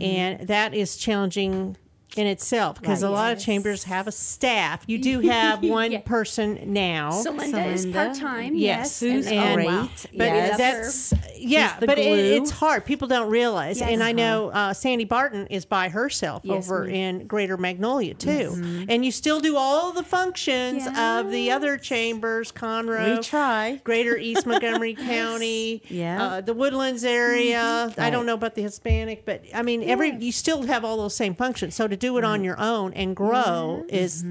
and 0.00 0.46
that 0.46 0.72
is 0.74 0.96
challenging 0.96 1.76
in 2.14 2.26
itself 2.26 2.80
because 2.80 3.02
a 3.02 3.06
Right. 3.06 3.12
lot 3.12 3.32
of 3.32 3.38
chambers 3.40 3.84
have 3.84 4.06
a 4.06 4.12
staff. 4.12 4.82
You 4.86 4.98
do 4.98 5.20
have 5.28 5.62
one 5.62 5.92
Yeah. 5.92 6.00
person 6.00 6.58
now. 6.66 7.10
So 7.10 7.30
Linda 7.32 7.64
is 7.66 7.84
part 7.86 8.14
time. 8.14 8.54
Yes, 8.54 8.76
Yes, 8.86 9.00
who's 9.00 9.26
and, 9.26 9.54
great. 9.54 9.66
wow. 9.66 9.88
But 10.16 10.24
Yeah, 10.24 10.56
that's 10.56 11.12
yeah, 11.36 11.76
but 11.80 11.98
it, 11.98 12.06
it's 12.06 12.50
hard. 12.52 12.84
People 12.86 13.08
don't 13.08 13.28
realize, 13.28 13.80
Yes. 13.80 13.90
and 13.90 14.02
I 14.02 14.12
know 14.12 14.48
uh, 14.50 14.72
Sandy 14.72 15.04
Barton 15.04 15.46
is 15.48 15.64
by 15.66 15.88
herself 15.88 16.42
Yes, 16.44 16.64
over 16.66 16.84
ma'am. 16.84 16.94
in 16.94 17.26
Greater 17.26 17.56
Magnolia 17.56 18.14
too, 18.14 18.84
and 18.88 19.04
you 19.04 19.10
still 19.12 19.40
do 19.40 19.56
all 19.56 19.92
the 19.92 20.02
functions 20.04 20.86
of 20.96 21.30
the 21.30 21.50
other 21.50 21.76
chambers, 21.76 22.50
Conroe. 22.52 23.16
We 23.16 23.22
try. 23.22 23.80
Greater 23.84 24.16
East 24.16 24.46
Montgomery 24.46 24.94
County, 24.94 25.82
Yeah. 25.88 26.22
uh, 26.22 26.40
the 26.40 26.54
Woodlands 26.54 27.04
area. 27.04 27.60
I 27.96 28.00
Right. 28.04 28.10
don't 28.10 28.26
know 28.26 28.34
about 28.34 28.54
the 28.54 28.62
Hispanic, 28.62 29.24
but 29.26 29.42
I 29.52 29.62
mean, 29.62 29.82
every 29.82 30.14
you 30.16 30.32
still 30.32 30.62
have 30.62 30.84
all 30.84 30.96
those 30.96 31.14
same 31.16 31.34
functions. 31.34 31.74
So 31.74 31.86
to 31.96 32.06
do 32.06 32.16
it 32.18 32.24
on 32.24 32.44
your 32.44 32.58
own 32.60 32.92
and 32.94 33.14
grow 33.16 33.84
is 33.88 34.24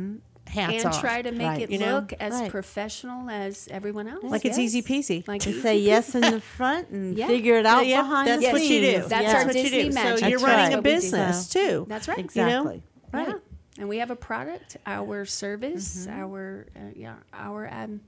hats 0.47 0.84
and 0.84 0.93
off. 0.93 1.01
try 1.01 1.22
to 1.22 1.32
make 1.32 1.47
Right. 1.47 1.61
it 1.63 1.72
You 1.72 1.80
know? 1.80 1.95
look 1.95 2.13
as 2.20 2.34
Right. 2.34 2.49
professional 2.51 3.30
as 3.30 3.68
everyone 3.72 4.07
else. 4.07 4.24
like 4.24 4.45
it's 4.45 4.57
easy 4.59 4.82
peasy. 4.82 5.28
Like 5.28 5.41
To 5.41 5.59
say 5.61 5.78
yes 5.80 6.13
in 6.16 6.22
the 6.22 6.39
front 6.39 6.89
and 6.89 7.18
Yeah. 7.18 7.28
figure 7.28 7.55
it 7.57 7.66
out 7.66 7.86
Yeah, 7.88 8.01
behind 8.01 8.28
that's 8.30 8.45
the 8.45 8.51
what 8.51 8.61
you 8.61 8.82
do. 8.82 9.01
That's 9.07 9.11
yeah. 9.24 9.38
our 9.39 9.45
what 9.45 9.55
you 9.55 9.63
Disney 9.63 9.89
do. 9.89 9.93
magic. 9.95 10.20
So 10.20 10.28
you're 10.28 10.39
That's 10.39 10.43
running 10.43 10.66
right. 10.66 10.74
a 10.74 10.76
What 10.78 10.84
we 10.86 10.89
do. 10.91 10.95
business 10.95 11.49
too. 11.49 11.86
That's 11.89 12.07
right. 12.07 12.18
Exactly. 12.20 12.84
Right. 13.11 13.28
Yeah. 13.28 13.34
And 13.80 13.89
we 13.89 13.97
have 13.97 14.09
a 14.11 14.16
product, 14.16 14.78
our 14.86 15.26
service, 15.26 16.07
our 16.09 16.68
uh, 16.76 16.80
yeah, 16.95 17.16
our 17.34 17.68
um, 17.74 18.01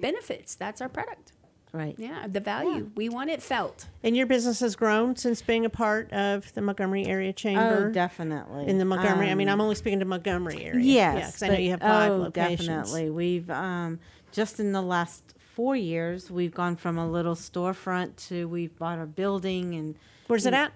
benefits. 0.00 0.54
That's 0.56 0.80
our 0.80 0.88
product. 0.88 1.32
Right. 1.72 1.94
Yeah, 1.98 2.26
the 2.28 2.40
value. 2.40 2.90
We 2.94 3.08
want 3.08 3.30
it 3.30 3.42
felt. 3.42 3.86
And 4.02 4.14
your 4.14 4.26
business 4.26 4.60
has 4.60 4.76
grown 4.76 5.16
since 5.16 5.40
being 5.40 5.64
a 5.64 5.70
part 5.70 6.12
of 6.12 6.52
the 6.52 6.60
Montgomery 6.60 7.06
Area 7.06 7.32
Chamber. 7.32 7.86
Oh, 7.88 7.92
definitely. 7.92 8.68
In 8.68 8.78
the 8.78 8.84
Montgomery, 8.84 9.30
I 9.30 9.34
mean, 9.34 9.48
Um, 9.48 9.54
I'm 9.54 9.60
only 9.62 9.74
speaking 9.74 10.00
to 10.00 10.04
Montgomery 10.04 10.62
area. 10.62 10.84
Yes, 10.84 11.16
yeah, 11.18 11.26
because 11.26 11.42
I 11.42 11.48
know 11.48 11.58
you 11.58 11.70
have 11.70 11.80
five 11.80 12.12
oh, 12.12 12.16
locations. 12.18 12.68
Definitely, 12.68 13.10
we've 13.10 13.48
um, 13.50 14.00
just 14.32 14.60
in 14.60 14.72
the 14.72 14.82
last 14.82 15.34
four 15.54 15.74
years, 15.74 16.30
we've 16.30 16.54
gone 16.54 16.76
from 16.76 16.98
a 16.98 17.10
little 17.10 17.34
storefront 17.34 18.16
to 18.28 18.46
we've 18.48 18.76
bought 18.78 18.98
a 18.98 19.06
building, 19.06 19.74
and 19.74 19.96
Where's 20.26 20.44
it 20.44 20.54
at? 20.54 20.72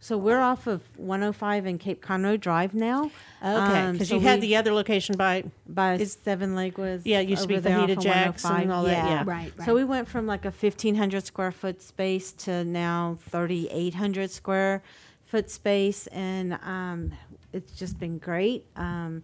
So 0.00 0.16
we're 0.16 0.40
off 0.40 0.66
of 0.66 0.80
105 0.96 1.66
and 1.66 1.80
Cape 1.80 2.02
Conroe 2.04 2.38
Drive 2.40 2.72
now. 2.74 3.04
Okay, 3.42 3.50
Um, 3.50 3.92
because 3.92 4.08
so 4.08 4.14
you 4.16 4.20
had 4.20 4.40
the 4.40 4.56
other 4.56 4.72
location 4.72 5.16
by. 5.16 5.44
by 5.68 5.94
is- 5.94 6.16
Seven 6.22 6.54
Leg 6.54 6.78
was 6.78 7.04
Yeah, 7.04 7.20
it 7.20 7.28
used 7.28 7.42
to 7.42 7.48
be 7.48 7.54
over 7.56 7.68
there 7.68 7.78
Fajita 7.78 8.00
Jack's 8.02 8.44
and 8.44 8.68
105. 8.68 8.70
all 8.70 8.84
that, 8.84 8.92
yeah. 8.92 9.18
Right, 9.26 9.52
right. 9.56 9.66
So 9.66 9.74
we 9.74 9.84
went 9.84 10.08
from 10.08 10.26
like 10.26 10.44
a 10.44 10.50
1,500 10.52 11.24
square 11.26 11.50
foot 11.52 11.82
space 11.82 12.32
to 12.32 12.64
now 12.64 13.18
3,800 13.30 14.30
square 14.30 14.82
foot 15.26 15.50
space, 15.50 16.06
and 16.08 16.54
um, 16.64 17.12
it's 17.52 17.72
just 17.72 17.98
been 17.98 18.18
great. 18.18 18.64
Um, 18.76 19.22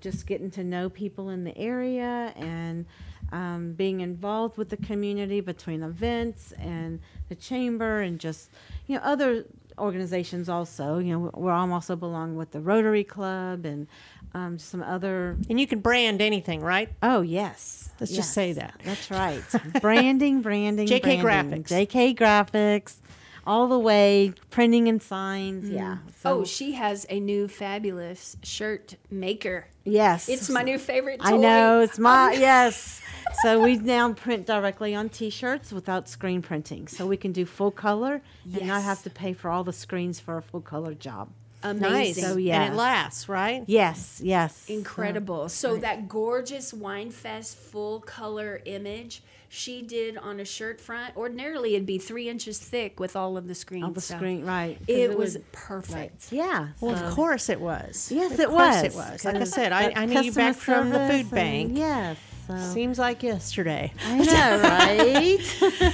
just 0.00 0.26
getting 0.26 0.50
to 0.52 0.64
know 0.64 0.88
people 0.88 1.28
in 1.28 1.44
the 1.44 1.56
area 1.58 2.32
and 2.34 2.86
um, 3.32 3.72
being 3.74 4.00
involved 4.00 4.56
with 4.56 4.68
the 4.70 4.76
community 4.76 5.40
between 5.40 5.82
events 5.82 6.52
and 6.58 7.00
the 7.28 7.34
chamber 7.34 8.00
and 8.00 8.18
just 8.18 8.50
you 8.86 8.96
know 8.96 9.02
other 9.04 9.44
organizations 9.78 10.48
also 10.48 10.98
you 10.98 11.12
know 11.18 11.30
we're 11.34 11.52
also 11.52 11.96
belong 11.96 12.36
with 12.36 12.50
the 12.50 12.60
Rotary 12.60 13.04
Club 13.04 13.64
and 13.64 13.86
um, 14.34 14.58
some 14.58 14.82
other 14.82 15.36
And 15.48 15.58
you 15.58 15.66
can 15.66 15.80
brand 15.80 16.20
anything, 16.20 16.60
right? 16.60 16.88
oh 17.02 17.20
yes 17.22 17.90
Let's 17.98 18.12
just 18.12 18.32
say 18.32 18.52
that. 18.54 18.80
that's 18.84 19.10
right 19.10 19.42
branding 19.80 20.42
branding 20.42 20.86
JK 20.88 21.20
branding. 21.22 21.62
Graphics. 21.64 21.88
JK 21.88 22.16
Graphics 22.16 22.94
all 23.46 23.68
the 23.68 23.78
way 23.78 24.32
printing 24.50 24.88
and 24.88 25.00
signs 25.02 25.68
mm. 25.68 25.74
yeah 25.74 25.98
oh, 26.24 26.44
she 26.44 26.72
has 26.72 27.06
a 27.08 27.20
new 27.20 27.48
fabulous 27.48 28.36
shirt 28.42 28.96
maker. 29.10 29.66
yes 29.84 30.28
It's 30.28 30.48
my 30.50 30.62
new 30.62 30.78
favorite. 30.78 31.20
Toy. 31.20 31.34
I 31.34 31.36
know 31.36 31.80
it's 31.80 31.98
my 31.98 32.32
Oh, 32.36 32.38
yes. 32.38 33.00
So 33.42 33.60
we 33.62 33.76
now 33.76 34.12
print 34.12 34.46
directly 34.46 34.94
on 34.94 35.08
T-shirts 35.08 35.72
without 35.72 36.08
screen 36.08 36.42
printing, 36.42 36.88
so 36.88 37.06
we 37.06 37.16
can 37.16 37.32
do 37.32 37.46
full 37.46 37.70
color 37.70 38.22
and 38.52 38.66
not 38.66 38.82
have 38.82 39.02
to 39.04 39.10
pay 39.10 39.32
for 39.32 39.50
all 39.50 39.64
the 39.64 39.72
screens 39.72 40.20
for 40.20 40.36
a 40.36 40.42
full 40.42 40.60
color 40.60 40.94
job. 40.94 41.30
Nice. 41.62 41.74
Amazing. 41.76 42.24
So, 42.24 42.36
yeah. 42.36 42.62
And 42.62 42.74
it 42.74 42.76
lasts, 42.76 43.28
right? 43.28 43.64
Yes, 43.66 44.20
yes, 44.22 44.68
Incredible. 44.68 45.48
So 45.48 45.76
that 45.76 46.08
gorgeous 46.08 46.72
Wine 46.72 47.10
Fest 47.10 47.56
full 47.56 48.00
color 48.00 48.62
image 48.64 49.22
she 49.52 49.82
did 49.82 50.16
on 50.16 50.38
a 50.38 50.44
shirt 50.44 50.80
front. 50.80 51.16
Ordinarily, 51.16 51.74
it'd 51.74 51.84
be 51.84 51.98
three 51.98 52.28
inches 52.28 52.60
thick 52.60 53.00
with 53.00 53.16
all 53.16 53.36
of 53.36 53.48
the 53.48 53.54
screens. 53.56 53.82
on 53.84 53.92
the 53.92 54.00
so 54.00 54.14
screen, 54.14 54.46
right? 54.46 54.78
It, 54.86 55.18
was 55.18 55.38
perfect. 55.50 56.30
yeah. 56.32 56.68
Well, 56.80 56.96
so- 56.96 57.02
of 57.02 57.08
um, 57.10 57.16
course 57.16 57.48
it 57.48 57.60
was. 57.60 58.12
Yes, 58.14 58.34
of 58.34 58.40
it 58.40 58.48
course 58.48 58.76
was. 58.76 58.84
it 58.84 58.94
was. 58.94 59.24
Like 59.24 59.34
I 59.34 59.42
said, 59.44 59.72
I, 59.72 59.88
that 59.88 59.98
I 59.98 60.06
knew 60.06 60.20
you 60.22 60.32
back 60.32 60.54
from 60.54 60.90
the 60.90 61.00
food 61.00 61.10
and- 61.20 61.30
bank. 61.30 61.72
Yes. 61.76 62.16
So. 62.46 62.56
Seems 62.56 62.96
like 62.98 63.22
yesterday. 63.24 63.92
I 64.04 64.18
know, 64.18 64.60
right? 64.68 65.38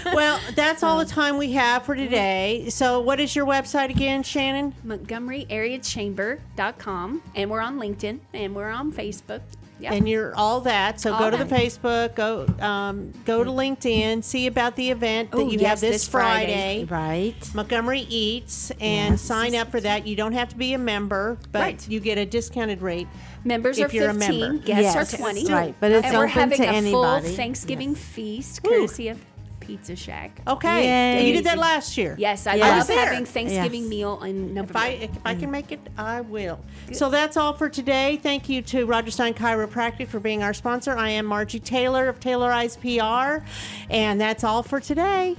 well, 0.15 0.39
that's 0.55 0.83
all 0.83 0.99
the 0.99 1.05
time 1.05 1.37
we 1.39 1.53
have 1.53 1.85
for 1.85 1.95
today. 1.95 2.67
So, 2.71 3.01
what 3.01 3.21
is 3.21 3.37
your 3.37 3.45
website 3.47 3.91
again, 3.91 4.23
Shannon? 4.23 4.75
MontgomeryAreaChamber.com. 4.87 7.23
And 7.35 7.51
we're 7.51 7.61
on 7.61 7.79
LinkedIn 7.79 8.21
and 8.33 8.55
we're 8.55 8.71
on 8.71 8.91
Facebook. 8.93 9.43
Yeah. 9.79 9.93
And 9.93 10.09
you're 10.09 10.35
all 10.35 10.63
that. 10.63 11.01
So 11.01 11.13
All 11.13 11.19
go 11.19 11.31
to 11.37 11.45
the. 11.45 11.55
Facebook, 11.55 12.15
go 12.15 12.47
um, 12.65 13.13
go 13.27 13.45
to 13.45 13.51
LinkedIn, 13.51 14.25
see 14.25 14.47
about 14.47 14.75
the 14.77 14.91
event 14.91 15.31
that 15.33 15.37
Oh, 15.37 15.49
you 15.51 15.59
yes, 15.59 15.69
have 15.69 15.81
this, 15.81 15.91
this 15.93 16.09
Friday. 16.09 16.87
Friday. 16.87 17.31
right. 17.35 17.55
Montgomery 17.55 18.07
Eats 18.09 18.71
and 18.81 19.13
Yes. 19.15 19.21
sign 19.21 19.55
up 19.55 19.71
for 19.71 19.81
that. 19.81 20.07
You 20.07 20.17
don't 20.17 20.33
have 20.33 20.49
to 20.49 20.57
be 20.57 20.73
a 20.73 20.79
member, 20.79 21.37
but 21.53 21.61
Right. 21.61 21.89
you 21.89 22.01
get 22.01 22.17
a 22.17 22.25
discounted 22.25 22.81
rate. 22.81 23.07
Members 23.45 23.79
if 23.79 23.93
are 23.93 23.95
you're 23.95 24.09
a 24.11 24.15
15, 24.15 24.41
member. 24.41 24.63
guests 24.65 24.95
Yes, 24.95 25.15
are 25.15 25.17
20. 25.19 25.47
right, 25.53 25.75
but 25.79 25.93
it's 25.93 26.07
and 26.07 26.17
we're 26.17 26.27
having 26.27 26.57
to 26.59 26.65
a 26.65 26.69
anybody. 26.69 26.91
full 27.27 27.37
Thanksgiving 27.37 27.95
feast 27.95 28.63
courtesy 28.63 29.09
of 29.09 29.19
Pizza 29.67 29.97
Shack. 29.97 30.41
Okay, 30.47 31.17
Yay. 31.19 31.27
you 31.27 31.33
did 31.35 31.45
that 31.45 31.59
last 31.59 31.97
year. 31.99 32.15
Yes, 32.19 32.47
I 32.47 32.55
Yes. 32.55 32.69
Love 32.69 32.77
was 32.79 32.87
there. 32.87 33.07
having 33.07 33.25
Thanksgiving 33.25 33.83
Yes. 33.83 33.91
meal 33.91 34.23
in 34.23 34.55
November. 34.55 34.71
If 34.71 34.77
I 34.77 34.89
if 34.89 35.11
I 35.25 35.33
can 35.35 35.43
mm-hmm. 35.43 35.51
make 35.51 35.73
it, 35.73 35.81
I 35.99 36.21
will. 36.21 36.61
So 36.93 37.11
that's 37.11 37.37
all 37.37 37.53
for 37.53 37.69
today. 37.69 38.19
Thank 38.23 38.49
you 38.49 38.63
to 38.63 38.87
Rodgers 38.87 39.15
Stein 39.15 39.35
Chiropractic 39.35 40.07
for 40.09 40.21
being 40.21 40.43
our 40.43 40.55
sponsor. 40.55 40.97
I 40.97 41.11
am 41.11 41.27
Margie 41.27 41.61
Taylor 41.61 42.09
of 42.09 42.21
Taylorized 42.21 42.81
PR, 42.81 43.45
and 43.91 44.21
that's 44.21 44.45
all 44.45 44.63
for 44.63 44.81
today. 44.81 45.37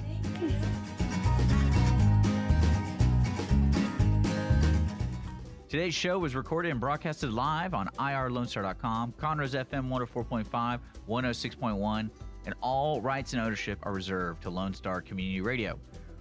Today's 5.68 5.94
show 5.94 6.18
was 6.18 6.34
recorded 6.34 6.70
and 6.70 6.80
broadcasted 6.80 7.30
live 7.30 7.74
on 7.74 7.88
irlonestar.com, 7.98 9.12
Conroe's 9.18 9.52
FM 9.54 9.88
104.5, 9.90 10.80
106.1, 11.06 12.10
and 12.48 12.54
all 12.62 12.98
rights 13.02 13.34
and 13.34 13.42
ownership 13.42 13.78
are 13.82 13.92
reserved 13.92 14.40
to 14.40 14.48
Lone 14.48 14.72
Star 14.72 15.02
Community 15.02 15.42
Radio. 15.42 15.78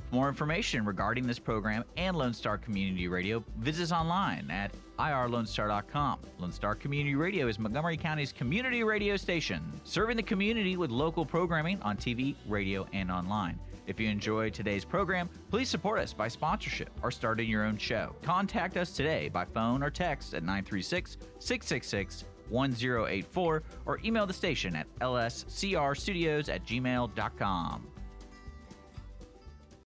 For 0.10 0.16
more 0.16 0.28
information 0.28 0.84
regarding 0.84 1.26
this 1.26 1.40
program 1.40 1.86
and 1.96 2.18
Lone 2.18 2.34
Star 2.34 2.58
Community 2.58 3.08
Radio, 3.08 3.42
visit 3.60 3.84
us 3.84 3.92
online 3.94 4.52
at 4.52 4.74
irlonestar.com. 5.00 6.20
Lone 6.40 6.52
Star 6.52 6.76
Community 6.76 7.16
Radio 7.16 7.48
is 7.48 7.60
Montgomery 7.60 7.96
County's 7.96 8.34
community 8.34 8.84
radio 8.84 9.16
station, 9.16 9.64
serving 9.86 10.18
the 10.18 10.24
community 10.24 10.76
with 10.76 10.92
local 10.92 11.26
programming 11.26 11.82
on 11.82 11.96
TV, 11.96 12.36
radio, 12.46 12.86
and 12.92 13.10
online. 13.10 13.58
If 13.86 13.98
you 13.98 14.10
enjoyed 14.10 14.54
today's 14.54 14.84
program, 14.84 15.30
please 15.50 15.70
support 15.70 16.00
us 16.00 16.12
by 16.12 16.28
sponsorship 16.28 16.90
or 17.04 17.10
starting 17.10 17.50
your 17.50 17.64
own 17.64 17.78
show. 17.78 18.14
Contact 18.22 18.76
us 18.76 18.92
today 18.92 19.30
by 19.30 19.46
phone 19.46 19.82
or 19.82 19.90
text 19.90 20.34
at 20.34 20.44
936 20.44 21.16
666 21.40 22.26
1084 22.50 23.64
or 23.86 24.00
email 24.04 24.26
the 24.26 24.34
station 24.34 24.76
at 24.76 24.88
lscrstudios 25.00 26.50
at 26.50 26.66
gmail.com. 26.66 27.88